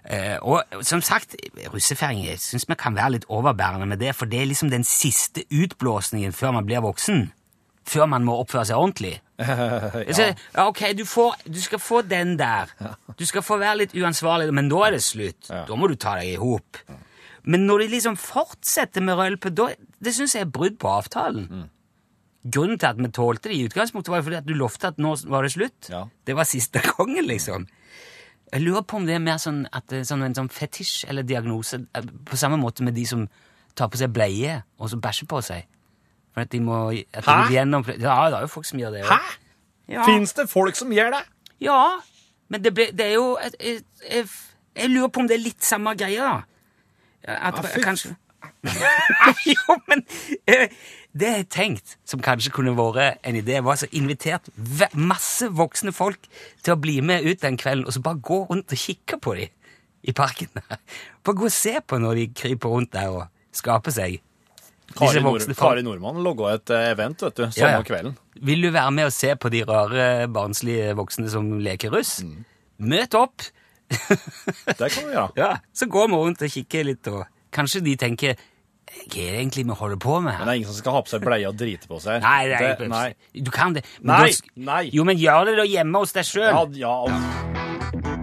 Uh, 0.00 0.38
og 0.56 0.84
som 0.86 1.02
sagt, 1.04 1.34
russefeiring 1.74 2.22
syns 2.40 2.64
vi 2.66 2.74
kan 2.74 2.94
være 2.96 3.18
litt 3.18 3.26
overbærende 3.28 3.86
med 3.86 3.98
det, 4.00 4.14
for 4.16 4.26
det 4.26 4.40
er 4.40 4.46
liksom 4.48 4.70
den 4.72 4.82
siste 4.84 5.44
utblåsningen 5.52 6.32
før 6.32 6.54
man 6.56 6.66
blir 6.66 6.80
voksen. 6.80 7.28
Før 7.88 8.06
man 8.12 8.26
må 8.26 8.36
oppføre 8.42 8.66
seg 8.68 8.78
ordentlig. 8.78 9.14
Så, 10.16 10.26
ja, 10.28 10.66
ok, 10.66 10.82
du, 10.98 11.04
får, 11.08 11.40
du 11.48 11.60
skal 11.64 11.80
få 11.80 12.02
den 12.04 12.36
der. 12.38 12.70
Du 13.18 13.24
skal 13.26 13.42
få 13.42 13.56
være 13.60 13.84
litt 13.84 13.94
uansvarlig, 13.96 14.50
men 14.54 14.68
da 14.70 14.82
er 14.86 14.98
det 14.98 15.02
slutt. 15.06 15.48
Ja. 15.48 15.64
Da 15.68 15.78
må 15.80 15.88
du 15.90 15.96
ta 15.96 16.18
deg 16.20 16.34
i 16.34 16.40
hop. 16.40 16.82
Men 17.48 17.64
når 17.66 17.84
de 17.84 17.90
liksom 17.94 18.18
fortsetter 18.20 19.04
med 19.04 19.16
rølpe, 19.18 19.52
da, 19.56 19.70
det 19.98 20.12
syns 20.14 20.36
jeg 20.36 20.44
er 20.44 20.52
brudd 20.52 20.76
på 20.80 20.92
avtalen. 20.92 21.48
Mm. 21.48 21.68
Grunnen 22.52 22.78
til 22.80 22.88
at 22.88 23.00
vi 23.00 23.10
tålte 23.12 23.50
det 23.50 23.56
i 23.58 23.66
utgangspunktet, 23.68 24.12
var 24.12 24.20
jo 24.20 24.28
fordi 24.28 24.40
at 24.40 24.48
du 24.48 24.54
lovte 24.56 24.92
at 24.92 25.00
nå 25.00 25.14
var 25.32 25.44
det 25.44 25.54
slutt. 25.56 25.90
Ja. 25.92 26.04
Det 26.26 26.36
var 26.36 26.48
siste 26.48 26.84
gangen, 26.92 27.24
liksom. 27.28 27.66
Jeg 28.50 28.64
lurer 28.64 28.82
på 28.82 28.98
om 28.98 29.06
det 29.06 29.14
er 29.14 29.22
mer 29.22 29.38
sånn 29.38 29.62
at 29.72 29.86
det 29.92 30.02
sånn 30.08 30.24
en 30.26 30.34
sånn 30.34 30.50
fetisj 30.50 31.04
eller 31.10 31.26
diagnose, 31.26 31.84
eh, 31.94 32.08
på 32.26 32.38
samme 32.40 32.58
måte 32.58 32.82
med 32.82 32.96
de 32.98 33.04
som 33.06 33.28
tar 33.78 33.90
på 33.92 34.00
seg 34.00 34.10
bleie 34.12 34.56
og 34.80 34.90
så 34.90 34.98
bæsjer 34.98 35.28
på 35.30 35.42
seg. 35.46 35.68
For 36.34 36.44
at 36.44 36.52
de 36.52 36.60
må 36.62 36.78
at 36.90 37.24
Hæ? 37.26 37.36
De 37.48 37.56
gjennom, 37.56 37.84
Ja, 37.88 38.16
det 38.30 38.38
er 38.38 38.40
jo 38.46 38.46
folk 38.46 38.66
som 38.68 38.78
gjør 38.78 38.90
det. 38.90 39.04
Hæ? 39.08 39.18
Ja. 39.90 40.04
Fins 40.06 40.32
det 40.32 40.46
folk 40.50 40.76
som 40.78 40.92
gjør 40.94 41.10
det? 41.16 41.24
Ja, 41.60 41.98
men 42.48 42.64
det, 42.64 42.74
ble, 42.74 42.90
det 42.96 43.06
er 43.06 43.14
jo 43.18 43.38
et, 43.42 43.56
et, 43.60 43.84
et, 44.06 44.30
Jeg 44.76 44.90
lurer 44.90 45.08
på 45.08 45.20
om 45.20 45.28
det 45.28 45.36
er 45.36 45.44
litt 45.44 45.64
samme 45.66 45.94
greia, 45.98 46.30
da. 46.30 46.40
At, 47.30 47.58
Ah, 47.58 47.66
fy 47.68 47.82
kanskje 47.84 48.14
Jo, 49.50 49.76
men 49.90 50.04
eh, 50.48 50.70
Det 51.12 51.26
jeg 51.26 51.46
tenkte, 51.48 51.56
tenkt, 51.56 51.96
som 52.08 52.22
kanskje 52.24 52.52
kunne 52.54 52.72
vært 52.78 53.20
en 53.26 53.36
idé, 53.36 53.58
var 53.64 53.82
å 53.82 53.88
invitert 53.92 54.48
masse 54.94 55.48
voksne 55.50 55.92
folk 55.92 56.30
til 56.62 56.76
å 56.76 56.80
bli 56.80 57.00
med 57.04 57.26
ut 57.26 57.42
den 57.42 57.58
kvelden, 57.60 57.84
og 57.86 57.92
så 57.92 58.00
bare 58.04 58.22
gå 58.22 58.44
rundt 58.46 58.72
og 58.72 58.78
kikke 58.78 59.18
på 59.20 59.34
dem 59.40 59.50
i 60.02 60.14
parken. 60.16 60.48
Bare 61.24 61.36
gå 61.36 61.44
og 61.44 61.52
se 61.52 61.74
på 61.84 61.98
når 62.00 62.14
de 62.16 62.26
kryper 62.32 62.72
rundt 62.72 62.92
der 62.94 63.10
og 63.12 63.26
skaper 63.52 63.92
seg. 63.92 64.22
Kari, 64.98 65.20
Nord. 65.22 65.44
Kari 65.56 65.82
Nordmann 65.86 66.22
logga 66.24 66.54
et 66.56 66.70
eh, 66.74 66.88
event 66.92 67.22
vet 67.22 67.36
du, 67.36 67.44
samme 67.46 67.60
Ja, 67.60 67.76
ja. 67.78 67.82
kvelden. 67.86 68.16
Vil 68.42 68.62
du 68.62 68.70
være 68.74 68.90
med 68.96 69.06
og 69.10 69.12
se 69.14 69.34
på 69.38 69.50
de 69.52 69.62
rare, 69.68 70.26
barnslige 70.32 70.94
voksne 70.98 71.30
som 71.30 71.46
leker 71.62 71.92
russ? 71.94 72.20
Mm. 72.26 72.44
Møt 72.90 73.14
opp! 73.14 73.42
Det 73.90 74.88
kan 74.92 75.06
vi 75.08 75.12
gjøre. 75.14 75.30
Ja, 75.36 75.56
Så 75.74 75.86
går 75.90 76.08
vi 76.12 76.14
rundt 76.20 76.42
og 76.46 76.50
kikker 76.52 76.84
litt 76.86 77.08
og 77.10 77.24
Kanskje 77.50 77.80
de 77.82 77.96
tenker 77.98 78.36
Hva 78.38 79.18
er 79.24 79.32
det 79.34 79.40
egentlig 79.40 79.64
vi 79.66 79.74
holder 79.80 79.98
på 80.02 80.20
med 80.22 80.32
her? 80.36 80.38
Men 80.44 80.46
det 80.46 80.52
er 80.52 80.60
ingen 80.60 80.70
som 80.70 80.78
skal 80.78 80.94
ha 80.94 81.02
på 81.06 81.10
seg 81.10 81.24
bleie 81.26 81.48
og 81.50 81.56
drite 81.58 81.90
på 81.90 81.98
seg. 82.02 82.22
Nei, 82.26 82.40
det 82.50 82.60
er 82.60 82.76
Det- 82.78 82.88
nei. 82.90 83.08
Du 83.46 83.50
kan 83.54 83.74
det. 83.74 83.84
Men 84.00 84.14
Nei, 84.26 84.30
da 84.30 84.72
nei. 84.72 84.82
Jo, 84.94 85.04
men 85.06 85.18
gjør 85.18 85.50
det 85.50 85.56
da 85.62 85.66
hjemme 85.70 86.02
hos 86.04 86.14
deg 86.14 86.26
sjøl. 86.30 86.50
Ja, 86.78 86.94
ja, 87.04 88.18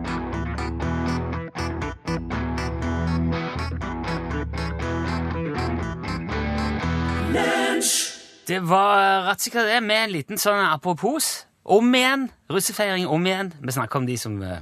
Det 8.48 8.62
var 8.64 9.28
rett 9.28 9.44
slett 9.44 9.68
det, 9.68 9.82
med 9.84 10.06
en 10.06 10.14
liten 10.16 10.40
sånn 10.40 10.62
apropos. 10.70 11.46
Om 11.68 11.96
igjen. 12.00 12.28
Russefeiring 12.48 13.08
om 13.12 13.26
igjen. 13.28 13.52
Vi 13.60 13.76
snakker 13.76 14.00
om 14.00 14.06
de 14.08 14.16
som 14.18 14.38
eh, 14.42 14.62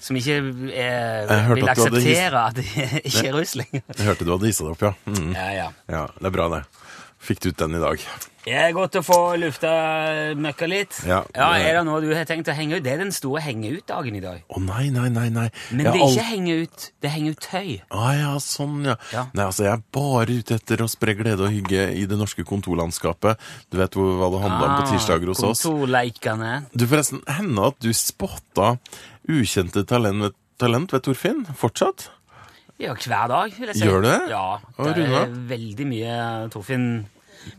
som 0.00 0.16
ikke 0.16 0.38
eh, 0.72 1.52
vil 1.52 1.68
akseptere 1.68 2.42
at 2.48 2.56
de 2.58 2.64
ikke 3.08 3.26
er 3.28 3.36
russ 3.36 3.54
lenger. 3.60 3.84
Jeg 3.92 4.06
hørte 4.08 4.26
du 4.26 4.32
hadde 4.34 4.48
hissa 4.50 4.66
deg 4.66 4.74
opp, 4.74 4.86
ja. 4.88 4.92
Mm. 5.08 5.30
Ja, 5.36 5.48
ja. 5.56 5.68
Ja, 5.92 6.02
Det 6.18 6.30
er 6.30 6.34
bra, 6.34 6.48
det. 6.52 6.62
Fikk 7.22 7.44
du 7.44 7.50
ut 7.52 7.60
den 7.60 7.76
i 7.78 7.82
dag. 7.82 8.02
Det 8.42 8.54
er 8.58 8.72
godt 8.74 8.96
å 8.98 9.02
få 9.06 9.16
lufta 9.38 9.70
møkka 10.34 10.66
litt. 10.66 10.96
Ja, 11.06 11.20
ja, 11.30 11.48
Er 11.62 11.76
det 11.76 11.82
noe 11.86 12.00
du 12.02 12.08
har 12.10 12.24
tenkt 12.26 12.48
å 12.50 12.54
henge 12.58 12.80
ut? 12.80 12.82
Det 12.82 12.90
er 12.90 12.98
den 13.04 13.12
store 13.14 13.38
henge-ut-dagen 13.44 14.16
i 14.18 14.22
dag. 14.24 14.40
Å 14.50 14.62
nei, 14.64 14.88
nei, 14.90 15.06
nei. 15.14 15.28
nei. 15.30 15.44
Men 15.70 15.86
Jeg 15.86 15.92
det 15.92 15.92
er 15.92 16.02
ikke 16.02 16.16
ikke 16.16 16.24
henge 16.32 16.56
ut, 16.64 16.86
det 16.98 17.08
er 17.10 17.14
henge 17.14 17.34
ut 17.36 17.46
tøy. 17.46 17.70
Ah, 17.94 18.08
ja, 18.18 18.32
sånn, 18.42 18.80
ja. 18.88 18.96
Ja. 19.14 19.22
Nei, 19.38 19.46
altså, 19.46 19.62
Jeg 19.68 19.72
er 19.76 19.84
bare 19.94 20.38
ute 20.42 20.58
etter 20.58 20.82
å 20.82 20.88
spre 20.90 21.14
glede 21.20 21.46
og 21.46 21.54
hygge 21.54 21.84
i 21.94 22.02
det 22.10 22.18
norske 22.18 22.42
kontorlandskapet. 22.48 23.38
Du 23.70 23.78
vet 23.78 23.94
hvor, 23.94 24.10
hva 24.18 24.32
det 24.34 24.42
handla 24.42 24.66
om 24.72 24.74
på 24.80 24.90
tirsdager 24.90 25.30
hos 25.30 25.44
oss? 25.46 25.62
Ah, 25.62 25.70
Kontorleikene. 25.70 26.52
Du, 26.74 26.88
forresten, 26.90 27.22
hender 27.30 27.70
at 27.70 27.78
du 27.78 27.92
spotta 27.94 28.74
ukjente 29.30 29.86
talent, 29.86 30.34
talent 30.58 30.90
ved 30.98 31.06
Torfinn? 31.06 31.46
Fortsatt? 31.62 32.08
Ja, 32.82 32.96
hver 32.98 33.28
dag, 33.30 33.54
vil 33.54 33.70
jeg 33.70 33.78
si. 33.78 33.86
Gjør 33.86 34.02
du 34.02 34.10
det? 34.10 34.20
Ja, 34.34 34.46
det 34.82 35.06
er 35.06 35.34
veldig 35.54 35.86
mye 35.86 36.14
Torfinn. 36.50 36.88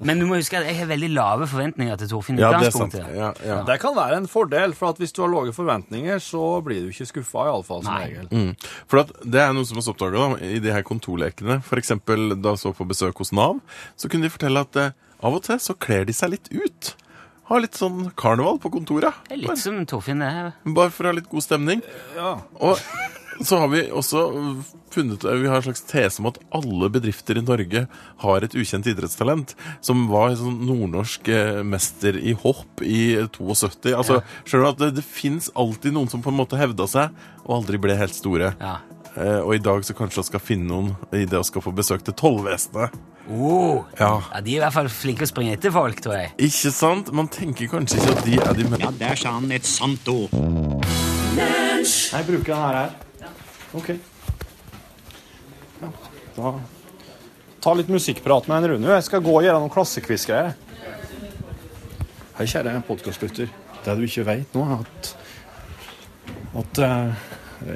Men 0.03 0.21
du 0.21 0.25
må 0.29 0.37
huske 0.39 0.57
at 0.59 0.67
jeg 0.67 0.77
har 0.79 0.89
veldig 0.89 1.09
lave 1.13 1.47
forventninger 1.51 1.99
til 2.01 2.11
Torfinn. 2.11 2.39
Ja, 2.41 2.51
det 2.59 2.69
er 2.69 2.75
sant. 2.75 2.97
Ja, 2.97 3.31
ja. 3.45 3.59
Det 3.67 3.77
kan 3.83 3.95
være 3.97 4.21
en 4.21 4.27
fordel, 4.31 4.75
for 4.77 4.93
at 4.93 5.01
hvis 5.01 5.15
du 5.15 5.21
har 5.23 5.31
lave 5.31 5.53
forventninger, 5.55 6.21
så 6.23 6.43
blir 6.65 6.85
du 6.85 6.91
ikke 6.93 7.09
skuffa, 7.09 7.47
iallfall 7.51 7.83
som 7.85 7.93
Nei. 7.93 8.07
regel. 8.07 8.27
Mm. 8.31 8.67
For 8.91 9.03
at 9.03 9.13
det 9.23 9.41
er 9.43 9.55
noe 9.55 9.67
som 9.69 9.79
vi 9.79 9.85
oppdaga 9.93 10.27
i 10.47 10.59
de 10.63 10.73
her 10.73 10.85
kontorlekene. 10.87 11.61
For 11.65 11.81
eksempel 11.81 12.35
da 12.35 12.55
jeg 12.55 12.63
så 12.65 12.73
på 12.75 12.87
besøk 12.89 13.23
hos 13.23 13.33
Nav, 13.35 13.61
så 13.99 14.11
kunne 14.11 14.27
de 14.27 14.33
fortelle 14.33 14.63
at 14.65 14.79
eh, 14.79 14.93
av 15.23 15.37
og 15.39 15.43
til 15.45 15.59
så 15.63 15.75
kler 15.79 16.07
de 16.09 16.15
seg 16.15 16.35
litt 16.35 16.51
ut. 16.51 16.93
Har 17.49 17.59
litt 17.63 17.75
sånn 17.75 18.07
karneval 18.19 18.59
på 18.63 18.71
kontoret. 18.71 19.15
Det 19.27 19.35
er 19.35 19.43
litt 19.43 19.59
som 19.59 19.81
Torfinn 19.89 20.23
er. 20.23 20.53
Bare 20.63 20.93
for 20.95 21.05
å 21.05 21.11
ha 21.11 21.17
litt 21.19 21.29
god 21.31 21.43
stemning. 21.43 21.83
Ja. 22.15 22.37
Og 22.63 22.79
så 23.41 23.57
har 23.63 23.69
vi 23.71 23.83
også 23.91 24.23
funnet 24.93 25.23
Vi 25.23 25.47
har 25.49 25.57
en 25.57 25.65
slags 25.65 25.85
tese 25.89 26.21
om 26.21 26.29
at 26.29 26.39
alle 26.53 26.89
bedrifter 26.93 27.39
i 27.39 27.43
Norge 27.45 27.85
har 28.23 28.45
et 28.45 28.55
ukjent 28.55 28.87
idrettstalent. 28.91 29.55
Som 29.81 30.05
var 30.11 30.35
sånn 30.37 30.61
nordnorsk 30.67 31.29
eh, 31.33 31.61
mester 31.65 32.19
i 32.19 32.35
hopp 32.37 32.83
i 32.85 33.15
72. 33.33 33.93
Altså, 33.97 34.21
Skjønner 34.45 34.65
du 34.65 34.71
at 34.71 34.81
det, 34.83 34.91
det 34.99 35.05
fins 35.07 35.49
alltid 35.57 35.95
noen 35.95 36.11
som 36.11 36.23
på 36.23 36.33
en 36.33 36.39
måte 36.41 36.59
hevda 36.59 36.87
seg, 36.89 37.23
og 37.45 37.57
aldri 37.61 37.81
ble 37.81 37.97
helt 37.99 38.15
store. 38.17 38.53
Ja. 38.61 38.77
Eh, 39.15 39.39
og 39.39 39.55
i 39.55 39.61
dag 39.61 39.83
så 39.85 39.95
kanskje 39.97 40.23
vi 40.23 40.29
skal 40.31 40.43
finne 40.43 40.69
noen 40.69 40.93
i 41.13 41.25
det 41.29 41.39
å 41.41 41.45
skal 41.45 41.63
få 41.65 41.73
besøk 41.75 42.05
til 42.05 42.15
tollvesenet. 42.17 42.93
Oh. 43.31 43.85
Ja. 43.99 44.17
ja, 44.33 44.41
De 44.43 44.51
er 44.51 44.57
i 44.57 44.63
hvert 44.65 44.75
fall 44.75 44.89
flinke 44.91 45.23
å 45.23 45.29
springe 45.29 45.55
etter 45.55 45.71
folk, 45.73 46.01
tror 46.03 46.17
jeg. 46.17 46.33
Ikke 46.49 46.73
sant? 46.75 47.13
Man 47.15 47.29
tenker 47.31 47.71
kanskje 47.71 48.01
ikke 48.01 48.17
at 48.17 48.25
de 48.27 48.39
er 48.41 48.57
de 48.57 48.67
mest 48.73 48.99
Der 48.99 49.19
sa 49.19 49.37
han 49.37 49.47
et 49.55 49.69
sant 49.69 50.11
ord. 50.11 50.33
Jeg 51.33 52.27
bruker 52.27 52.51
den 52.51 52.61
her. 52.65 52.75
her. 52.81 52.99
Ok. 53.73 53.89
Ja, 55.81 55.89
da 56.35 56.53
Ta 57.63 57.71
litt 57.73 57.87
musikkprat 57.87 58.47
med 58.51 58.57
en 58.57 58.69
Rune. 58.73 58.89
Jeg 58.91 59.03
skal 59.07 59.21
gå 59.23 59.31
og 59.37 59.45
gjøre 59.45 59.59
noen 59.61 59.71
klassekviss-greier. 59.71 60.49
Hei, 62.35 62.43
kjære 62.49 62.73
podkastlytter. 62.83 63.47
Det 63.85 63.93
du 63.95 64.03
ikke 64.03 64.25
vet 64.27 64.57
nå, 64.57 64.65
er 64.67 64.81
at, 64.83 65.11
at 66.59 66.81
uh, 66.83 67.23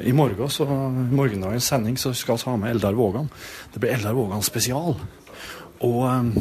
i 0.03 0.11
morgen, 0.11 0.51
så, 0.51 0.67
morgendagens 0.67 1.69
sending 1.71 1.95
så 2.01 2.11
skal 2.11 2.35
vi 2.35 2.49
ha 2.49 2.57
med 2.59 2.73
Eldar 2.75 2.97
Vågan. 2.99 3.29
Det 3.71 3.79
blir 3.79 3.95
Eldar 3.95 4.17
Vågan 4.17 4.43
spesial. 4.43 4.97
Og, 5.79 6.01
um, 6.03 6.33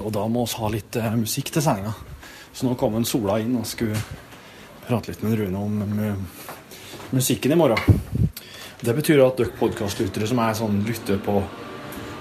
og 0.00 0.08
da 0.16 0.24
må 0.32 0.46
vi 0.48 0.62
ha 0.62 0.72
litt 0.72 1.00
uh, 1.04 1.12
musikk 1.20 1.52
til 1.52 1.66
sendinga. 1.66 1.92
Så 2.56 2.64
nå 2.64 2.78
kom 2.80 2.96
en 2.96 3.04
Sola 3.08 3.36
inn 3.44 3.58
og 3.60 3.68
skulle 3.68 4.00
prate 4.86 5.12
litt 5.12 5.20
med 5.26 5.36
Rune 5.36 5.66
om 5.68 5.84
mu- 5.84 7.12
musikken 7.12 7.52
i 7.52 7.60
morgen. 7.60 8.00
Det 8.82 8.96
betyr 8.96 9.20
at 9.22 9.36
dere 9.38 9.54
podkastlyttere 9.54 10.26
som 10.26 10.40
er 10.42 10.56
sånn 10.58 10.80
lytter 10.82 11.20
på 11.22 11.36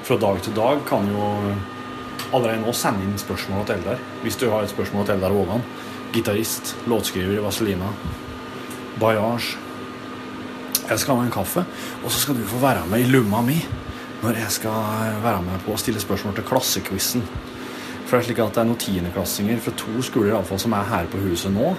fra 0.06 0.18
dag 0.22 0.42
til 0.46 0.54
dag, 0.54 0.84
kan 0.86 1.08
jo 1.10 1.30
allerede 2.30 2.60
nå 2.62 2.74
sende 2.78 3.02
inn 3.02 3.16
spørsmål 3.18 3.64
til 3.66 3.80
Eldar. 3.80 4.02
Hvis 4.22 4.38
du 4.38 4.46
har 4.52 4.62
et 4.62 4.70
spørsmål 4.70 5.08
til 5.08 5.16
Eldar 5.16 5.34
Vågan, 5.34 5.64
gitarist, 6.14 6.76
låtskriver 6.86 7.40
i 7.40 7.42
Vazelina, 7.42 7.88
Bayage. 9.02 9.58
Jeg 10.86 11.02
skal 11.02 11.18
ha 11.18 11.26
en 11.26 11.34
kaffe, 11.34 11.64
og 12.04 12.12
så 12.12 12.22
skal 12.22 12.38
du 12.38 12.44
få 12.46 12.60
være 12.62 12.84
med 12.92 13.08
i 13.08 13.10
lomma 13.10 13.42
mi 13.46 13.58
når 14.22 14.38
jeg 14.44 14.58
skal 14.60 15.18
være 15.24 15.42
med 15.48 15.64
på 15.66 15.74
å 15.74 15.80
stille 15.82 16.04
spørsmål 16.04 16.36
til 16.38 16.46
klassequizen. 16.46 17.24
For 18.06 18.20
det 18.20 18.20
er 18.20 18.28
slik 18.28 18.44
at 18.44 18.54
det 18.54 18.62
er 18.62 18.70
noen 18.70 18.84
tiendeklassinger 18.84 19.64
fra 19.66 19.74
to 19.82 20.06
skoler 20.06 20.38
fall, 20.46 20.62
som 20.62 20.78
er 20.78 20.86
her 20.92 21.10
på 21.10 21.24
huset 21.24 21.56
nå. 21.56 21.74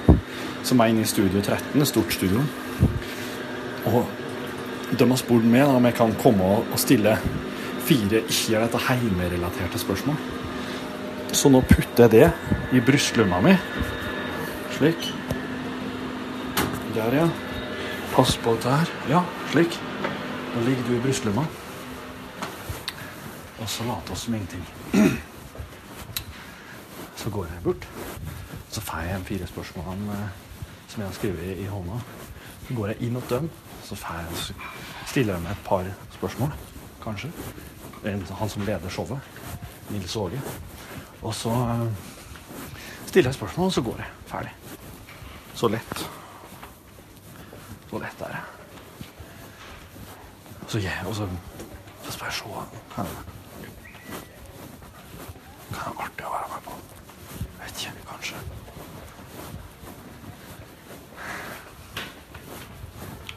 Som 0.66 0.82
er 0.82 0.90
inne 0.90 1.06
i 1.06 1.12
Studio 1.12 1.38
13, 1.38 1.86
stort 1.86 2.18
studio. 2.18 2.42
Og 3.92 4.21
de 4.98 5.08
har 5.08 5.16
spurt 5.20 5.44
meg 5.48 5.64
om 5.68 5.86
jeg 5.88 5.96
kan 5.96 6.12
komme 6.20 6.48
og 6.60 6.78
stille 6.80 7.16
fire 7.86 8.20
ikke 8.20 8.60
dette 8.60 8.80
heimerelaterte 8.86 9.80
spørsmål. 9.80 10.18
Så 11.32 11.48
nå 11.48 11.62
putter 11.64 12.04
jeg 12.04 12.12
det 12.12 12.76
i 12.76 12.82
brystlomma 12.84 13.40
mi. 13.40 13.54
Slik. 14.76 15.08
Der, 16.92 17.16
ja. 17.16 17.26
Pass 18.12 18.36
på 18.36 18.52
her. 18.64 18.90
Ja, 19.08 19.24
slik. 19.50 19.78
Nå 20.52 20.66
ligger 20.66 20.84
du 20.88 20.96
i 20.98 21.02
brystlomma. 21.06 21.46
Og 23.62 23.68
så 23.68 23.86
later 23.88 24.12
oss 24.12 24.26
som 24.26 24.34
ingenting. 24.34 24.64
Så 27.16 27.30
går 27.30 27.48
jeg 27.48 27.64
bort. 27.64 27.88
Så 28.70 28.80
får 28.80 29.08
jeg 29.08 29.24
fire 29.24 29.46
spørsmålene 29.46 30.12
eh, 30.12 30.30
som 30.88 31.00
jeg 31.00 31.08
har 31.08 31.16
skrevet 31.16 31.60
i 31.62 31.68
hånda. 31.70 32.00
Så 32.66 32.74
går 32.74 32.92
jeg 32.92 33.06
inn 33.06 33.16
hos 33.16 33.28
dem, 33.30 33.48
så 33.84 33.96
stiller 35.06 35.34
jeg 35.34 35.42
meg 35.42 35.52
et 35.52 35.64
par 35.66 35.88
spørsmål, 36.14 36.52
kanskje. 37.02 37.30
Han 38.04 38.48
som 38.50 38.64
leder 38.66 38.90
showet, 38.90 39.20
Nils 39.90 40.16
Åge. 40.16 40.40
Og 41.22 41.34
så 41.34 41.50
eh, 41.50 41.86
stiller 43.06 43.30
jeg 43.30 43.34
spørsmål, 43.34 43.66
og 43.66 43.72
så 43.72 43.82
går 43.82 44.02
jeg. 44.02 44.10
Ferdig. 44.26 44.54
Så 45.54 45.68
lett. 45.68 46.10
Så 47.90 47.98
lett 47.98 48.24
er 48.26 48.34
det. 48.34 48.42
Så 50.68 50.78
jeg, 50.78 51.06
og 51.06 51.14
så, 51.14 51.28
så 52.04 52.12
skal 52.12 52.26
jeg 52.26 52.34
se 52.34 52.44
Kan 52.94 53.06
det 55.70 55.78
være 55.78 55.92
artig 56.04 56.26
å 56.26 56.32
være 56.32 56.48
med 56.54 56.66
på? 56.66 56.72
Vet 57.60 57.82
ikke, 57.82 57.92
kanskje. 58.08 58.61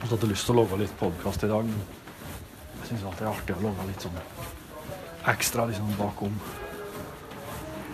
Jeg 0.05 0.11
hadde 0.11 0.27
lyst 0.29 0.45
til 0.45 0.53
å 0.53 0.61
lage 0.61 0.77
litt 0.77 0.91
podkast 0.99 1.41
i 1.41 1.47
dag. 1.49 1.69
Jeg 2.77 2.89
syns 2.91 3.05
alltid 3.09 3.23
det 3.23 3.25
er 3.25 3.29
artig 3.31 3.53
å 3.55 3.61
lage 3.63 3.85
litt 3.87 4.03
sånn 4.05 4.19
ekstra 5.31 5.63
liksom 5.65 5.87
bakom. 5.97 6.35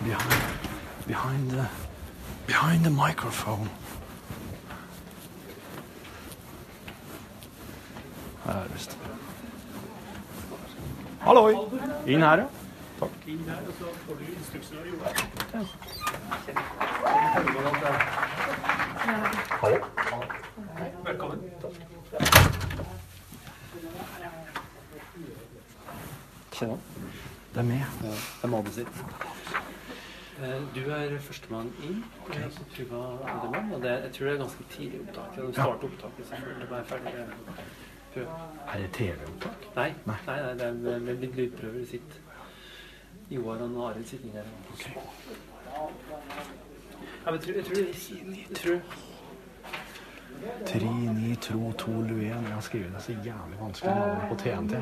Behind, 0.02 0.66
behind, 1.06 1.54
the, 1.54 1.64
behind 2.50 2.84
the 2.84 2.92
microphone. 2.92 3.70
Her 8.44 8.58
er 8.58 8.68
det 8.68 8.76
visst. 8.76 8.98
Halloi! 11.24 11.56
Inn 12.12 12.28
her, 12.28 12.44
ja. 12.44 12.48
Takk. 13.00 13.16
Hallo. 19.64 19.82
Velkommen. 21.08 21.51
Kjenner 26.62 26.78
Det 27.52 27.58
er 27.60 27.66
meg. 27.68 27.80
Ja, 28.02 28.10
det 28.10 28.44
er 28.46 28.50
madet 28.52 28.72
sitt. 28.76 29.00
Eh, 30.42 30.60
Du 30.74 30.80
er 30.90 31.18
førstemann 31.18 31.72
inn. 31.82 32.04
Okay. 32.22 32.50
Så 32.50 32.64
Tuva 32.76 33.02
andremann. 33.28 33.72
Og 33.74 33.82
det, 33.82 33.90
jeg 33.90 34.12
tror 34.12 34.26
det 34.26 34.34
er 34.34 34.38
ganske 34.44 34.64
tidlig 34.70 35.00
opptak. 35.00 35.36
Du 35.36 35.52
starter 35.52 35.88
opptaket 35.90 36.26
selvfølgelig. 36.30 36.68
er 36.78 36.84
ferdig. 36.84 37.14
med. 37.14 38.26
Er 38.72 38.78
det 38.78 38.90
TV-opptak? 38.92 39.68
Nei, 39.76 39.92
nei, 40.06 40.16
nei, 40.26 40.36
det 40.60 40.66
er 40.66 40.72
med, 40.72 41.00
med 41.00 41.14
litt 41.24 41.36
lydprøver. 41.36 41.78
Det 41.78 41.88
sitter 41.88 42.16
Joar 43.30 43.62
og 43.64 43.90
Arild 43.90 44.06
sitter 44.06 44.28
der. 44.34 44.44
Ja, 47.24 47.30
men 47.30 47.34
jeg 47.34 47.42
tror, 47.42 47.54
jeg 47.54 47.64
tror, 47.64 47.76
jeg 48.48 48.56
tror 48.56 48.80
Trinitrotoluen. 50.66 52.44
Jeg 52.46 52.54
har 52.54 52.60
skrevet 52.64 52.92
det 52.96 53.02
så 53.02 53.12
jævlig 53.12 53.58
vanskelig 53.60 53.94
navn 53.94 54.20
på 54.28 54.34
TNT. 54.42 54.72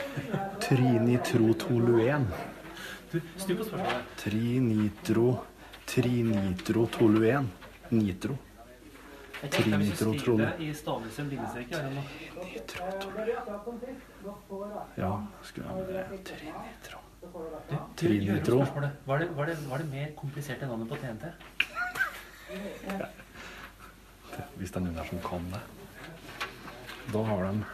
Trinitrotoluen. 0.66 2.26
Snu 3.12 3.56
på 3.56 3.64
spørsmålet. 3.64 4.02
Trinitro 4.16 5.38
Trinitrotoluen. 5.86 7.50
Nitro. 7.90 8.36
Bindestreker, 9.42 11.76
er? 11.76 11.82
Ja, 14.96 15.16
skulle 15.42 15.68
jeg 15.68 15.76
med 15.76 15.86
det. 15.94 16.04
Trinitro. 16.24 16.98
Trinitro. 17.96 18.58
Var 19.06 19.18
det, 19.18 19.36
var, 19.36 19.46
det, 19.46 19.70
var 19.70 19.78
det 19.78 19.86
mer 19.90 20.06
komplisert 20.16 20.62
enn 20.62 20.68
navnet 20.72 20.88
på 20.88 20.96
TNT? 21.02 21.24
Hvis 24.56 24.70
det 24.72 24.80
er 24.80 24.84
noen 24.86 24.98
der 24.98 25.08
som 25.08 25.22
kan 25.24 25.48
det. 25.52 25.60
Da 27.12 27.22
har 27.28 27.42
de 27.48 27.64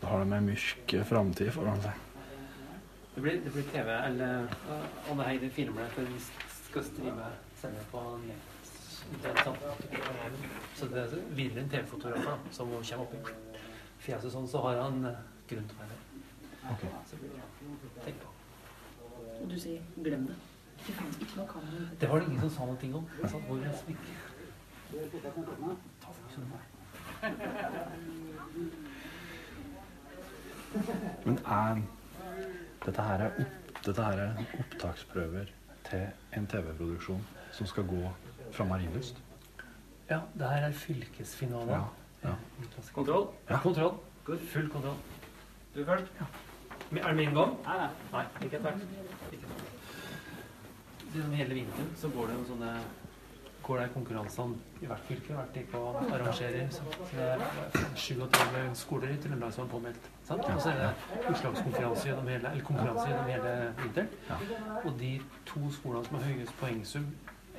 Da 0.00 0.06
har 0.06 0.24
de 0.24 0.36
en 0.36 0.46
mørk 0.46 0.94
framtid 1.08 1.50
foran 1.52 1.82
seg. 1.84 2.06
Det 3.14 3.22
blir, 3.22 3.40
det 3.44 3.52
blir 3.52 3.66
TV, 3.72 3.88
eller 4.06 4.46
Og 5.10 5.16
det 5.18 5.26
her 5.26 5.50
filmer 5.50 5.82
det, 5.82 5.90
for 5.96 6.02
vi 6.02 6.20
skal 6.70 6.84
streame 6.84 7.26
sende 7.60 7.84
på 7.92 8.04
nett. 8.26 8.46
Så 10.76 10.86
det 10.86 11.02
er 11.02 11.16
videre 11.34 11.64
en 11.64 11.68
TV-fotograf 11.68 12.38
som 12.54 12.70
kommer 12.70 13.04
opp 13.04 13.14
i 13.14 13.34
fjeset 14.00 14.32
sånn, 14.32 14.46
så 14.48 14.62
har 14.64 14.78
han 14.84 15.04
eh, 15.04 15.18
grunn 15.50 15.66
til 15.68 15.76
å 15.76 15.80
være 15.80 15.96
der. 15.96 16.04
Ok. 16.72 16.84
Så 17.10 17.18
blir 17.20 17.34
det- 17.34 18.14
på. 18.22 18.28
Og 19.42 19.48
du 19.50 19.58
sier 19.58 19.82
'glem 19.96 20.26
det'. 20.28 20.38
Det 22.00 22.08
var 22.08 22.20
det 22.20 22.26
ingen 22.28 22.40
som 22.40 22.50
sa 22.50 22.66
noe 22.66 22.76
ting 22.80 22.94
om. 22.94 23.06
Sant? 23.28 23.44
Hvor 23.46 23.58
er 23.58 23.76
smink? 23.84 23.98
Men 31.24 31.38
er 31.46 31.82
dette 32.84 33.02
her 33.02 33.24
er, 33.24 33.30
opp, 33.38 33.80
dette 33.84 34.02
her 34.02 34.22
er 34.24 34.40
opptaksprøver 34.58 35.52
til 35.86 36.06
en 36.36 36.46
TV-produksjon 36.50 37.22
som 37.54 37.66
skal 37.70 37.86
gå 37.86 38.02
fra 38.52 38.64
Marienlyst? 38.66 39.16
Ja, 40.10 40.20
det 40.34 40.50
her 40.50 40.68
er 40.68 40.72
fylkesfinale. 40.72 41.72
Ja, 41.72 41.84
ja. 42.24 42.34
Kontroll. 42.94 43.28
Ja. 43.50 43.58
Kontroll. 43.62 43.94
Full 44.26 44.70
kontroll. 44.70 44.96
Du 45.74 45.84
først? 45.84 46.12
Ja. 46.20 46.26
Er 46.98 47.08
det 47.08 47.16
min 47.16 47.34
gang? 47.34 47.54
Nei, 47.66 47.76
nei. 47.78 47.88
nei 48.12 48.24
ikke 48.44 48.56
etter 48.56 48.70
hvert. 48.70 48.80
Gjennom 51.14 51.32
hele 51.34 51.54
vinteren 51.54 51.92
så 51.98 52.10
går 52.14 52.26
det 52.30 52.34
noen 52.38 52.48
sånne 52.48 52.72
går 53.70 53.80
det 53.80 53.90
konkurransene 53.94 54.82
i 54.82 54.88
hvert 54.90 55.02
fylke 55.06 55.34
hvert 55.36 55.50
de 55.54 55.62
på 55.70 55.80
arrangerer. 56.10 56.70
Så 56.74 56.82
det 57.14 57.26
er 57.26 57.42
37 57.94 58.70
skoler 58.82 59.12
i 59.14 59.18
Trøndelag 59.22 59.52
som 59.54 59.66
er 59.66 59.70
påmeldt. 59.74 60.08
Sant? 60.26 60.46
Og 60.50 60.62
så 60.64 60.72
er 60.72 60.80
det 60.80 61.26
utslagskonkurranse 61.30 62.08
gjennom 62.08 62.30
hele, 62.32 62.50
eller 62.50 62.64
konkurranse 62.66 63.04
gjennom 63.10 63.28
hele 63.30 63.52
vinteren. 63.82 64.08
Og 64.84 64.96
de 64.98 65.12
to 65.52 65.62
skolene 65.76 66.08
som 66.08 66.18
har 66.18 66.26
høyest 66.32 66.56
poengsum 66.62 67.06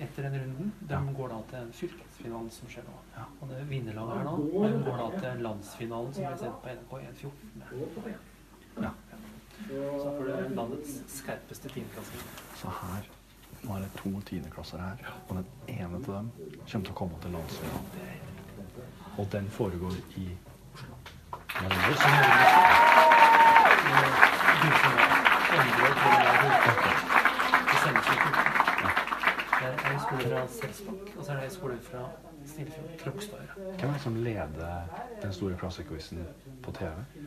etter 0.02 0.28
den 0.28 0.38
runden, 0.42 0.74
de 0.90 1.00
går 1.22 1.32
da 1.32 1.40
til 1.54 1.72
fylkesfinalen 1.80 2.52
som 2.58 2.74
skjer 2.74 2.88
nå. 2.90 2.98
Og 3.40 3.48
det 3.54 3.62
vinnerlaget 3.70 4.18
her 4.18 4.28
nå, 4.28 4.66
de 4.66 4.84
går 4.90 5.02
da 5.04 5.08
til 5.16 5.48
landsfinalen 5.48 6.14
som 6.18 6.28
blir 6.28 6.44
sendt 6.44 6.62
på 6.66 6.76
NRK 6.76 6.94
1.14. 7.14 8.14
Ja. 8.82 8.94
Så 9.72 10.14
får 10.18 10.28
du 10.28 10.56
landets 10.60 11.02
skarpeste 11.22 11.70
tiendeklassinger. 11.72 12.40
Så 12.58 12.78
her 12.82 13.12
nå 13.64 13.76
er 13.76 13.80
det 13.86 13.92
to 13.98 14.12
tiendeklasser 14.26 14.82
her, 14.82 14.96
og 15.30 15.36
den 15.36 15.46
ene 15.68 15.96
av 15.96 16.06
dem 16.08 16.32
kommer 16.72 16.86
til 16.86 16.92
å 16.92 16.98
komme 17.02 17.22
til 17.22 17.32
landsfinalen. 17.36 17.86
Og 19.18 19.28
den 19.32 19.50
foregår 19.50 19.94
i 20.18 20.28
Oslo. 20.72 20.96
Det 29.62 29.68
er 29.68 29.94
en 29.94 30.00
skole 30.00 30.24
fra 30.30 30.48
Selsbakk, 30.48 31.18
og 31.18 31.26
så 31.26 31.32
er 31.32 31.36
det 31.36 31.46
en 31.46 31.52
skole 31.52 31.78
fra 31.82 32.06
Snillefjord. 32.46 32.90
Krokstad. 33.00 33.38
Hvem 33.80 33.90
er 33.90 33.94
det 33.94 34.02
som 34.02 34.16
leder 34.16 34.82
den 35.22 35.34
store 35.34 35.58
klassequizen 35.58 36.24
på 36.64 36.72
TV? 36.72 36.86
Det 36.86 37.22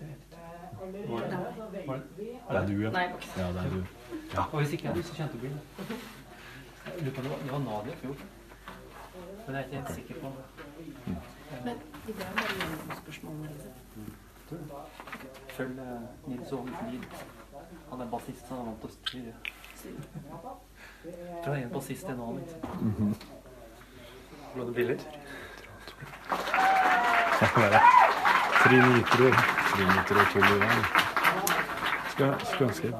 jeg 0.00 0.16
ikke. 0.16 1.12
Var 1.12 1.20
det? 1.20 1.38
Var 1.86 1.94
det? 1.94 2.04
Det 2.50 2.56
er 2.56 2.66
du, 2.66 2.82
ja. 2.82 2.90
Nei. 2.90 3.08
Ja, 3.38 3.48
det 3.48 3.64
er 3.64 3.70
du. 3.70 3.84
Ja. 4.34 4.42
Og 4.52 4.58
hvis 4.60 4.72
ikke 4.72 5.02
så 5.02 5.14
kjente 5.14 5.38
du 5.38 5.46
det. 5.46 5.60
Jeg 6.86 7.02
lurer 7.02 7.14
på 7.14 7.20
om 7.20 7.24
det 7.24 7.30
var- 7.32 7.38
det 7.58 7.64
Nadia 7.64 7.92
i 7.92 7.96
fjor. 7.96 8.16
Men 9.46 9.54
jeg 9.54 9.62
er 9.62 9.64
ikke 9.64 9.76
helt 9.76 9.94
sikker 9.94 10.14
på. 10.20 10.32
Men 11.64 11.76
i 12.08 12.12
dag 12.12 12.26
bare 12.36 12.54
gjennom 12.58 12.90
spørsmålene. 13.02 13.48
Lise. 13.48 13.70
Følg 15.48 15.78
eh, 15.78 16.00
Nils 16.26 16.52
Ove 16.52 16.68
Flid. 16.68 17.02
Han 17.90 18.00
er 18.00 18.06
bassist, 18.10 18.48
så 18.48 18.54
han 18.54 18.58
er 18.58 18.64
vant 18.64 18.80
til 18.80 18.88
å 18.88 18.92
styre. 18.92 19.32
Tror 21.44 21.52
han 21.54 21.62
er 21.62 21.66
en 21.66 21.70
bassist 21.70 22.02
i 22.02 22.12
en 22.12 22.20
annen. 22.20 22.42
ikke 24.56 24.66
det 24.66 24.74
briller? 24.74 24.96
Det 27.40 27.48
kan 27.54 27.62
være 27.62 27.80
Trinitro. 28.62 29.26
Trinitro 29.72 30.20
Skal, 32.10 32.34
skulle 32.46 32.68
ønske 32.68 32.94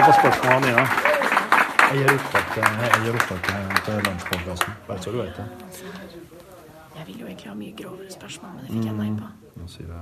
Se 0.00 0.06
på 0.06 0.12
spørsmålene 0.16 0.66
dine. 0.66 0.84
Jeg 1.90 1.96
gir 1.98 2.08
opptak 2.14 2.46
til, 2.54 2.64
til, 3.44 3.56
til 3.84 3.96
landspodkasten. 4.06 4.72
Bare 4.86 5.02
så 5.02 5.10
du 5.12 5.18
vet 5.18 5.36
det. 5.36 5.46
Jeg 6.96 7.02
vil 7.06 7.18
jo 7.20 7.26
egentlig 7.26 7.48
ha 7.50 7.54
mye 7.58 7.74
grovere 7.80 8.12
spørsmål, 8.14 8.50
men 8.54 8.62
det 8.64 8.70
fikk 8.70 8.86
jeg 8.88 8.94
nei 8.96 9.10
på. 9.18 9.26
Nå 9.60 9.66
sier 9.68 9.90
jeg 9.92 10.00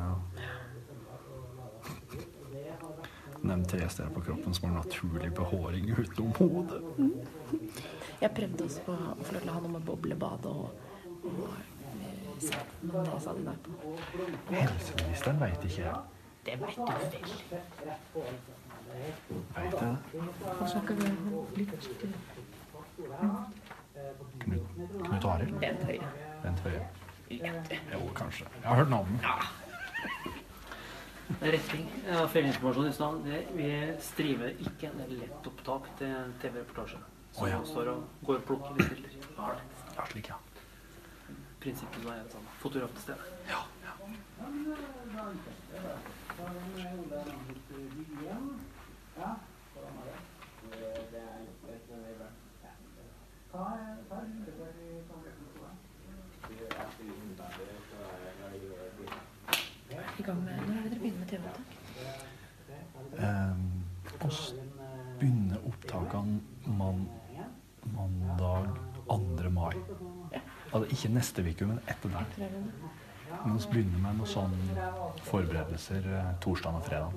Nevn 3.48 3.64
tre 3.72 3.88
steder 3.88 4.12
på 4.14 4.22
kroppen 4.28 4.54
som 4.54 4.68
har 4.68 4.76
naturlig 4.76 5.32
behåring 5.34 5.90
utenom 5.98 6.32
hodet. 6.38 6.80
Jeg 8.20 8.30
prøvde 8.38 8.64
også 8.68 8.80
på 8.86 8.94
å 8.94 9.18
få 9.24 9.34
lov 9.34 9.42
til 9.42 9.50
å 9.50 9.56
ha 9.56 9.64
noe 9.66 9.74
med 9.74 9.82
boblebad 9.90 10.46
og, 10.52 10.64
og 11.24 11.42
eh, 11.56 11.66
men 12.86 13.02
det 13.02 13.18
sa 13.26 13.34
de 13.34 13.42
nei 13.50 13.58
på. 13.66 13.70
Helseministeren 14.54 15.42
veit 15.42 15.68
ikke. 15.72 15.98
Det 16.46 16.54
veit 16.62 16.78
du 16.78 16.82
vel. 17.02 18.30
Veit 19.56 19.74
jeg 19.74 19.80
det? 19.80 20.22
Og 20.60 20.68
så 20.68 20.80
kan 20.86 20.96
vi 21.02 21.08
litt 21.56 21.72
Knut, 24.38 24.66
Knut 25.04 25.24
Arild? 25.24 25.54
Bent 25.60 25.84
Høie. 25.88 26.08
Bent 26.42 26.60
Høie? 26.66 26.82
Ja. 27.30 27.52
Jo, 27.92 28.00
kanskje. 28.16 28.46
Jeg 28.62 28.68
har 28.68 28.76
hørt 28.80 28.90
navnet. 28.90 29.20
Retting 31.42 31.88
av 32.16 32.28
feilinformasjon 32.32 32.88
i 32.88 32.92
stad. 32.96 33.26
Vi 33.58 33.70
striver 34.00 34.62
ikke 34.64 34.88
en 34.88 35.00
lett 35.12 35.50
opptak 35.50 35.90
til 36.00 36.32
TV-reportasje. 36.42 37.00
Som 37.36 37.44
oh, 37.44 37.50
ja. 37.50 37.58
står 37.68 37.92
og 37.92 38.06
går 38.26 38.40
og 38.40 38.46
plukker 38.48 38.78
litt 38.78 38.94
bilder. 38.94 39.18
Ja. 39.36 39.50
Ja, 39.98 40.06
slik, 40.08 40.30
ja. 40.32 40.38
Prinsippet 41.60 42.06
er 42.06 42.22
det 42.22 42.32
samme. 42.32 42.56
Fotograf 42.62 42.90
til 42.96 43.02
stede. 43.10 43.22
Ja, 43.50 43.60
I 49.18 49.22
gang 60.22 60.44
med 60.44 60.52
Når 60.66 60.74
er 60.74 60.88
dere 60.88 60.98
begynner 60.98 61.18
med 61.18 61.28
TV-opptak? 61.28 61.66
Um, 63.18 63.84
oss 64.26 64.54
begynner 65.18 65.66
opptakene 65.66 66.40
man, 66.78 67.08
mandag 67.82 68.68
2. 69.08 69.50
mai. 69.50 69.74
Altså, 70.72 70.86
ikke 70.90 71.14
neste 71.14 71.42
uke, 71.42 71.66
men 71.66 71.80
etter 71.88 72.08
der. 72.14 72.24
Men 73.44 73.54
vi 73.58 73.66
begynner 73.70 73.98
med 74.02 74.20
noen 74.20 74.30
sånne 74.30 74.90
forberedelser 75.26 76.06
eh, 76.06 76.34
torsdag 76.42 76.78
og 76.78 76.84
fredag 76.86 77.10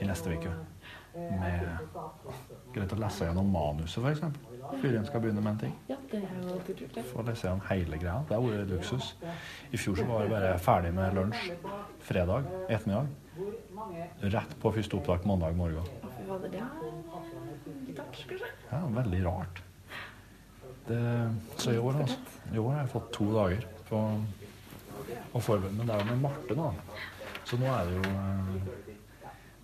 i 0.00 0.08
neste 0.08 0.34
uke. 0.34 0.52
Med 1.14 1.66
greit 2.74 2.92
å 2.92 2.98
lese 2.98 3.28
gjennom 3.28 3.50
manuset, 3.54 4.02
f.eks. 4.02 4.22
Før 4.80 4.96
en 4.98 5.04
skal 5.06 5.22
begynne 5.22 5.42
med 5.44 5.52
en 5.52 5.60
ting. 5.60 5.74
Ja, 5.90 5.98
det 6.10 6.22
er 6.24 6.38
jo 6.40 6.54
alltid 6.56 6.80
det. 6.94 7.04
Få 7.10 7.22
lese 7.26 7.46
gjennom 7.46 7.62
hele 7.68 7.98
greia. 8.00 8.16
Det 8.28 8.34
har 8.34 8.46
vært 8.46 8.72
luksus. 8.72 9.12
I 9.70 9.78
fjor 9.78 10.00
så 10.00 10.06
var 10.08 10.24
vi 10.24 10.32
bare 10.32 10.54
ferdig 10.62 10.94
med 10.96 11.14
lunsj 11.18 11.52
fredag 12.08 12.48
ettermiddag. 12.66 13.12
Rett 14.34 14.56
på 14.62 14.72
første 14.74 14.98
opptak 14.98 15.26
mandag 15.28 15.54
morgen. 15.58 15.86
Det? 16.50 16.64
Ja, 18.70 18.80
veldig 18.98 19.22
rart. 19.26 19.62
Det, 20.88 21.00
så 21.56 21.72
i 21.72 21.78
år, 21.78 22.00
altså. 22.02 22.18
I 22.52 22.58
år 22.60 22.72
har 22.72 22.80
jeg 22.82 22.92
fått 22.92 23.12
to 23.14 23.28
dager 23.32 23.62
på 23.88 24.00
å 25.34 25.40
forberede 25.42 25.76
Men 25.78 25.88
det 25.88 25.94
er 25.94 26.02
jo 26.02 26.08
med 26.10 26.24
Marte 26.24 26.56
nå. 26.58 26.66
Så 27.44 27.58
nå 27.60 27.68
er 27.72 27.88
det 27.88 27.96
jo 27.96 28.10
eh, 28.10 28.83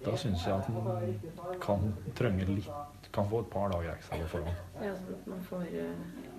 Da 0.05 0.17
syns 0.17 0.47
jeg 0.47 0.55
at 0.55 0.69
man 0.73 1.19
kan 1.61 1.91
trenge 2.17 2.47
litt 2.49 2.71
Kan 3.13 3.27
få 3.29 3.41
et 3.43 3.51
par 3.51 3.73
dager 3.73 3.91
ekstra 3.91 4.21
på 4.21 4.29
forhånd. 4.37 4.59
Ja, 4.79 4.93
sånn 4.95 5.17
at 5.17 5.25
man 5.27 5.41
får 5.43 5.65
uh... 5.67 5.89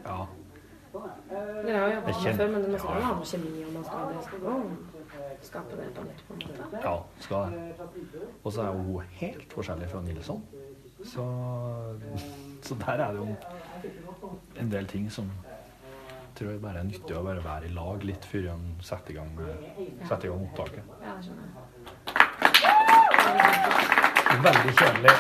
Ja. 0.06 0.20
Dere 0.92 1.76
har 1.78 1.90
jo 1.90 1.98
jobba 1.98 2.14
med 2.14 2.38
før, 2.38 2.54
men 2.54 2.64
det 2.64 2.72
jo 2.72 2.80
skal 2.80 2.96
ja. 2.96 3.04
ha 3.04 3.12
noe 3.18 3.28
kjemi, 3.28 3.52
og 3.66 3.74
man 3.76 3.84
skal, 3.88 4.06
det 4.12 4.24
skal 4.28 4.40
gå 4.46 4.56
skape 5.42 5.78
det 5.80 5.90
på 5.96 6.06
nytt, 6.08 6.24
på 6.28 6.34
en 6.34 6.42
måte. 6.48 6.82
Ja, 6.84 6.96
skal 7.20 7.52
det. 7.52 8.30
Og 8.44 8.52
så 8.52 8.62
er 8.62 8.80
hun 8.80 9.14
helt 9.20 9.54
forskjellig 9.54 9.90
fra 9.92 10.02
Nilsson. 10.02 10.44
Så, 11.04 11.26
så 12.62 12.76
der 12.86 12.92
er 12.92 13.12
det 13.12 13.18
jo 13.18 13.36
en 14.60 14.72
del 14.72 14.88
ting 14.88 15.12
som 15.12 15.32
tror 16.36 16.52
jeg 16.52 16.62
bare 16.62 16.80
er 16.80 16.88
nyttig 16.88 17.18
å 17.18 17.24
bare 17.26 17.44
være 17.44 17.68
i 17.68 17.74
lag 17.76 18.06
litt 18.08 18.26
før 18.26 18.52
en 18.54 18.68
setter 18.86 19.16
i 19.16 19.20
gang, 19.20 19.34
setter 20.08 20.30
i 20.30 20.32
gang 20.32 20.46
opptaket. 20.48 20.96
Ja, 21.02 21.16
det 21.18 21.28
skjønner 21.28 21.50
jeg. 21.50 22.21
Veldig 24.42 24.74
kjedelig 24.80 25.16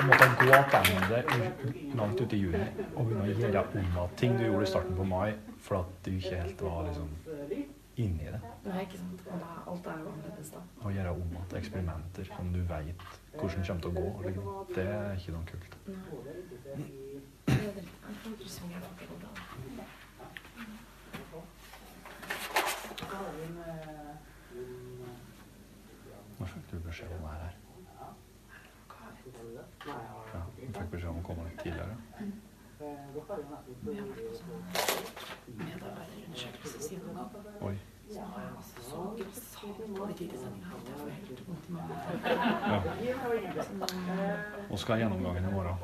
å 0.00 0.06
måtte 0.08 0.26
gå 0.40 0.58
tilbake 0.70 1.30
langt 2.00 2.20
ut 2.20 2.32
i 2.32 2.40
juni 2.40 2.66
og 2.94 3.04
begynne 3.04 3.24
å 3.24 3.30
gjøre 3.30 3.64
unna 3.82 4.06
ting 4.20 4.38
du 4.38 4.46
gjorde 4.46 4.66
i 4.66 4.70
starten 4.72 4.96
på 4.96 5.06
mai 5.08 5.34
for 5.60 5.82
at 5.82 5.92
du 6.04 6.10
ikke 6.16 6.40
helt 6.40 6.64
var 6.64 6.88
liksom 6.88 7.08
inni 8.00 8.24
det. 8.24 8.40
Nei, 8.64 8.82
ikke 8.84 8.98
sant. 9.00 9.20
Og 9.26 9.40
da, 9.42 9.50
alt 9.72 9.88
er 9.92 9.98
jo 10.00 10.12
annerledes 10.12 10.52
da. 10.54 10.62
Å 10.80 10.92
gjøre 10.94 11.12
om 11.16 11.34
igjen 11.36 11.56
eksperimenter 11.60 12.30
som 12.30 12.52
du 12.54 12.60
veit 12.70 13.04
hvordan 13.36 13.66
kommer 13.66 13.82
til 13.84 13.90
å 13.90 13.94
gå, 13.98 14.06
liksom. 14.26 14.44
det 14.74 14.86
er 14.94 15.12
ikke 15.18 15.32
noe 15.36 15.44
kult. 15.50 15.72
Nå 26.40 26.46
Det 26.46 26.48
fikk 26.48 26.70
du 26.70 26.76
beskjed 26.86 27.10
om 27.18 27.29
magen. 31.64 31.96
Så 38.80 39.16
Ja. 42.68 42.82
Og 44.70 44.78
skal 44.78 44.98
gjennomgangen 44.98 45.44
i 45.44 45.52
morgen? 45.52 45.74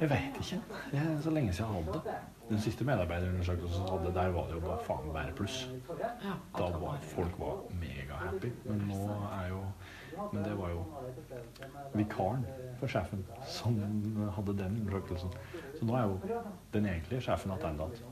Jeg 0.00 0.10
veit 0.10 0.36
ikke. 0.40 0.60
Det 0.90 1.00
er 1.00 1.20
så 1.20 1.30
lenge 1.30 1.52
siden 1.52 1.74
jeg 1.74 1.84
hadde 1.84 1.92
det. 1.98 2.02
Den 2.48 2.60
siste 2.60 2.84
medarbeiderundersøkelsen 2.84 3.82
jeg 3.82 3.90
hadde, 3.92 4.14
der 4.14 4.28
var 4.28 4.46
det 4.46 4.54
jo 4.54 4.60
bare 4.60 4.78
faen 4.84 5.12
bare 5.12 5.32
pluss. 5.36 5.68
Da 6.58 6.68
var 6.78 6.98
folk 7.02 7.38
var 7.38 7.56
megahappy. 7.80 8.52
Men 8.64 8.78
nå 8.88 9.02
er 9.42 9.48
jo 9.48 9.62
Men 10.32 10.44
det 10.44 10.58
var 10.58 10.68
jo 10.70 10.84
vikaren 11.94 12.44
for 12.80 12.86
sjefen 12.90 13.24
som 13.46 13.78
hadde 14.36 14.54
den 14.58 14.76
undersøkelsen. 14.82 15.30
Så 15.78 15.84
nå 15.88 15.96
er 15.96 16.02
jo 16.02 16.42
den 16.72 16.86
egentlige 16.86 17.20
sjefen 17.28 17.52
tilbake. 17.60 18.02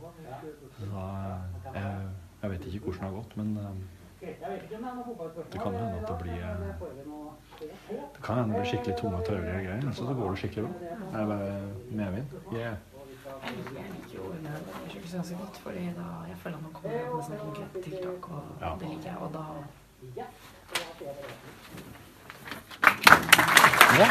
Så 0.79 1.05
jeg, 1.75 2.09
jeg 2.43 2.51
vet 2.51 2.67
ikke 2.67 2.85
hvordan 2.85 3.01
det 3.01 3.11
har 3.11 3.17
gått, 3.21 3.37
men 3.37 3.57
eh, 3.57 3.77
det 5.53 5.61
kan 5.61 5.75
hende 5.75 6.01
at 6.01 6.09
det 6.09 6.19
blir 6.23 6.33
eh, 6.33 6.51
Det 8.15 8.23
kan 8.23 8.39
hende 8.39 8.55
det 8.55 8.61
blir 8.61 8.71
skikkelig 8.71 8.97
tunge 8.99 9.17
og 9.21 9.25
traurige 9.27 9.65
greier, 9.67 9.93
så 9.93 10.07
så 10.07 10.15
går 10.15 10.31
det 10.31 10.39
skikkelig 10.39 10.65
bra. 10.69 10.73
Er 11.13 11.19
det 11.19 11.29
bare 11.29 11.51
medvind? 11.91 12.27
Yeah. 12.53 12.77
Jeg 13.47 13.55
liker 13.95 14.15
jo 14.15 14.23
undersøkelsen 14.33 15.19
ganske 15.19 15.37
godt, 15.37 15.57
fordi 15.63 15.85
da 15.99 16.07
jeg 16.29 16.37
føler 16.43 16.57
at 16.57 16.63
man 16.63 16.73
kommer 16.73 17.15
med 17.15 17.25
sånne 17.27 17.39
konkrete 17.45 17.83
tiltak, 17.83 18.31
og 18.31 18.43
Ja. 18.61 18.71
det 18.81 18.89
liker 18.89 19.09
jeg. 19.11 19.19
Og 19.21 19.33
da 19.35 19.45
Ja. 23.99 24.07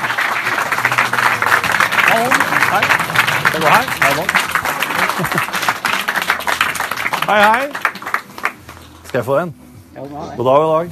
Hei. 2.10 2.26
Hei, 2.72 2.84
Hei, 7.26 7.41
hei. 7.41 7.70
Skal 9.06 9.18
jeg 9.20 9.26
få 9.26 9.39
den? 9.39 9.53
God 9.95 10.10
dag. 10.10 10.38
God 10.38 10.45
dag. 10.49 10.91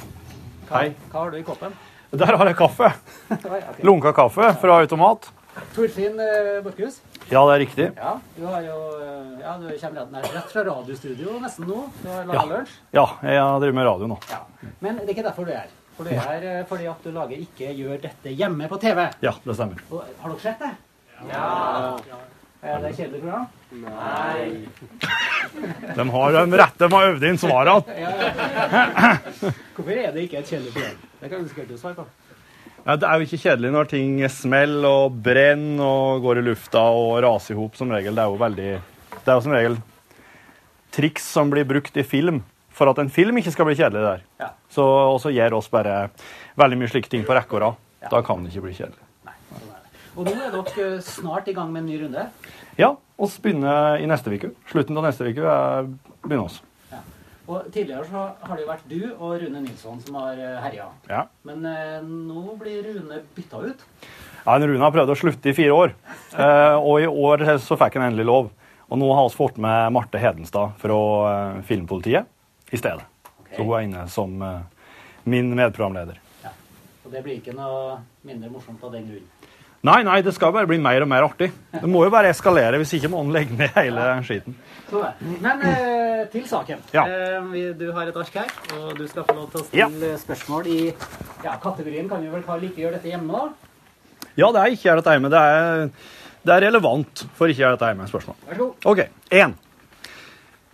Hei. 0.74 0.88
Hva 1.12 1.20
har 1.20 1.32
du 1.32 1.38
i 1.38 1.44
koppen? 1.46 1.74
Der 2.14 2.38
har 2.38 2.46
jeg 2.50 2.58
kaffe. 2.58 2.92
Lunka 3.88 4.12
kaffe 4.14 4.54
fra 4.62 4.80
automat. 4.82 5.30
Torfinn 5.76 6.18
uh, 6.18 6.62
Borchhus. 6.66 7.02
Ja, 7.32 7.42
det 7.48 7.54
er 7.56 7.60
riktig. 7.64 7.86
Ja, 7.98 8.14
du 8.38 8.44
har 8.46 8.62
jo 8.66 8.78
eh, 9.00 9.40
Ja, 9.44 9.54
du 9.60 9.68
kommer 9.80 10.08
rett, 10.22 10.34
rett 10.36 10.52
fra 10.54 10.64
radiostudio 10.68 11.38
nesten 11.44 11.68
nå. 11.70 11.80
Du 12.02 12.10
har 12.10 12.26
laga 12.28 12.40
Ja. 12.40 12.46
lunsj. 12.52 12.76
Ja, 12.96 13.06
jeg 13.24 13.62
driver 13.64 13.78
med 13.80 13.88
radio 13.88 14.08
nå. 14.12 14.18
Men 14.80 14.98
det 15.02 15.08
er 15.08 15.14
ikke 15.16 15.26
derfor 15.30 15.46
du 15.48 15.52
er 15.56 15.64
her. 15.64 15.72
For 15.98 16.10
du 16.10 16.14
er 16.18 16.46
eh, 16.50 16.66
fordi 16.66 16.88
at 16.90 17.04
du 17.06 17.12
lager 17.14 17.38
Ikke 17.38 17.70
gjør 17.78 18.00
dette 18.02 18.34
hjemme 18.34 18.68
på 18.70 18.80
TV. 18.82 19.08
Ja, 19.22 19.34
det 19.46 19.56
stemmer. 19.56 19.82
Og, 19.92 20.04
har 20.22 20.34
dere 20.34 20.40
sett 20.42 20.60
det? 20.64 20.72
Ja. 21.30 21.98
Er 22.64 22.80
det 22.80 22.90
et 22.94 22.98
kjedelig 22.98 23.20
program? 23.22 23.48
Nei. 23.84 24.68
De 25.98 26.06
har 26.10 26.32
de 26.38 26.58
rette, 26.58 26.80
de 26.88 26.94
har 26.96 27.10
øvd 27.12 27.24
inn 27.28 27.38
svarene. 27.38 27.96
Ja, 28.00 28.12
ja. 28.24 29.12
Hvorfor 29.76 29.92
er 29.92 30.12
det 30.16 30.24
ikke 30.24 30.40
et 30.40 30.48
kjedelig 30.48 30.72
program? 30.74 31.02
Det 31.20 31.30
kan 31.32 31.44
du 31.44 31.50
sikkert 31.52 31.80
svare 31.82 31.98
på. 31.98 32.06
Ja, 32.84 32.98
det 33.00 33.08
er 33.08 33.16
jo 33.16 33.28
ikke 33.28 33.40
kjedelig 33.46 33.70
når 33.72 33.90
ting 33.94 34.16
smeller 34.28 35.06
og 35.06 35.20
brenner 35.24 35.84
og 35.88 36.26
går 36.26 36.42
i 36.42 36.48
lufta 36.50 36.82
og 36.92 37.22
raser 37.24 37.56
i 37.56 37.60
hop, 37.62 37.78
som 37.80 37.94
regel. 37.94 38.16
Det 38.16 38.24
er 38.26 38.32
jo 38.34 38.42
veldig 38.42 38.72
Det 39.14 39.30
er 39.32 39.38
jo 39.38 39.44
som 39.46 39.56
regel 39.56 39.78
triks 40.94 41.26
som 41.26 41.50
blir 41.50 41.66
brukt 41.66 41.96
i 41.98 42.04
film 42.06 42.44
for 42.74 42.90
at 42.90 43.00
en 43.02 43.10
film 43.10 43.38
ikke 43.40 43.54
skal 43.54 43.70
bli 43.70 43.78
kjedelig 43.78 44.04
der. 44.04 44.26
Ja. 44.42 44.50
Så, 44.70 44.84
også 44.84 45.32
gjør 45.34 45.60
oss 45.60 45.70
bare 45.72 46.10
veldig 46.60 46.82
mye 46.82 46.92
slike 46.92 47.10
ting 47.10 47.24
på 47.26 47.36
rekke 47.38 47.58
og 47.58 47.64
rad. 47.64 47.80
Da 48.12 48.22
kan 48.26 48.44
det 48.44 48.52
ikke 48.52 48.68
bli 48.68 48.76
kjedelig. 48.78 49.00
Og 50.14 50.28
nå 50.28 50.34
er 50.36 50.54
dere 50.54 50.90
snart 51.06 51.48
i 51.50 51.56
gang 51.56 51.72
med 51.74 51.84
en 51.84 51.90
ny 51.90 52.02
runde. 52.04 52.28
Ja, 52.78 52.92
oss 53.18 53.40
begynner 53.42 54.02
i 54.02 54.10
neste 54.10 54.34
uke. 54.34 54.52
Slutten 54.70 55.00
av 55.00 55.08
neste 55.08 55.30
uke 55.30 55.48
er 55.48 55.88
begynner 56.26 56.46
oss. 56.50 56.60
Og 57.44 57.70
Tidligere 57.74 58.06
så 58.08 58.26
har 58.40 58.56
det 58.56 58.64
jo 58.64 58.70
vært 58.70 58.90
du 58.90 59.00
og 59.14 59.34
Rune 59.42 59.62
Nilsson 59.66 60.00
som 60.04 60.16
har 60.22 60.38
herja. 60.64 60.86
Ja. 61.12 61.26
Men 61.44 61.66
eh, 61.68 62.00
nå 62.04 62.56
blir 62.60 62.86
Rune 62.88 63.20
bytta 63.36 63.64
ut. 63.66 63.84
Ja, 64.44 64.58
Rune 64.60 64.80
har 64.84 64.92
prøvd 64.96 65.12
å 65.12 65.16
slutte 65.16 65.52
i 65.52 65.56
fire 65.56 65.76
år, 65.76 65.96
eh, 66.36 66.76
og 66.76 67.04
i 67.04 67.08
år 67.08 67.46
så 67.64 67.78
fikk 67.80 68.00
han 68.00 68.10
endelig 68.10 68.28
lov. 68.28 68.52
Og 68.92 69.00
nå 69.00 69.08
har 69.16 69.30
vi 69.30 69.36
fått 69.36 69.58
med 69.58 69.94
Marte 69.96 70.20
Hedenstad 70.22 70.76
fra 70.82 70.98
eh, 71.30 71.62
Filmpolitiet 71.68 72.28
i 72.72 72.80
stedet. 72.80 73.06
Så 73.56 73.64
hun 73.64 73.76
er 73.78 73.86
inne 73.88 74.04
som 74.12 74.36
eh, 74.44 74.90
min 75.24 75.50
medprogramleder. 75.56 76.20
Ja. 76.44 76.52
Og 77.06 77.14
det 77.14 77.24
blir 77.26 77.40
ikke 77.40 77.56
noe 77.56 78.02
mindre 78.28 78.52
morsomt 78.54 78.84
av 78.84 78.94
den 78.94 79.08
grunn. 79.10 79.32
Nei, 79.84 79.98
nei, 80.08 80.22
det 80.24 80.32
skal 80.32 80.54
bare 80.56 80.68
bli 80.70 80.78
mer 80.80 81.04
og 81.04 81.10
mer 81.12 81.26
artig. 81.26 81.50
Det 81.74 81.88
må 81.92 82.06
jo 82.06 82.12
bare 82.14 82.30
eskalere, 82.32 82.78
hvis 82.80 82.94
ikke 82.96 83.10
må 83.12 83.20
han 83.20 83.34
legge 83.36 83.58
ned 83.60 83.74
hele 83.76 84.06
skiten. 84.24 84.56
Så. 84.88 85.02
Men 85.44 85.66
eh, 85.68 86.22
til 86.32 86.46
saken. 86.48 86.80
Ja. 86.96 87.04
Eh, 87.04 87.66
du 87.76 87.90
har 87.92 88.08
et 88.08 88.20
ark 88.22 88.38
her, 88.40 88.54
og 88.78 88.94
du 88.96 89.04
skal 89.12 89.28
få 89.28 89.36
lov 89.42 89.50
til 89.52 89.60
å 89.60 89.66
stille 89.68 90.14
spørsmål 90.22 90.72
i 90.72 90.80
ja, 90.88 91.58
kategorien 91.60 92.08
kan 92.08 92.24
vi 92.24 92.32
vel 92.32 92.48
kalle 92.48 92.70
'ikke 92.70 92.86
gjør 92.86 92.96
dette 92.96 93.12
hjemme', 93.12 93.28
da. 93.36 93.74
Ja, 94.40 94.54
det 94.56 94.62
er 94.62 94.72
ikke 94.72 94.88
gjør 94.88 95.04
dette 95.04 95.18
hjemme. 95.18 95.34
Det 95.36 95.44
er, 95.52 95.86
det 96.48 96.56
er 96.56 96.68
relevant 96.70 97.28
for 97.36 97.52
ikke 97.52 97.66
gjør 97.66 97.76
dette 97.76 97.92
hjemme. 97.92 98.08
Spørsmål. 98.16 98.42
Vær 98.48 98.56
så 98.56 98.64
god. 98.64 98.74
Ok, 98.88 99.06
én. 99.36 99.60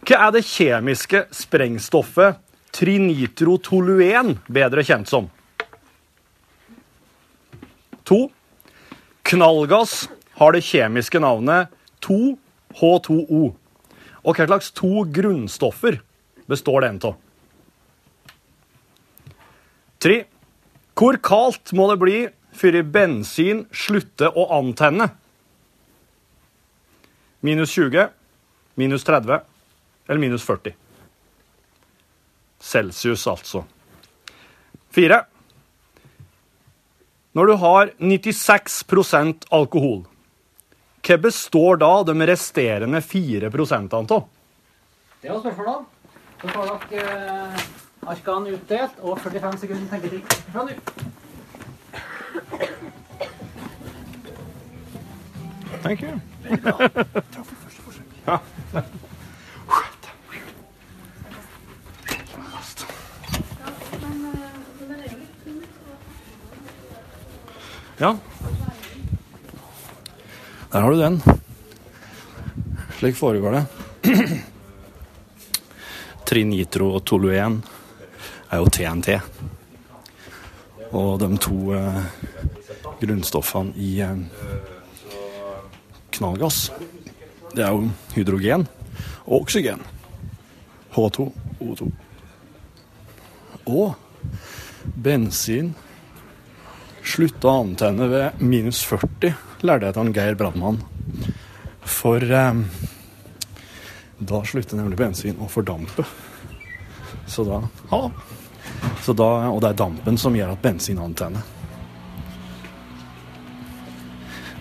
Hva 0.06 0.24
er 0.28 0.32
det 0.38 0.46
kjemiske 0.46 1.26
sprengstoffet 1.34 2.38
trinitrotoluen 2.78 4.36
bedre 4.46 4.86
kjent 4.86 5.10
som? 5.10 5.34
To. 8.06 8.28
Knallgass 9.28 10.10
har 10.40 10.56
det 10.56 10.64
kjemiske 10.66 11.20
navnet 11.22 11.74
2H2O. 12.06 13.42
Og 14.24 14.36
hva 14.36 14.48
slags 14.48 14.72
to 14.76 15.06
grunnstoffer 15.14 16.00
består 16.50 16.86
den 16.86 17.00
av? 17.08 17.18
Tre. 20.00 20.24
Hvor 21.00 21.16
kaldt 21.24 21.72
må 21.76 21.88
det 21.92 22.00
bli 22.02 22.20
før 22.60 22.82
bensin 22.84 23.66
slutter 23.72 24.36
å 24.36 24.48
antenne? 24.58 25.10
Minus 27.44 27.72
20, 27.76 28.10
minus 28.80 29.06
30 29.08 29.46
eller 30.10 30.20
minus 30.20 30.44
40. 30.44 30.76
Celsius, 32.60 33.24
altså. 33.28 33.64
Fire. 34.92 35.22
Når 37.38 37.46
du 37.46 37.54
har 37.62 37.92
96% 38.02 39.46
alkohol, 39.54 40.02
hva 41.06 41.18
består 41.22 41.78
da 41.80 41.92
de 42.04 42.16
resterende 42.28 43.02
4% 43.06 43.94
av? 43.94 44.24
Det 45.22 45.30
var 45.30 45.40
spørsmålet. 45.44 45.86
Så 46.40 46.48
får 46.56 46.72
dere 46.90 47.16
eh, 47.20 47.64
arkene 48.10 48.56
utdelt 48.56 49.02
og 49.04 49.20
45 49.22 49.58
sekunder 49.62 49.88
tenketid 49.92 50.38
fra 50.54 50.66
nå. 50.66 50.78
Thank 55.84 56.02
you. 56.04 56.20
Ja. 58.30 58.38
Ja. 68.00 68.18
Der 70.72 70.82
har 70.82 70.92
du 70.92 71.00
den. 71.02 71.22
Slik 73.00 73.16
foregår 73.16 73.52
det. 73.52 73.66
Trinitro 76.26 76.94
og 76.96 77.04
toluen 77.04 77.58
er 78.48 78.62
jo 78.62 78.70
TNT. 78.72 79.18
Og 80.96 81.20
de 81.20 81.28
to 81.44 81.58
eh, 81.76 82.00
grunnstoffene 83.02 83.76
i 83.76 83.90
eh, 84.06 84.16
knallgass, 86.16 86.70
det 87.52 87.68
er 87.68 87.76
jo 87.76 87.92
hydrogen 88.16 88.64
og 89.26 89.42
oksygen. 89.42 89.84
H2, 90.96 91.28
O2. 91.68 91.92
Og 93.68 93.94
bensin 94.96 95.76
slutta 97.10 97.50
å 97.50 97.64
antenne 97.64 98.08
ved 98.12 98.42
minus 98.44 98.82
40, 98.88 99.34
lærte 99.66 99.90
jeg 99.90 99.98
av 100.00 100.12
Geir 100.16 100.38
Brandmann. 100.40 100.82
For 101.90 102.24
eh, 102.24 102.60
da 104.20 104.42
slutter 104.46 104.78
nemlig 104.78 105.00
bensin 105.00 105.40
å 105.42 105.50
fordampe. 105.50 106.06
Så 107.30 107.46
da 107.48 107.64
Hallo! 107.94 108.12
Så 109.02 109.14
da, 109.18 109.26
og 109.50 109.62
det 109.64 109.72
er 109.72 109.80
dampen 109.80 110.18
som 110.20 110.36
gjør 110.36 110.54
at 110.54 110.62
bensin 110.62 111.00
antenner. 111.02 111.42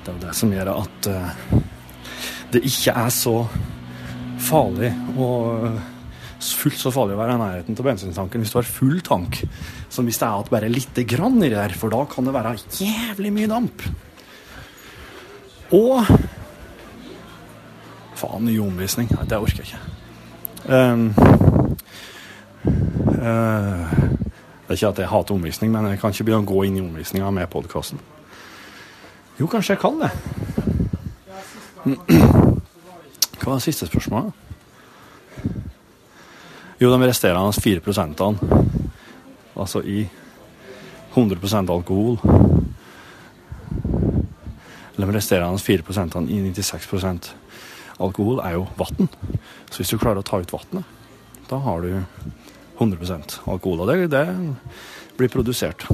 Det 0.02 0.10
er 0.10 0.16
jo 0.16 0.22
det 0.22 0.34
som 0.38 0.52
gjør 0.54 0.70
at 0.72 1.08
eh, 1.12 1.58
det 2.54 2.64
ikke 2.64 2.94
er 2.96 3.12
så 3.12 3.34
farlig 4.40 4.90
og 5.20 5.97
fullt 6.38 6.78
så 6.78 6.92
farlig 6.94 7.16
å 7.16 7.20
være 7.20 7.34
i 7.34 7.40
nærheten 7.40 7.76
til 7.78 7.86
bensintanken 7.86 8.42
hvis 8.42 8.52
du 8.54 8.58
har 8.60 8.68
full 8.68 9.00
tank, 9.06 9.40
som 9.90 10.06
hvis 10.06 10.20
det 10.20 10.26
er 10.28 10.42
at 10.42 10.50
bare 10.52 10.70
lite 10.72 11.04
grann 11.08 11.38
i 11.42 11.48
det 11.48 11.56
der, 11.58 11.74
for 11.78 11.92
da 11.92 12.04
kan 12.10 12.28
det 12.28 12.34
være 12.36 12.56
jævlig 12.78 13.32
mye 13.34 13.50
damp. 13.50 13.86
Og 15.76 16.06
Faen, 18.18 18.48
ny 18.48 18.56
omvisning. 18.58 19.06
Nei, 19.14 19.26
det 19.30 19.38
orker 19.38 19.62
jeg 19.62 19.68
ikke. 19.68 19.82
Um, 20.74 21.04
uh, 23.14 23.92
det 24.66 24.74
er 24.74 24.74
ikke 24.74 24.90
at 24.90 24.98
jeg 25.04 25.10
hater 25.12 25.36
omvisning, 25.36 25.70
men 25.72 25.86
jeg 25.92 26.00
kan 26.02 26.10
ikke 26.10 26.26
begynne 26.26 26.42
å 26.42 26.50
gå 26.50 26.64
inn 26.66 26.80
i 26.80 26.82
omvisninga 26.82 27.30
med 27.36 27.46
podkasten. 27.52 28.02
Jo, 29.38 29.46
kanskje 29.46 29.76
jeg 29.76 29.82
kan 29.84 30.02
det. 30.02 30.10
Hva 33.38 33.46
var 33.46 33.54
det 33.54 33.66
siste 33.68 33.86
spørsmålet? 33.86 34.47
Jo, 36.78 36.92
de 36.92 37.06
resterende 37.06 37.52
4 37.58 37.80
prosentene, 37.82 38.38
altså 39.58 39.82
i 39.82 40.04
100% 41.14 41.72
alkohol 41.74 42.20
de 44.98 45.06
resterende 45.14 45.58
4 45.62 45.82
prosentene 45.86 46.30
i 46.30 46.38
96% 46.50 47.32
alkohol 48.02 48.40
er 48.42 48.56
jo 48.56 48.66
vann. 48.78 49.10
Så 49.70 49.80
hvis 49.80 49.92
du 49.92 49.98
klarer 49.98 50.22
å 50.22 50.26
ta 50.26 50.40
ut 50.42 50.54
vannet, 50.54 50.86
da 51.48 51.58
har 51.62 51.82
du 51.82 51.92
100% 52.78 53.38
alkohol. 53.46 53.82
Og 53.82 53.90
det, 53.90 54.08
det 54.10 54.24
blir 55.18 55.30
produsert 55.32 55.86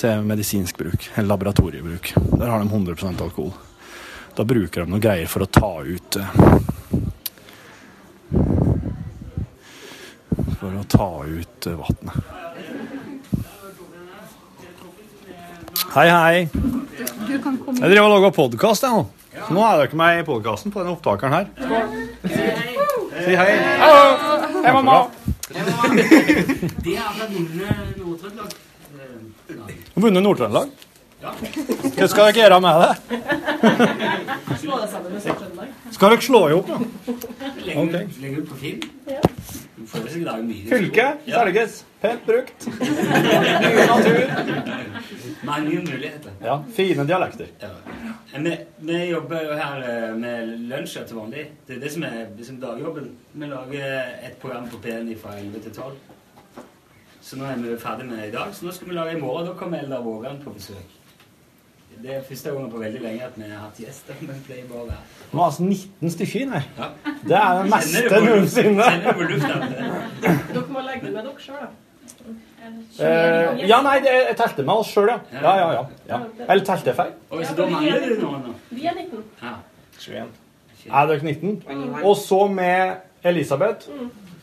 til 0.00 0.24
medisinsk 0.26 0.80
bruk, 0.80 1.08
eller 1.14 1.30
laboratoriebruk. 1.34 2.14
Der 2.36 2.48
har 2.48 2.64
de 2.64 2.68
100% 2.68 3.24
alkohol. 3.24 3.52
Da 4.36 4.44
bruker 4.48 4.84
de 4.84 4.92
noen 4.92 5.04
greier 5.04 5.28
for 5.28 5.44
å 5.44 5.50
ta 5.52 5.72
ut 5.84 6.20
For 10.62 10.70
å 10.78 10.82
ta 10.86 11.06
ut 11.26 11.66
eh, 11.66 11.74
vannet. 11.74 12.14
Hei, 15.92 16.06
hei. 16.08 16.36
Du 16.52 17.32
Jeg 17.32 17.90
driver 17.90 18.06
og 18.06 18.12
lager 18.14 18.30
podkast, 18.36 18.84
jeg 18.86 18.92
nå. 18.94 19.02
Så 19.42 19.50
nå 19.56 19.62
er 19.66 19.74
dere 19.82 19.98
med 19.98 20.20
i 20.20 20.24
podkasten 20.28 20.70
på 20.72 20.78
denne 20.82 20.94
opptakeren 20.94 21.34
her. 21.34 21.46
Si 23.26 23.34
hei. 23.36 23.50
Hallo. 23.82 24.06
Hei, 24.62 24.72
mamma. 24.76 24.98
De 25.52 26.94
er 26.94 27.10
vunnet 27.18 27.98
Nord-Trøndelag. 27.98 28.50
Vunnet 29.98 30.22
Nord-Trøndelag? 30.24 30.68
Hva 31.22 32.06
skal 32.10 32.22
dere 32.30 32.38
gjøre 32.40 32.58
med 32.62 32.72
det? 32.82 32.92
Slå 34.62 34.78
deg 34.78 34.88
sammen 34.94 35.10
med 35.10 35.20
Sør-Trøndelag. 35.26 35.68
Skal 35.98 36.06
dere 36.14 36.24
slå 36.30 36.40
i 36.46 36.56
hop? 36.56 36.66
da? 36.70 36.76
Legge 37.66 38.36
ut- 38.38 38.48
på 38.48 38.56
film. 38.62 38.80
Ja. 39.10 39.20
Du 39.22 39.26
får 39.26 39.40
seg 39.42 39.42
lage 39.42 39.81
mye. 39.81 39.81
Fylke 39.92 41.06
selges. 41.26 41.84
Pent 42.00 42.24
brukt. 42.26 42.66
Mye 43.62 43.86
natur. 43.86 44.22
Mange 45.42 45.80
muligheter. 45.80 46.32
Ja, 46.42 46.64
fine 46.74 47.04
dialekter. 47.06 47.46
Ja. 47.60 47.70
Vi, 48.38 48.56
vi 48.78 48.98
jobber 49.10 49.44
jo 49.44 49.58
her 49.58 49.84
eh, 49.86 50.14
med 50.16 50.54
lunsjer 50.70 51.04
til 51.06 51.18
vanlig. 51.20 51.44
Det 51.66 51.76
er 51.76 51.84
det 51.84 51.92
som 51.92 52.06
er 52.08 52.24
liksom 52.38 52.58
dagjobben. 52.62 53.10
Vi 53.32 53.50
lager 53.50 54.00
et 54.28 54.40
program 54.42 54.68
på 54.70 54.80
P1 54.82 55.12
fra 55.20 55.36
11 55.38 55.62
til 55.66 55.76
12. 55.76 55.92
Så 57.22 57.38
nå 57.38 57.46
er 57.46 57.60
vi 57.62 57.76
ferdig 57.78 58.08
med 58.08 58.18
det 58.18 58.32
i 58.32 58.34
dag. 58.34 58.54
Så 58.54 58.66
nå 58.66 58.74
skal 58.74 58.90
vi 58.90 58.98
lage 58.98 59.14
i 59.16 59.20
morgen. 59.20 59.46
Da 59.46 59.54
kommer 59.58 59.82
Eldar 59.82 60.02
Vågan 60.02 60.40
på 60.42 60.54
besøk. 60.56 61.01
Det 62.02 62.14
er 62.16 62.22
første 62.28 62.50
gangen 62.50 62.70
på 62.72 62.80
veldig 62.82 63.00
lenge 63.02 63.26
at 63.26 63.36
vi 63.36 63.48
har 63.50 63.60
hatt 63.62 63.78
gjester. 63.78 64.16
Men 64.20 64.34
det 64.38 64.44
pleier 64.46 64.66
bare 64.70 64.82
å 64.82 64.88
være 64.88 65.02
Nå 65.32 65.40
er 65.40 65.46
altså 65.46 65.66
19 65.66 66.14
stykker 66.16 66.40
inn 66.44 66.52
her. 66.56 66.66
Ja. 66.78 66.88
Det 67.22 67.38
er 67.38 67.60
det 67.60 67.70
meste 67.72 68.20
noensinne. 68.26 68.88
Dere 70.22 70.64
må 70.72 70.84
legge 70.88 71.10
med 71.10 71.22
dere 71.22 71.38
sjøl, 71.40 71.62
da. 71.62 71.70
Eh, 73.02 73.62
ja, 73.66 73.78
nei, 73.82 73.96
det, 74.04 74.12
jeg 74.28 74.36
telte 74.38 74.64
med 74.66 74.82
oss 74.82 74.90
sjøl, 74.94 75.08
ja. 75.10 75.18
Ja, 75.34 75.54
ja, 75.58 75.68
ja. 75.78 75.84
ja. 76.10 76.18
Eller 76.46 76.64
telte 76.66 76.92
jeg 76.92 76.98
feil? 76.98 77.14
Så 77.48 77.56
da 77.58 77.68
mangler 77.70 78.04
det 78.06 78.18
noen 78.20 78.44
da? 78.46 78.56
Vi 78.70 78.86
er 78.86 78.98
19. 78.98 79.24
Ja. 79.42 79.54
21. 79.98 80.34
Er 80.90 81.08
dere 81.10 81.22
19? 81.22 82.02
Og 82.02 82.16
så 82.18 82.40
med 82.50 83.00
Elisabeth 83.24 83.88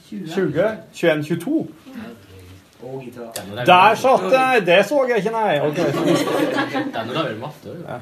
20, 0.10 0.68
21, 0.94 1.24
22. 1.28 1.68
Og 2.84 3.04
gitar. 3.04 3.34
Der 3.66 3.96
satt 4.00 4.30
det! 4.32 4.66
Det 4.70 4.80
så 4.88 5.02
jeg 5.10 5.20
ikke, 5.20 5.34
nei. 5.36 5.60
Okay. 5.68 5.92
Den 6.96 7.12
er 7.12 7.26
vel 7.28 7.40
matte. 7.42 7.76
Ja. 7.84 8.00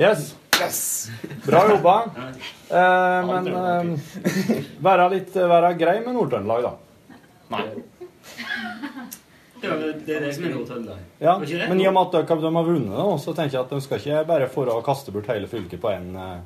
Yes. 0.00 1.10
Bra 1.46 1.68
jobba. 1.70 2.04
Eh, 2.70 3.26
men 3.26 3.46
eh, 3.50 3.86
være 4.86 5.08
litt 5.10 5.34
være 5.34 5.72
grei 5.74 5.96
med 6.04 6.14
Nord-Trøndelag, 6.14 6.62
da. 6.62 7.16
Nei. 7.50 7.64
Det 9.60 9.72
det, 10.06 10.14
er 10.14 10.20
det 10.22 10.30
som 10.36 10.44
er 10.46 10.52
Nord-Trøndelag. 10.54 11.00
Ja, 11.18 11.34
men 11.40 11.82
i 11.82 11.88
og 11.90 11.96
med 11.96 12.04
at 12.04 12.14
dere, 12.14 12.36
de 12.44 12.52
har 12.54 12.68
vunnet, 12.68 12.94
nå, 12.94 13.16
så 13.18 13.34
tenker 13.34 13.56
jeg 13.56 13.64
at 13.64 13.74
de 13.74 13.80
skal 13.82 13.98
ikke 13.98 14.20
bare 14.28 14.46
for 14.54 14.70
å 14.70 14.76
kaste 14.86 15.10
bort 15.16 15.26
hele 15.34 15.50
fylket 15.50 15.82
på 15.82 15.90
en, 15.90 16.14
eh, 16.14 16.38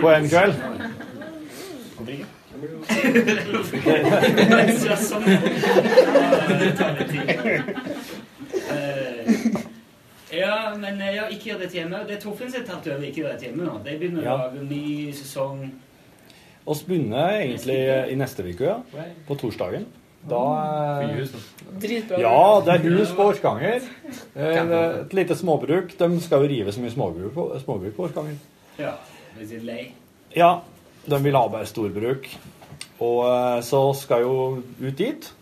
på 0.00 0.14
en 0.14 0.30
kveld. 0.32 0.56
Litt 6.60 6.80
Ja, 10.34 10.74
men 10.78 10.98
ja, 11.14 11.28
ikke 11.30 11.52
gjør 11.52 11.60
det 11.62 11.68
til 11.70 11.78
hjemme. 11.82 12.00
Det 12.08 12.16
er 12.16 12.22
Torfinn 12.24 12.50
som 12.50 12.62
har 12.62 12.66
tatt 12.72 12.86
over 12.90 13.04
ikke 13.06 13.20
gjør 13.22 13.34
det 13.34 13.40
til 13.42 13.48
hjemme 13.52 13.66
nå. 13.68 13.74
De 13.84 13.92
begynner 14.00 14.22
å 14.22 14.24
Ja. 14.24 14.36
lage 14.48 14.62
ny 14.66 15.12
sesong. 15.14 15.60
Vi 16.66 16.74
begynner 16.88 17.28
egentlig 17.42 17.78
i 18.10 18.14
neste 18.18 18.42
uke, 18.42 18.64
ja. 18.64 18.78
På 19.28 19.36
torsdagen. 19.38 19.86
Da 20.28 20.40
Dritbra. 21.80 22.18
Ja, 22.18 22.60
det 22.64 22.74
er 22.74 22.90
hus 22.96 23.10
på 23.12 23.26
Orkanger. 23.28 23.82
Eh, 24.34 25.00
Et 25.02 25.12
lite 25.12 25.36
småbruk. 25.36 25.96
De 25.98 26.20
skal 26.20 26.40
jo 26.42 26.48
rive 26.48 26.72
så 26.72 26.80
mye 26.80 26.90
småbruk 26.90 27.34
på, 27.34 27.60
småbruk 27.60 27.94
på 27.96 28.04
Orkanger. 28.08 28.36
Ja, 28.78 28.92
de 29.38 29.46
sitter 29.46 29.64
lei. 29.66 29.92
Ja, 30.34 30.62
de 31.06 31.22
vil 31.22 31.36
ha 31.36 31.46
bare 31.52 31.68
storbruk. 31.68 32.28
Og 33.04 33.24
eh, 33.28 33.58
så 33.66 33.80
skal 33.98 34.24
jo 34.24 34.36
ut 34.80 34.98
dit. 34.98 35.32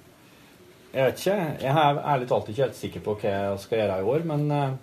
Jeg 0.93 1.05
vet 1.09 1.21
ikke. 1.21 1.37
Jeg 1.63 1.73
er 1.73 2.01
ærlig 2.15 2.31
talt 2.31 2.49
ikke 2.53 2.67
helt 2.67 2.79
sikker 2.79 3.05
på 3.05 3.19
hva 3.21 3.35
jeg 3.35 3.61
skal 3.63 3.83
gjøre 3.83 4.01
i 4.01 4.09
år, 4.15 4.25
men 4.33 4.47
eh, 4.57 4.75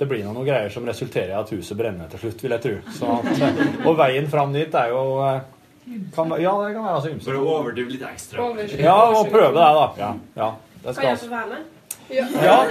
det 0.00 0.08
blir 0.08 0.24
noen 0.24 0.46
greier 0.46 0.72
som 0.72 0.86
resulterer 0.88 1.34
i 1.34 1.40
at 1.40 1.52
huset 1.52 1.76
brenner 1.76 2.08
til 2.12 2.24
slutt, 2.24 2.44
vil 2.44 2.56
jeg 2.56 2.64
tro. 2.66 2.76
Så 2.96 3.16
at, 3.18 3.32
eh, 3.48 3.64
og 3.84 3.98
veien 4.00 4.30
fram 4.32 4.54
dit 4.56 4.78
er 4.80 4.94
jo 4.94 5.02
kan, 6.14 6.32
Ja, 6.38 6.54
det 6.62 6.74
kan 6.76 6.86
være 6.86 7.02
så 7.02 7.12
ymse. 7.12 7.26
For 7.26 7.40
å 7.40 7.58
overdrive 7.58 7.96
litt 7.96 8.06
ekstra. 8.06 8.50
Ja, 8.78 8.96
og 9.10 9.28
prøve 9.32 9.52
det, 9.56 9.68
da. 9.80 9.86
Ja, 9.98 10.14
ja 10.36 10.50
det 10.80 10.86
Kan 10.86 10.96
skal 10.96 11.08
jeg 11.10 11.22
få 11.24 11.34
være 11.34 11.52
med? 11.54 11.79
Ja. 12.10 12.66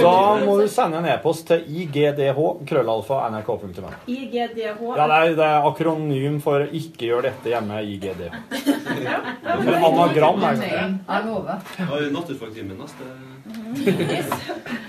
Da 0.00 0.44
må 0.44 0.56
du 0.60 0.68
sende 0.72 1.00
en 1.02 1.08
e-post 1.12 1.46
til 1.50 1.64
igdh 1.82 2.38
krøllalfa 2.68 3.20
nrk.no. 3.32 3.90
IGDH. 4.06 4.80
Ja, 4.96 5.06
det 5.06 5.18
er, 5.18 5.34
det 5.36 5.48
er 5.48 5.68
akronym 5.68 6.40
for 6.44 6.64
'ikke 6.64 7.10
gjør 7.10 7.28
dette 7.28 7.52
hjemme', 7.52 7.82
IGD. 7.84 8.28
Eller 8.28 9.86
anagram, 9.90 10.44
er 10.44 10.62
det. 10.62 11.26
Lover. 11.26 11.60
Naturfagtimen 12.12 12.78
neste 12.78 13.04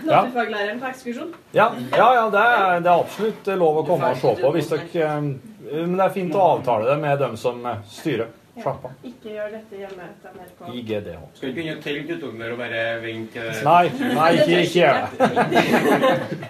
Ja. 0.10 0.22
Naturfaglæreren 0.24 0.80
på 0.80 0.88
ekskursjon. 0.90 1.34
Ja, 1.52 1.72
ja, 1.92 2.08
ja 2.16 2.26
det, 2.30 2.40
er, 2.40 2.80
det 2.80 2.90
er 2.92 2.96
absolutt 3.04 3.48
lov 3.60 3.82
å 3.82 3.86
komme 3.88 4.12
og 4.14 4.18
se 4.22 4.34
på 4.40 4.52
hvis 4.56 4.72
dere 4.72 5.06
eh, 5.06 5.22
Men 5.70 5.96
det 6.00 6.06
er 6.08 6.14
fint 6.16 6.36
å 6.36 6.46
avtale 6.56 6.88
det 6.90 6.98
med 7.02 7.20
dem 7.22 7.36
som 7.38 7.60
eh, 7.66 7.82
styrer. 7.92 8.32
Slapp 8.60 8.86
av. 8.90 8.94
Ikke 9.08 9.34
gjør 9.34 9.50
dette 9.56 9.80
hjemme 9.80 10.06
etter 10.10 10.36
NRK. 10.36 10.62
IGDH. 10.80 11.24
Skal 11.38 11.50
ikke 11.50 11.58
begynne 11.60 11.78
å 11.78 11.82
telle 11.86 12.18
utover 12.20 12.54
og 12.54 12.62
bare 12.62 12.84
vente 13.04 13.48
Nei, 13.70 13.82
nei, 14.18 14.30
ikke, 14.38 14.62
ikke 14.66 14.80
gjør 14.80 14.96
det. 15.00 15.10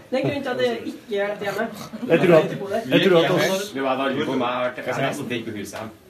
Det 0.09 0.19
er 0.19 0.27
grunnen 0.27 0.43
til 0.43 0.51
at 0.51 0.61
dere 0.63 0.75
ikke 0.91 1.15
gjør 1.15 1.33
dette 1.33 1.49
hjemme. 1.49 1.69
Jeg 2.09 2.23
tror 2.25 2.35
at, 2.39 2.53
jeg 2.93 3.07
tror 3.07 3.17
at 3.19 3.33
også 3.37 3.73
Du 3.73 3.81
vet 3.85 4.05
aldri 4.05 4.29
på 4.29 4.37
meg. 4.43 4.79
Jeg 4.79 4.93
har 4.93 5.03
nesten 5.07 5.35
ikke 5.39 5.51
på 5.51 5.57
huset. 5.59 6.05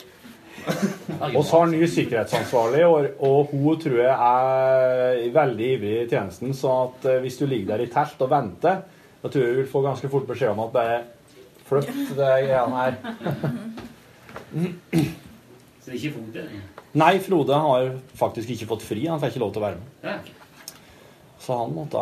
oss 1.39 1.51
har 1.51 1.69
ny 1.71 1.87
sikkerhetsansvarlig, 1.87 2.81
og, 2.85 3.07
og 3.25 3.53
hun 3.53 3.79
tror 3.81 3.99
jeg 4.01 4.15
er 4.15 5.29
veldig 5.35 5.69
ivrig 5.75 5.93
i 6.03 6.09
tjenesten. 6.09 6.53
Så 6.57 6.73
at 6.85 7.07
eh, 7.09 7.21
hvis 7.23 7.39
du 7.39 7.45
ligger 7.47 7.75
der 7.75 7.85
i 7.85 7.91
telt 7.91 8.21
og 8.25 8.31
venter, 8.31 8.83
da 9.19 9.31
tror 9.31 9.45
jeg 9.45 9.55
du 9.55 9.61
vil 9.63 9.71
få 9.71 9.83
ganske 9.85 10.11
fort 10.11 10.27
beskjed 10.29 10.53
om 10.53 10.63
at 10.65 10.75
bare 10.75 10.99
flytt 11.69 12.13
det 12.17 12.35
greiene 12.49 12.83
her. 12.83 12.93
Så 15.89 15.95
ikke 15.97 16.19
Frode? 16.19 16.43
Nei, 17.01 17.13
Frode 17.25 17.55
har 17.63 17.87
faktisk 18.19 18.51
ikke 18.53 18.67
fått 18.69 18.83
fri. 18.85 19.07
Han 19.09 19.17
får 19.21 19.31
ikke 19.31 19.41
lov 19.41 19.55
til 19.55 19.61
å 19.61 19.63
være 19.63 19.79
med. 19.79 19.87
Ja. 20.05 20.17
Så 21.39 21.55
han 21.57 21.71
måtte 21.73 22.01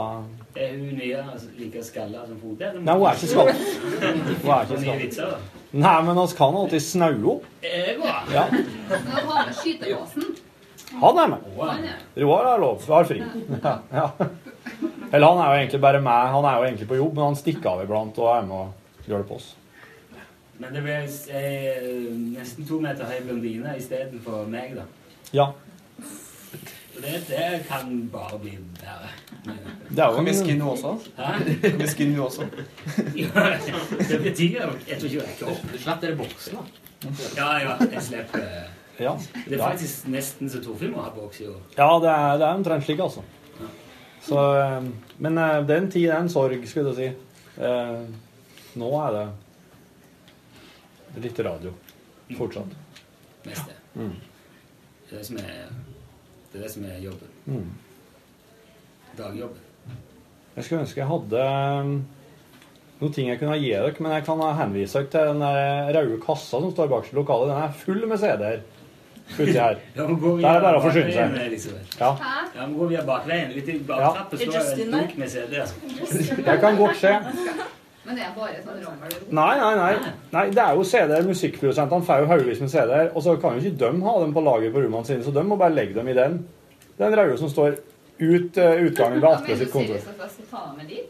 Er 0.57 0.73
hun 0.73 0.97
nye 0.97 1.21
altså, 1.21 1.47
like 1.55 1.83
skalla 1.87 2.25
som 2.27 2.39
Frode? 2.41 2.67
eller? 2.67 2.81
Nei, 2.83 2.95
hun 2.97 3.05
er 3.07 3.21
ikke 3.21 3.29
skalla. 3.31 3.53
Hun 4.73 4.83
er 4.89 5.05
ikke 5.05 5.15
skalla. 5.15 5.37
Nei, 5.71 5.93
men 6.03 6.19
vi 6.19 6.25
kan 6.41 6.57
alltid 6.63 6.83
snaue 6.83 7.15
henne. 7.15 7.37
Eh. 7.61 7.95
Ja. 8.33 8.43
Han 10.97 11.21
er 11.23 11.31
med. 11.31 11.47
Er. 11.69 11.95
Roar 12.25 12.49
har 12.51 12.59
lov. 12.65 12.83
Har 12.91 13.07
fri. 13.07 13.21
Ja, 13.63 13.77
ja. 13.93 14.09
Eller 15.13 15.27
han 15.27 15.39
er 15.39 15.47
jo 15.47 15.61
egentlig 15.61 15.81
bare 15.87 16.03
med. 16.03 16.33
Han 16.35 16.49
er 16.49 16.59
jo 16.59 16.67
egentlig 16.67 16.89
på 16.91 16.99
jobb, 16.99 17.15
men 17.15 17.29
han 17.29 17.39
stikker 17.39 17.71
av 17.71 17.85
iblant 17.85 18.19
og 18.19 18.33
er 18.33 18.43
med 18.49 18.57
og 18.65 19.07
gjør 19.07 19.23
det 19.23 19.29
på 19.31 19.39
oss. 19.39 19.53
Men 20.59 20.73
det 20.73 20.81
ble 20.81 20.93
eh, 21.37 21.83
nesten 22.33 22.65
to 22.67 22.79
meter 22.81 23.05
høy 23.05 23.19
blondine 23.27 23.75
istedenfor 23.77 24.47
meg, 24.49 24.73
da. 24.79 24.85
Ja. 25.35 25.45
Og 26.97 27.03
det, 27.03 27.11
det 27.27 27.49
kan 27.67 27.91
bare 28.09 28.39
bli 28.41 28.55
bedre. 28.79 29.11
Det 29.89 29.99
er 30.01 30.07
jo 30.09 30.15
Kan 30.15 30.25
vi 30.25 30.31
en- 30.31 30.39
skinne 30.39 30.63
henne 30.63 30.71
også? 30.71 30.95
Hæ? 31.17 31.85
Skinne 31.91 32.15
henne 32.15 32.25
også? 32.25 32.47
Ja, 33.21 33.43
det 34.09 34.17
betyr 34.23 34.57
jo 34.63 34.71
Jeg 34.87 34.97
tror 34.97 35.05
ikke 35.05 35.19
jeg 35.19 35.27
rekker 35.27 35.51
opp. 35.53 35.67
Du 35.73 35.77
slapp 35.83 36.01
dere 36.01 36.15
boksen, 36.17 36.57
da. 36.57 37.11
Ja, 37.37 37.51
ja. 37.67 37.75
Jeg 37.91 38.01
slipper 38.07 38.47
Ja. 38.99 39.13
Det 39.45 39.59
er 39.59 39.61
faktisk 39.61 40.07
nesten 40.09 40.49
så 40.49 40.57
Torfinn 40.65 40.95
må 40.95 41.03
ha 41.05 41.11
boks 41.13 41.43
i 41.43 41.45
år. 41.51 41.59
Ja, 41.77 41.91
det 42.01 42.09
er, 42.09 42.37
det 42.41 42.47
er 42.47 42.53
omtrent 42.57 42.83
slik, 42.87 42.99
altså. 43.05 43.21
Så, 44.25 44.39
eh, 44.57 44.87
men 45.21 45.37
den 45.69 45.91
tid, 45.93 46.09
er 46.09 46.17
en 46.23 46.29
sorg, 46.33 46.65
skulle 46.67 46.95
jeg 46.97 47.13
si. 47.13 47.61
Eh, 47.61 47.99
Nå 48.81 48.89
er 49.05 49.11
det 49.19 49.27
litt 51.23 51.39
radio 51.45 51.73
fortsatt. 52.37 52.73
Mest 53.47 53.69
det. 53.69 53.77
Mm. 54.01 54.15
Det 55.07 55.15
er 55.15 55.17
det 55.21 55.25
som 55.29 55.39
er, 55.39 55.71
det 56.51 56.59
er, 56.59 56.63
det 56.63 56.71
som 56.73 56.85
er 56.85 56.99
jobben. 56.99 57.33
Mm. 57.45 57.69
Dagjobben. 59.17 59.63
Jeg 60.57 60.65
skulle 60.65 60.81
ønske 60.81 60.99
jeg 60.99 61.09
hadde 61.11 61.43
um, 61.85 61.91
noen 62.97 63.13
ting 63.13 63.29
jeg 63.29 63.39
kunne 63.39 63.59
gi 63.61 63.69
dere, 63.71 63.93
men 64.01 64.15
jeg 64.17 64.25
kan 64.25 64.41
henvise 64.57 65.03
dere 65.03 65.11
til 65.13 65.29
den 65.31 65.45
der 65.45 65.93
røde 65.99 66.17
kassa 66.23 66.59
som 66.59 66.73
står 66.73 66.89
bak 66.91 67.11
i 67.11 67.15
lokalet. 67.17 67.53
Den 67.53 67.63
er 67.63 67.79
full 67.85 68.07
med 68.09 68.21
CD-er 68.23 68.65
uti 69.37 69.51
her. 69.53 69.79
Det 69.95 70.03
er 70.47 70.61
bare 70.63 70.79
å 70.79 70.83
forsyne 70.83 71.11
seg. 71.13 71.79
Ja. 71.99 72.11
Ja, 72.55 72.65
men 72.65 72.75
gå 72.77 72.87
via 72.91 73.03
bakveien. 73.07 73.51
Litt 73.55 73.69
i 73.69 73.77
Ja. 73.87 74.11
Er 74.23 74.43
står 74.43 74.53
det 74.57 74.85
en 74.87 74.95
dunk 74.97 75.17
med 75.19 75.31
CD-er. 75.31 75.73
Jeg 76.47 76.61
kan 76.63 76.79
godt 76.79 77.01
se. 77.01 77.13
Men 78.07 78.15
det 78.15 78.23
er 78.23 78.31
bare 78.37 78.61
sånn 78.63 78.79
rammel. 78.85 79.15
Nei, 79.35 79.53
nei, 79.59 79.71
nei. 79.75 80.11
nei 80.31 80.45
det 80.55 80.63
er 80.63 80.77
jo 80.79 80.85
CD-er. 80.87 81.25
Musikkprodusentene 81.27 82.07
får 82.07 82.23
jo 82.23 82.29
haugevis 82.31 82.61
med 82.63 82.71
CD-er, 82.71 83.11
og 83.11 83.25
så 83.25 83.35
kan 83.41 83.57
jo 83.57 83.65
ikke 83.65 83.81
de 83.83 84.05
ha 84.05 84.13
dem 84.23 84.33
på 84.37 84.43
lager 84.45 84.71
på 84.71 84.83
rommene 84.85 85.09
sine, 85.09 85.25
så 85.25 85.33
de 85.35 85.43
må 85.43 85.59
bare 85.59 85.75
legge 85.75 85.97
dem 85.97 86.07
i 86.07 86.15
den. 86.15 86.39
Den 86.97 87.17
røde 87.19 87.37
som 87.41 87.51
står 87.51 87.75
ut 88.17 88.57
uh, 88.57 88.85
utgangen 88.87 89.21
ved 89.21 89.29
Atle 89.29 89.57
sitt 89.57 89.71
kontor. 89.71 89.99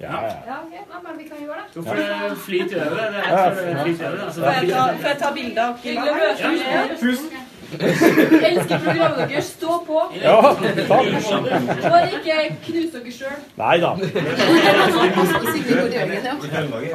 Ja, 0.01 0.07
ja. 0.07 0.33
Ja, 0.47 0.57
okay. 0.65 0.81
Nei, 0.89 0.99
men 1.03 1.13
vi 1.17 1.27
kan 1.29 1.37
gjøre 1.45 1.61
det. 1.61 1.67
Det. 1.75 1.83
Det 1.85 1.97
Ja, 1.97 2.17
er 2.23 2.29
det 2.29 2.37
flyter 2.37 2.81
over. 2.81 4.31
Får 4.31 4.51
jeg 4.51 4.69
ta, 4.73 4.87
det 4.91 4.99
får 5.01 5.09
jeg 5.13 5.19
ta 5.21 5.31
bilde 5.37 5.67
av 5.67 5.77
Hyggelig 5.83 7.46
Tusen. 7.71 8.43
Elsker 8.49 8.79
programmet 8.83 9.29
deres. 9.29 9.45
Stå 9.57 9.79
på. 9.87 10.03
Ja, 10.21 10.37
takk. 10.41 10.87
Bare 10.87 12.07
ikke 12.19 12.37
knus 12.67 12.93
dere 12.93 13.11
sjøl. 13.17 13.39
Nei 13.59 13.77
da. 13.83 13.91
Ja. 13.97 14.85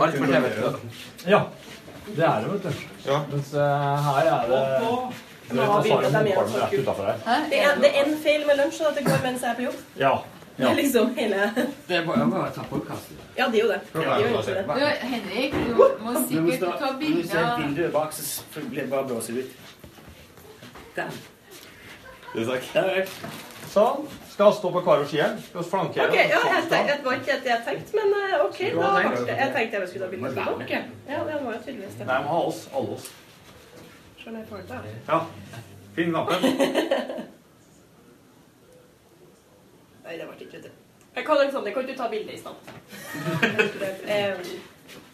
Alt 0.03 0.17
for 0.17 0.27
TV. 0.27 0.45
Ja, 1.27 1.43
det 2.17 2.25
er 2.25 2.41
det, 2.41 2.53
vet 2.53 2.63
du. 2.65 2.71
Mens 3.33 3.53
eh, 3.55 4.09
her 4.09 4.33
er 4.33 4.49
det 4.49 4.63
du 5.53 5.59
vet, 5.59 5.67
Ja, 5.67 5.79
er. 7.37 7.51
Det 7.51 7.89
er, 7.91 8.05
en 8.05 8.15
feil 8.23 8.47
med 8.47 8.57
lunsj, 8.57 8.83
at 8.89 8.97
det 8.97 9.05
går 9.05 9.19
mens 9.23 9.43
jeg 9.43 9.51
er 9.51 9.55
på 9.59 9.63
jobb. 9.63 9.83
Ja. 9.99 10.13
Det 10.57 10.69
er 10.69 10.75
liksom 10.75 11.15
hele 11.17 11.51
Det 11.89 11.97
er 11.97 12.07
bare 12.07 12.25
å 12.29 12.49
ta 12.55 12.65
podkasten. 12.69 13.21
Ja, 13.37 13.47
det 13.53 13.61
er 13.61 13.65
jo 13.65 13.71
det. 13.73 13.81
Det 13.93 14.05
er 14.05 14.19
jo 14.21 14.43
det. 14.47 14.65
Du, 14.69 14.83
Henrik, 15.13 15.55
du 15.55 15.75
må 16.05 16.13
sikkert 16.29 16.61
ta 16.61 16.91
Når 16.91 16.93
du 16.93 16.99
bilde 17.01 17.29
ser 17.29 17.45
av 17.45 17.93
bak, 17.95 18.13
så 18.13 18.65
blir 18.69 18.83
det 18.83 18.91
bare 18.91 19.07
å 19.07 19.09
blåse 19.13 19.37
Der. 20.97 21.11
Takk. 22.33 23.09
Sånn. 23.73 24.05
Skal 24.33 24.53
stå 24.57 24.71
på 24.73 24.81
hver 24.81 25.01
vår 25.03 25.09
side? 25.09 25.29
Skal 25.47 25.61
vi 25.63 25.69
flankere? 25.69 26.07
Ok, 26.09 26.15
ja, 26.17 26.23
jeg 26.29 26.63
tenkte, 26.69 26.93
det 26.97 27.05
var 27.05 27.15
ikke 27.19 27.37
det 27.45 27.51
jeg 27.51 27.63
tenkte, 27.67 27.91
men 27.99 28.09
eh, 28.19 28.45
ok. 28.47 28.59
Da. 28.77 28.89
Jeg 29.29 29.49
tenkte 29.57 29.73
jeg 29.79 29.89
skulle 29.89 30.05
ta 30.05 30.11
bilde 30.13 30.25
må 30.25 30.27
av 30.43 30.59
dere. 30.63 30.81
Ja, 31.09 31.19
det 31.29 31.35
var 31.45 31.51
jo 31.53 31.61
tydeligvis 31.67 31.97
det. 31.99 32.05
Nei, 32.09 32.17
vi 32.17 32.25
må 32.25 32.31
ha 32.33 32.41
oss. 32.49 32.61
Alle 32.73 32.91
oss. 32.97 33.07
Se 34.23 34.29
jeg 34.31 34.47
får 34.51 34.59
det. 34.69 34.81
Ja. 35.09 35.19
Finn 35.97 36.13
lappen. 36.17 36.41
Nei, 40.05 40.15
det 40.19 40.25
ble 40.29 40.37
ikke 40.49 40.63
det. 40.67 40.75
Kan 41.17 41.37
Alexander, 41.39 41.73
kan 41.77 41.89
du 41.89 41.95
ta 41.97 42.07
bilde 42.13 42.33
i 42.33 42.41
stedet? 42.41 42.61
Eh, 44.13 44.37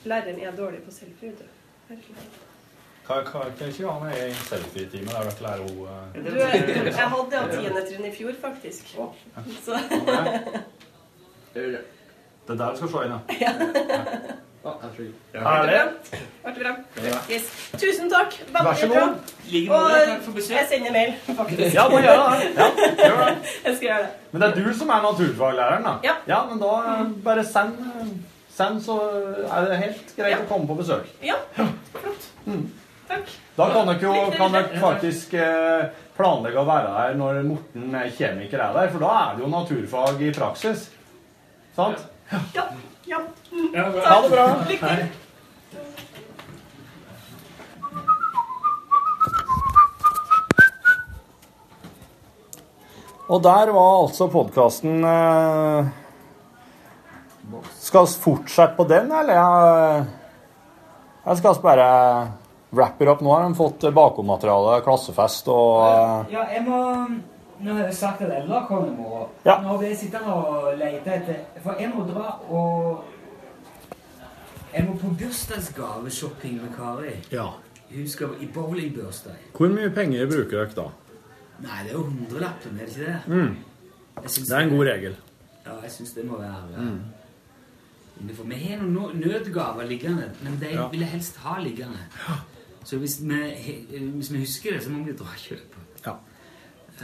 Læreren 0.08 0.38
er 0.40 0.56
dårlig 0.56 0.82
på 0.82 0.90
selfie, 0.94 1.30
vet 1.30 1.38
du. 1.38 2.46
Herregud. 3.08 3.32
Kan 3.32 3.42
kan- 3.42 3.52
kan 3.58 3.68
ikke 3.68 3.86
ha 3.88 3.98
med 4.04 4.28
i 4.28 4.32
selfie-time 4.34 5.06
der 5.06 5.22
dere 5.22 5.42
lærer 5.42 5.62
henne 6.14 6.30
Du, 6.30 6.36
jeg 6.36 7.08
hadde 7.12 7.36
han 7.36 7.50
tiendetrinn 7.50 8.04
i 8.04 8.12
fjor, 8.16 8.32
faktisk. 8.42 8.84
Så 9.64 9.78
Det 11.54 12.54
er 12.54 12.54
der 12.56 12.70
du 12.70 12.76
skal 12.76 12.88
se 12.88 12.98
inn, 13.04 13.12
ja. 13.12 13.18
Ble 14.62 15.40
Herlig. 15.40 15.72
det 15.72 15.80
bra? 16.42 16.52
Ble 16.52 16.54
det 16.54 16.62
bra? 16.64 17.18
Yes. 17.30 17.44
Tusen 17.80 18.10
takk. 18.10 18.34
Veldig 18.52 18.64
Vær 18.66 18.74
så 18.74 18.88
bra. 18.88 19.00
god. 19.00 19.14
Og 19.70 20.50
jeg 20.50 20.66
sender 20.68 20.92
mail, 20.92 21.12
faktisk. 21.36 21.74
Ja, 21.74 21.88
må 21.88 22.00
gjøre 22.00 22.24
det. 22.40 22.48
Ja, 22.56 22.66
gjør 23.08 23.20
det. 23.26 23.36
Jeg 23.64 23.76
skal 23.76 23.86
gjøre 23.88 23.98
det. 24.02 24.08
Men 24.32 24.40
det 24.42 24.48
er 24.48 24.54
du 24.64 24.74
som 24.78 24.88
er 24.88 25.00
naturfaglæreren, 25.06 25.84
da? 25.84 25.94
Ja. 26.04 26.14
ja 26.26 26.40
men 26.50 26.58
da 26.62 26.72
eh, 26.92 27.06
bare 27.24 27.44
send, 27.44 27.78
eh, 27.78 28.06
send, 28.56 28.82
så 28.84 28.98
er 29.52 29.68
det 29.70 29.78
helt 29.84 30.12
greit 30.18 30.42
å 30.42 30.48
komme 30.50 30.66
på 30.66 30.74
besøk. 30.82 31.06
Ja, 31.22 31.38
flott. 31.56 32.28
Takk. 33.08 33.30
Da 33.56 33.70
kan 33.72 33.88
dere 33.88 34.02
jo 34.04 34.26
kan 34.36 34.52
dere 34.52 34.80
faktisk 34.82 35.32
eh, 35.34 35.88
planlegge 36.18 36.60
å 36.60 36.66
være 36.68 36.90
der 36.92 37.16
når 37.18 37.40
Morten 37.46 37.94
eh, 37.96 38.10
kjemiker 38.14 38.60
er 38.60 38.74
der, 38.76 38.90
for 38.92 39.02
da 39.02 39.14
er 39.22 39.38
det 39.38 39.44
jo 39.46 39.52
naturfag 39.52 40.20
i 40.22 40.34
praksis. 40.36 40.90
Sant? 41.76 42.04
Ja. 42.54 42.66
ja. 43.08 43.22
Ha 43.48 44.20
det 44.24 44.30
bra. 44.34 44.44
Lykke 44.68 44.92
til. 45.00 45.08
Og 53.28 53.42
der 53.44 53.70
var 53.76 53.90
altså 54.02 54.24
podkasten 54.32 55.02
eh, 55.04 55.88
Skal 57.84 58.06
vi 58.06 58.20
fortsette 58.22 58.76
på 58.76 58.86
den, 58.88 59.10
eller? 59.12 59.34
Jeg, 59.36 60.04
jeg 61.26 61.40
skal 61.42 61.58
bare 61.64 61.88
wrap 62.70 63.00
opp 63.00 63.08
up? 63.08 63.20
Nå 63.24 63.32
har 63.34 63.42
de 63.48 63.54
fått 63.58 63.86
bakommateriale, 63.94 64.80
klassefest 64.84 65.48
og 65.48 65.82
eh, 65.86 66.32
Ja, 66.36 66.46
jeg 66.52 66.64
må 66.68 66.80
Nå 67.58 67.72
har 67.74 67.88
jeg 67.88 67.94
sagt 67.98 68.20
at 68.22 68.30
Ella 68.30 68.60
kommer 68.68 68.86
i 68.86 68.94
morgen. 68.94 69.30
Ja. 69.44 69.56
Nå 69.64 69.78
blir 69.80 69.88
jeg 69.90 69.98
sittende 69.98 70.30
og 70.30 70.76
lete 70.78 71.10
etter 71.16 71.62
For 71.64 71.80
jeg 71.82 71.90
må 71.90 72.04
dra 72.06 72.36
og 72.54 73.04
Jeg 74.74 74.84
må 74.86 74.94
på 75.00 75.10
bursdagsgaveshopping 75.18 76.60
med 76.62 76.74
Kari. 76.76 77.16
Ja. 77.32 77.48
Hun 77.88 78.08
skal 78.08 78.36
i 78.44 78.46
bowlingbursdag. 78.52 79.38
Hvor 79.56 79.70
mye 79.72 79.90
penger 79.96 80.28
bruker 80.28 80.58
dere 80.60 80.74
da? 80.76 80.84
Nei, 81.64 81.78
det 81.86 81.90
er 81.90 81.96
jo 81.96 82.04
hundrelappen, 82.04 82.76
er 82.78 82.86
det 82.86 82.92
ikke 82.92 83.06
det? 83.06 83.20
Mm. 83.26 83.56
Det 84.22 84.52
er 84.52 84.60
en 84.60 84.74
god 84.76 84.84
regel. 84.86 85.16
Ja, 85.64 85.78
jeg 85.82 85.90
syns 85.96 86.12
det 86.14 86.26
må 86.28 86.38
være 86.38 86.84
Mm. 86.84 87.00
Vi 88.18 88.56
har 88.66 88.80
noen 88.82 89.20
nødgaver 89.22 89.86
liggende, 89.86 90.30
men 90.42 90.58
de 90.60 90.66
Ja. 90.74 90.88
vil 90.88 91.00
jeg 91.00 91.08
helst 91.08 91.36
ha 91.36 91.58
liggende. 91.60 91.98
Så 92.88 92.96
hvis 93.02 93.18
vi, 93.20 93.38
hvis 94.16 94.30
vi 94.32 94.38
husker 94.40 94.72
det, 94.78 94.82
så 94.86 94.90
må 94.94 95.02
vi 95.04 95.12
dra 95.18 95.28
og 95.28 95.42
kjøpe. 95.42 95.82
Ja. 96.06 96.14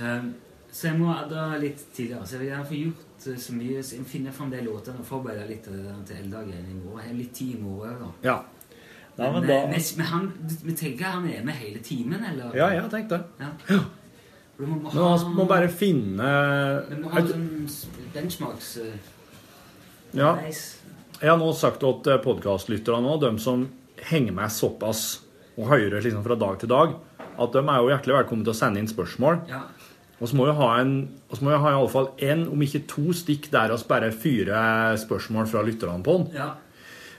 Um, 0.01 0.31
så 0.75 0.89
jeg 0.89 0.99
må 0.99 1.13
dra 1.31 1.43
litt 1.61 1.83
tidligere. 1.95 2.25
Så 2.27 2.35
jeg 2.39 2.41
vil 2.45 2.49
gjerne 2.51 2.69
få 2.71 2.79
gjort 2.79 3.27
eh, 3.31 3.37
så 3.45 3.53
mye. 3.55 3.83
Så 3.85 3.99
jeg 3.99 4.07
finner 4.11 4.33
fram 4.35 4.49
de 4.51 4.63
låtene 4.65 5.03
og 5.05 5.07
forbereder 5.07 5.51
litt 5.51 5.69
av 5.71 5.77
det 5.77 5.85
der 5.87 6.01
til 6.09 6.17
heldagen 6.23 6.71
i 6.73 6.79
morgen. 6.79 7.03
Jeg 7.05 7.11
har 7.13 7.19
litt 7.21 7.35
tid 7.37 7.53
i 7.55 7.61
morgen 7.63 8.01
da. 8.01 8.09
Ja. 8.25 8.39
Nei, 9.15 9.29
men 9.29 9.35
men, 9.37 9.45
da- 9.47 9.59
eh, 9.61 9.69
men, 9.71 9.85
men 10.01 10.09
han, 10.11 10.25
vi 10.65 10.75
tenker 10.81 11.13
han 11.19 11.29
er 11.31 11.45
med 11.47 11.55
hele 11.61 11.83
timen, 11.87 12.25
eller? 12.33 12.57
Ja, 12.59 12.71
jeg 12.75 12.83
har 12.83 12.91
tenkt 12.91 13.13
det. 13.15 13.21
Ja. 13.45 13.79
Du 14.57 14.65
må, 14.67 14.81
Men 14.81 14.91
ha, 14.97 15.13
må 15.35 15.45
bare 15.51 15.69
finne 15.69 16.27
vi 16.89 16.99
må 17.03 17.09
ha 17.11 17.23
sånn 17.27 17.47
benchmarks 18.15 18.69
eh, 18.85 19.13
Ja. 20.15 20.33
Nice. 20.41 20.81
Jeg 21.21 21.31
har 21.31 21.39
nå 21.41 21.49
sagt 21.59 21.81
til 21.83 22.19
podkastlytterne, 22.23 23.17
de 23.23 23.31
som 23.43 23.65
henger 24.11 24.35
med 24.37 24.51
såpass 24.55 25.03
og 25.55 25.71
hører 25.71 26.03
liksom 26.03 26.25
fra 26.27 26.37
dag 26.39 26.59
til 26.61 26.71
dag, 26.71 26.95
at 27.35 27.55
de 27.55 27.63
er 27.63 27.81
jo 27.81 27.91
hjertelig 27.91 28.17
velkommen 28.19 28.47
til 28.47 28.55
å 28.55 28.59
sende 28.59 28.83
inn 28.83 28.91
spørsmål. 28.91 29.41
Ja. 29.51 29.65
Og 30.21 30.31
så 30.31 30.39
må 30.39 30.47
vi 30.49 30.57
ha 30.57 30.69
en, 30.81 30.93
og 31.29 31.37
så 31.37 31.45
må 31.45 31.53
vi 31.53 31.63
ha 31.63 31.73
i 31.73 31.79
alle 31.79 31.93
fall 31.93 32.11
én, 32.23 32.45
om 32.51 32.63
ikke 32.65 32.85
to 32.91 33.15
stikk 33.17 33.51
der 33.53 33.75
oss 33.75 33.87
bare 33.87 34.13
fyrer 34.15 34.95
spørsmål 35.01 35.49
fra 35.51 35.65
lytterne 35.67 36.05
på 36.07 36.19
den. 36.21 36.29
Ja. 36.39 36.53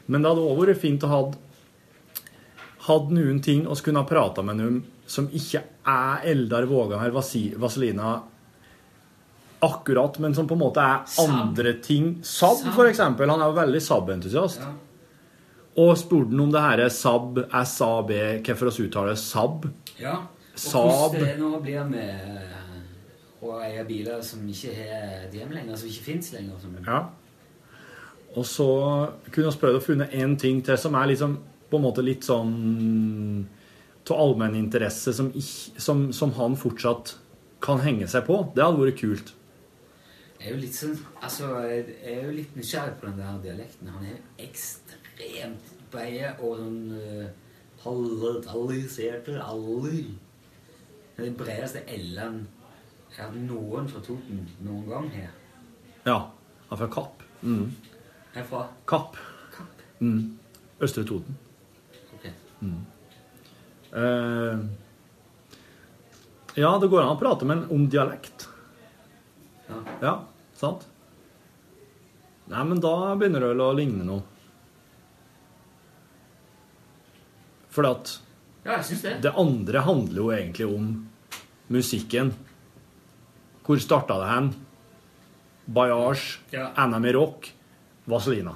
Men 0.07 0.23
det 0.23 0.31
hadde 0.31 0.45
også 0.45 0.61
vært 0.63 0.81
fint 0.83 1.05
å 1.05 1.11
ha 1.11 1.23
hadde 2.85 3.17
noen 3.17 3.41
ting 3.41 3.63
vi 3.65 3.75
kunne 3.81 4.03
ha 4.03 4.07
prata 4.07 4.43
med 4.45 4.59
noen 4.59 4.81
som 5.09 5.27
ikke 5.33 5.61
er 5.89 6.25
Eldar 6.31 6.67
Vågan 6.69 7.01
eller 7.01 7.15
Vaselina, 7.15 7.59
Vazelina 7.61 8.13
akkurat, 9.65 10.19
men 10.21 10.35
som 10.37 10.47
på 10.49 10.53
en 10.53 10.61
måte 10.61 10.81
er 10.83 11.05
andre 11.23 11.73
ting. 11.81 12.19
Sab, 12.25 12.61
f.eks. 12.69 12.99
Han 13.01 13.17
er 13.35 13.45
jo 13.47 13.55
veldig 13.57 13.81
Saab-entusiast. 13.81 14.65
Og 15.75 15.97
spurte 15.99 16.31
han 16.31 16.45
om 16.45 16.53
det 16.53 16.61
her 16.63 16.85
er 16.85 16.93
Saab, 16.93 17.41
SAB, 17.51 18.13
hvorfor 18.45 18.71
vi 18.71 18.87
uttaler 18.87 19.17
SAB. 19.19 19.67
Ja. 19.99 20.21
Og 20.55 20.61
Saab. 20.61 21.17
hvordan 21.17 21.27
det 21.27 21.39
nå 21.41 21.59
blir 21.63 21.89
med 21.89 22.53
å 23.43 23.57
eie 23.61 23.83
biler 23.87 24.23
som 24.25 24.45
ikke 24.49 24.71
har 24.77 25.35
hjem 25.35 25.51
lenger, 25.53 25.75
som 25.77 25.89
ikke 25.89 26.07
fins 26.07 26.31
lenger. 26.33 26.59
Som, 26.61 26.77
Ja. 26.85 27.03
Og 28.35 28.43
så 28.43 28.67
kunne 29.31 29.51
vi 29.51 29.59
prøvd 29.59 29.77
å 29.77 29.83
funne 29.83 30.09
én 30.11 30.37
ting 30.39 30.61
til 30.63 30.77
som 30.77 30.95
er 30.95 31.07
liksom 31.07 31.37
på 31.69 31.77
en 31.77 31.85
måte 31.85 32.03
litt 32.03 32.23
sånn 32.27 33.45
av 34.09 34.19
allmenninteresse 34.21 35.13
som, 35.13 35.31
som, 35.41 36.11
som 36.13 36.33
han 36.37 36.55
fortsatt 36.59 37.15
kan 37.63 37.79
henge 37.81 38.07
seg 38.11 38.27
på. 38.27 38.41
Det 38.55 38.63
hadde 38.63 38.81
vært 38.83 38.99
kult. 38.99 39.33
Jeg 40.35 40.51
er 40.51 40.53
jo 40.53 40.61
litt 40.61 40.75
sånn 40.75 40.97
Altså, 41.23 41.47
jeg 41.63 41.95
er 42.03 42.27
jo 42.27 42.35
litt 42.35 42.57
nysgjerrig 42.59 42.99
på 42.99 43.07
den 43.07 43.21
der 43.23 43.39
dialekten. 43.47 43.89
Han 43.95 44.03
er 44.05 44.17
jo 44.17 44.21
ekstremt 44.45 45.04
breie 45.91 46.31
og 46.39 46.59
sånn 46.59 46.79
uh, 46.95 47.25
palletaliserte 47.81 49.39
aller. 49.41 50.03
Den 51.15 51.37
bredeste 51.39 51.85
L-en 51.95 52.43
jeg 53.15 53.23
har 53.23 53.35
noen 53.39 53.85
fra 53.87 54.01
Toten 54.03 54.41
noen 54.65 54.87
gang 54.89 55.05
her. 55.13 55.29
Ja. 56.03 56.17
Han 56.67 56.75
er 56.75 56.79
fra 56.81 56.87
Kapp. 56.91 57.21
Mm. 57.45 57.69
Herfra. 58.33 58.65
Kapp. 58.89 59.15
Mm. 60.01 60.35
Østre 60.83 61.05
Toten. 61.07 61.37
Ok. 62.17 62.25
Mm. 62.59 62.81
Uh, 63.95 64.65
ja, 66.59 66.73
det 66.81 66.91
går 66.91 67.05
an 67.05 67.13
å 67.13 67.21
prate 67.21 67.47
med 67.47 67.61
en 67.61 67.71
om 67.71 67.87
dialekt. 67.91 68.49
Ja. 69.69 69.79
Ja, 70.01 70.13
sant? 70.59 70.83
Nei, 72.51 72.63
men 72.67 72.83
da 72.83 73.15
begynner 73.15 73.45
det 73.45 73.53
vel 73.53 73.63
å 73.63 73.71
ligne 73.79 74.03
noe. 74.03 74.34
For 77.75 77.87
at 77.89 78.15
Ja, 78.65 78.79
det. 78.79 79.17
det 79.21 79.33
andre 79.37 79.81
handler 79.85 80.21
jo 80.21 80.31
egentlig 80.33 80.65
om 80.71 80.87
musikken. 81.69 82.31
Hvor 83.65 83.77
starta 83.81 84.17
det 84.21 84.29
hen? 84.31 84.51
Bayage, 85.65 86.39
Ja. 86.51 86.69
NM 86.87 87.05
i 87.05 87.13
rock, 87.13 87.51
Vazelina. 88.05 88.53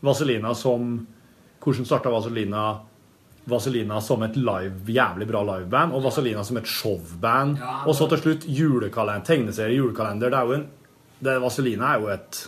Vazelina 0.00 0.54
som 0.54 1.06
Hvordan 1.62 1.86
starta 1.86 2.10
Vazelina? 2.10 2.80
Vazelina 3.44 4.00
som 4.00 4.22
et 4.22 4.36
live, 4.36 4.86
jævlig 4.86 5.26
bra 5.28 5.42
liveband, 5.42 5.92
og 5.94 6.02
Vazelina 6.02 6.44
som 6.44 6.56
et 6.56 6.66
showband. 6.66 7.58
Ja, 7.58 7.82
og 7.86 7.94
så 7.94 8.08
til 8.08 8.18
slutt 8.22 8.44
julekalender, 8.46 9.24
tegneserie, 9.26 9.76
julekalender. 9.76 10.30
Det 10.30 10.38
er 10.38 10.46
jo 10.46 10.52
en, 10.52 10.66
det, 11.22 11.36
Vazelina 11.42 11.94
er 11.94 12.00
jo 12.00 12.08
et 12.14 12.40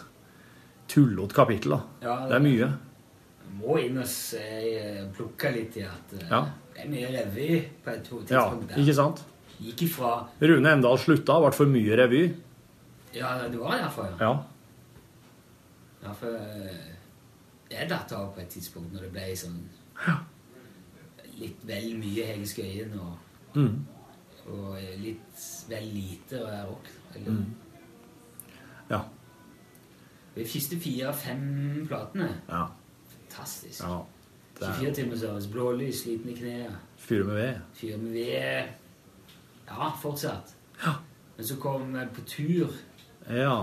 tullete 0.91 1.35
kapittel, 1.35 1.71
da. 1.77 1.81
Ja, 2.03 2.17
det 2.29 2.37
er 2.39 2.45
mye. 2.45 2.69
Må 3.55 3.77
inn 3.79 3.99
og 4.03 4.07
se, 4.11 4.41
eh, 4.41 5.05
plukke 5.15 5.53
litt 5.55 5.77
i 5.77 5.85
at 5.87 6.13
eh, 6.19 6.27
Ja. 6.31 6.41
det 6.75 6.83
er 6.85 6.89
mye 6.91 7.11
revy 7.15 7.61
på 7.85 7.91
et 7.95 8.03
tidspunkt. 8.05 8.69
der. 8.69 8.77
ikke 8.83 8.95
sant? 8.95 9.23
Gikk 9.63 9.83
ifra 9.87 10.27
Rune 10.43 10.73
Endal 10.73 10.99
slutta, 10.99 11.37
ble 11.41 11.53
for 11.55 11.67
mye 11.71 11.97
revy. 11.97 12.25
Ja, 13.15 13.37
det 13.49 13.59
var 13.61 13.79
derfor, 13.79 14.09
ja. 14.19 14.27
Ja. 14.27 14.45
ja 16.03 16.13
for 16.13 16.35
eh, 16.35 16.91
jeg 17.71 17.89
datt 17.89 18.13
av 18.13 18.33
på 18.35 18.41
et 18.43 18.49
tidspunkt 18.51 18.93
når 18.93 19.07
det 19.07 19.13
ble 19.13 19.29
sånn 19.39 19.61
litt 21.39 21.63
vel 21.67 21.95
mye 21.99 22.27
Hege 22.33 22.47
Skøyen 22.47 22.93
og, 23.01 23.15
Mm. 23.55 23.85
og 24.51 24.77
eh, 24.79 24.97
litt 24.99 25.45
vel 25.69 25.85
lite 25.95 26.41
rock. 26.67 26.89
Eller, 27.15 27.31
Mm. 27.31 27.55
Ja. 28.91 29.01
De 30.35 30.45
første 30.45 30.77
fire-fem 30.81 31.87
platene 31.89 32.29
Ja. 32.49 32.67
Fantastisk. 33.35 33.83
ja. 33.83 33.99
Det 34.61 34.69
24 34.79 34.89
er 34.91 34.95
timer 34.95 35.17
service, 35.19 35.49
blålys, 35.51 36.03
slitne 36.05 36.33
knær. 36.37 36.71
Fyre 36.97 37.25
fyr 37.25 37.25
med 37.27 37.35
ved. 37.35 37.55
Fyre 37.75 37.97
med 37.99 38.13
ved 38.13 38.69
Ja, 39.69 39.89
fortsatt. 40.03 40.55
Men 41.37 41.47
så 41.47 41.57
kom 41.59 41.93
vi 41.95 42.05
på 42.15 42.21
tur, 42.27 42.71
Ja. 43.31 43.57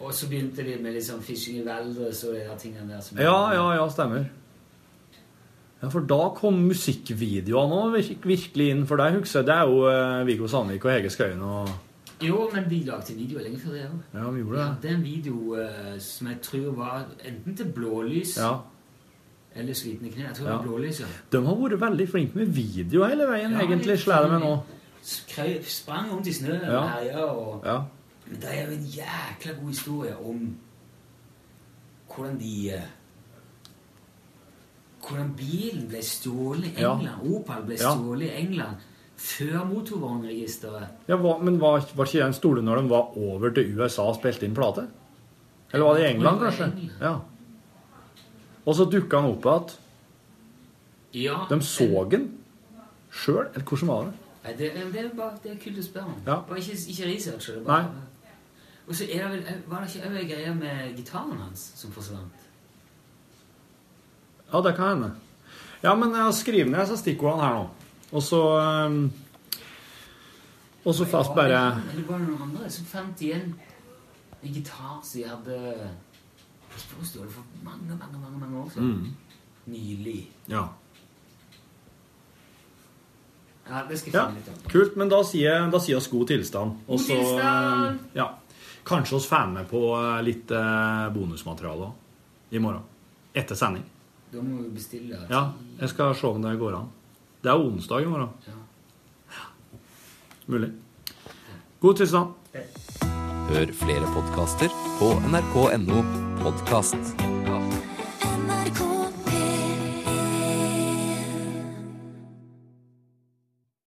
og 0.00 0.14
så 0.14 0.28
begynte 0.28 0.62
de 0.62 0.76
med 0.82 0.92
liksom 0.94 1.22
Fishing 1.22 1.58
i 1.58 1.64
Valdres 1.66 2.24
og 2.24 2.34
de 2.34 2.40
der 2.46 2.56
tingene 2.58 2.92
der. 2.92 3.00
Som 3.00 3.18
Ja, 3.18 3.50
ja, 3.52 3.72
ja, 3.74 3.88
stemmer. 3.90 4.24
Ja, 5.82 5.88
For 5.88 6.00
da 6.00 6.28
kom 6.34 6.54
musikkvideoene 6.54 7.92
virkelig 8.22 8.70
inn. 8.70 8.86
For 8.86 8.96
deg, 8.96 9.18
husker 9.18 9.40
jeg, 9.40 9.46
det 9.46 9.54
er 9.54 9.66
jo 9.68 9.84
eh, 9.90 10.26
Viggo 10.26 10.46
Sandvik 10.46 10.84
og 10.84 10.90
Hege 10.92 11.10
Skøyen 11.10 11.42
og 11.42 11.68
Jo, 12.22 12.50
men 12.54 12.64
vi 12.70 12.80
lagde 12.84 13.14
videoer 13.14 13.42
lenge 13.46 13.58
før 13.62 13.70
det. 13.76 13.82
Ja, 14.14 14.30
vi 14.30 14.40
gjorde 14.40 14.50
Vi 14.50 14.56
det. 14.56 14.64
hadde 14.66 14.88
en 14.94 15.02
video 15.04 15.54
uh, 15.54 15.98
som 16.02 16.26
jeg 16.26 16.40
tror 16.42 16.70
var 16.74 17.04
enten 17.24 17.56
til 17.56 17.66
blålys 17.72 18.36
Ja. 18.36 18.56
eller 19.54 19.74
slitne 19.74 20.10
kne. 20.10 20.24
Jeg 20.26 20.34
tror 20.34 20.46
det 20.46 20.54
var 20.54 20.62
blålys, 20.62 21.00
ja. 21.00 21.06
De 21.32 21.44
har 21.46 21.54
vært 21.54 21.80
veldig 21.80 22.08
flinke 22.08 22.34
med 22.38 22.46
video 22.46 23.04
hele 23.06 23.26
veien, 23.30 23.52
Ja, 23.52 23.60
egentlig, 23.62 23.98
slår 23.98 24.22
det 24.22 24.30
meg 24.32 24.40
nå. 24.40 24.56
Skrev, 25.02 25.64
sprang 25.64 26.10
rundt 26.12 26.26
i 26.26 26.32
snøen 26.32 26.62
Ja. 26.62 26.78
og 26.82 26.90
herja 26.90 27.24
og 27.24 27.62
Ja. 27.66 27.78
Men 28.26 28.40
det 28.40 28.48
er 28.58 28.66
jo 28.66 28.72
en 28.72 28.84
jækla 28.84 29.52
god 29.60 29.68
historie 29.68 30.16
om 30.18 30.56
hvordan 32.08 32.38
de 32.40 32.70
eh, 32.74 32.82
Hvordan 35.08 35.34
bilen 35.36 35.88
ble 35.88 36.02
stjålet 36.02 36.64
i 36.76 36.80
Ja. 36.82 36.92
England. 36.98 37.22
Opal 37.34 37.62
ble 37.64 37.76
Ja. 37.80 37.94
stjålet 37.94 38.22
i 38.26 38.40
England 38.40 38.76
før 39.18 39.64
motorvognregisteret. 39.66 41.08
Ja, 41.10 41.18
hva, 41.18 41.34
men 41.42 41.58
var, 41.60 41.82
var 41.98 42.06
ikke 42.06 42.22
den 42.22 42.36
store 42.36 42.62
når 42.62 42.82
de 42.82 42.90
var 42.92 43.16
over 43.18 43.50
til 43.54 43.74
USA 43.74 44.06
og 44.12 44.18
spilte 44.20 44.46
inn 44.46 44.54
plate? 44.56 44.86
Eller 45.72 45.84
var 45.84 45.98
det 45.98 46.04
i 46.06 46.10
England, 46.12 46.40
kanskje? 46.40 46.70
Ja. 47.02 47.16
Og 48.64 48.76
så 48.76 48.86
dukka 48.88 49.20
han 49.20 49.32
opp 49.32 49.48
igjen. 49.48 49.76
Ja, 51.18 51.38
De 51.48 51.58
så 51.64 52.04
den 52.12 52.28
sjøl, 53.10 53.46
eller 53.54 53.64
hvordan 53.64 53.88
var 53.88 54.08
det? 54.08 54.16
Nei, 54.44 54.52
det, 54.58 54.68
det 54.92 55.00
er 55.02 55.08
bare 55.16 55.38
det 55.42 55.54
er 55.54 55.60
kult 55.62 55.80
å 55.80 55.84
spørre 55.84 56.12
om. 56.12 56.18
Ja. 56.26 56.36
Bare 56.48 56.60
ikke, 56.62 56.76
ikke 56.92 57.08
research. 57.08 57.48
Det 57.52 57.64
bare, 57.64 57.88
Nei. 57.88 58.34
Og 58.88 58.96
så 58.96 59.04
er 59.08 59.24
det 59.24 59.30
vel, 59.32 59.62
var 59.68 59.82
det 59.84 59.90
ikke 59.92 60.08
òg 60.08 60.20
ei 60.20 60.28
greie 60.28 60.52
med 60.56 60.92
gitaren 60.96 61.40
hans 61.42 61.64
som 61.76 61.92
forsvant? 61.92 62.44
Ja, 64.52 64.62
det 64.64 64.76
kan 64.78 64.94
hende. 64.94 65.10
Ja, 65.82 65.92
men 65.94 66.14
jeg 66.14 66.24
har 66.24 66.32
skrevet 66.36 66.70
ned 66.72 66.80
disse 66.80 66.96
stikkordene 67.02 67.44
her 67.44 67.58
nå. 67.58 67.66
Og 68.12 68.22
så 68.22 68.42
um, 68.86 69.12
Og 70.84 70.94
så 70.94 71.04
fast 71.04 71.34
bare 71.36 71.60
Eller 71.92 72.04
var 72.08 72.22
noen 72.22 72.42
andre 72.48 72.70
som 72.72 72.86
fant 72.88 73.20
igjen 73.20 73.54
en 74.38 74.52
gitar 74.54 75.00
som 75.02 75.20
jeg 75.20 75.28
hadde 75.28 75.88
stjålet 76.78 77.24
det 77.26 77.32
for 77.34 77.46
mange, 77.64 77.96
mange 77.98 78.18
mange, 78.22 78.38
mange 78.38 78.58
år 78.60 78.68
siden. 78.70 78.90
Mm. 78.90 79.72
Nylig. 79.72 80.30
Ja. 80.48 80.62
Ja, 83.68 83.82
det 83.88 83.98
skal 83.98 84.12
jeg 84.12 84.20
ja. 84.20 84.26
finne 84.28 84.38
litt 84.38 84.48
av 84.52 84.70
Kult, 84.72 84.94
men 84.96 85.10
da 85.10 85.18
sier 85.26 85.66
da 85.72 85.80
sier 85.82 85.98
oss 85.98 86.08
god 86.12 86.30
tilstand. 86.30 86.84
Og 86.86 87.02
God 87.02 87.06
så, 87.08 87.18
um, 87.42 87.98
Ja. 88.14 88.28
Kanskje 88.88 89.18
oss 89.18 89.26
får 89.28 89.50
med 89.52 89.66
på 89.68 89.82
uh, 89.92 90.20
litt 90.24 90.50
uh, 90.54 91.10
bonusmateriale 91.12 91.90
i 92.50 92.62
morgen. 92.62 92.86
Etter 93.36 93.58
sending. 93.58 93.84
Da 94.32 94.40
må 94.44 94.62
vi 94.62 94.70
bestille 94.78 95.18
Ja, 95.28 95.50
jeg 95.80 95.90
skal 95.92 96.14
se 96.16 96.30
om 96.30 96.40
det 96.42 96.54
går 96.60 96.78
an. 96.78 96.88
Det 97.42 97.50
er 97.50 97.54
onsdag 97.54 98.02
i 98.02 98.06
morgen. 98.10 98.28
Ja. 98.46 99.44
Mulig. 100.46 100.72
God 101.80 101.94
tilstand. 101.94 102.34
Hør 103.48 103.72
flere 103.78 104.10
podkaster 104.14 104.74
på 104.98 105.14
nrk.no 105.30 106.02
podkast. 106.42 107.37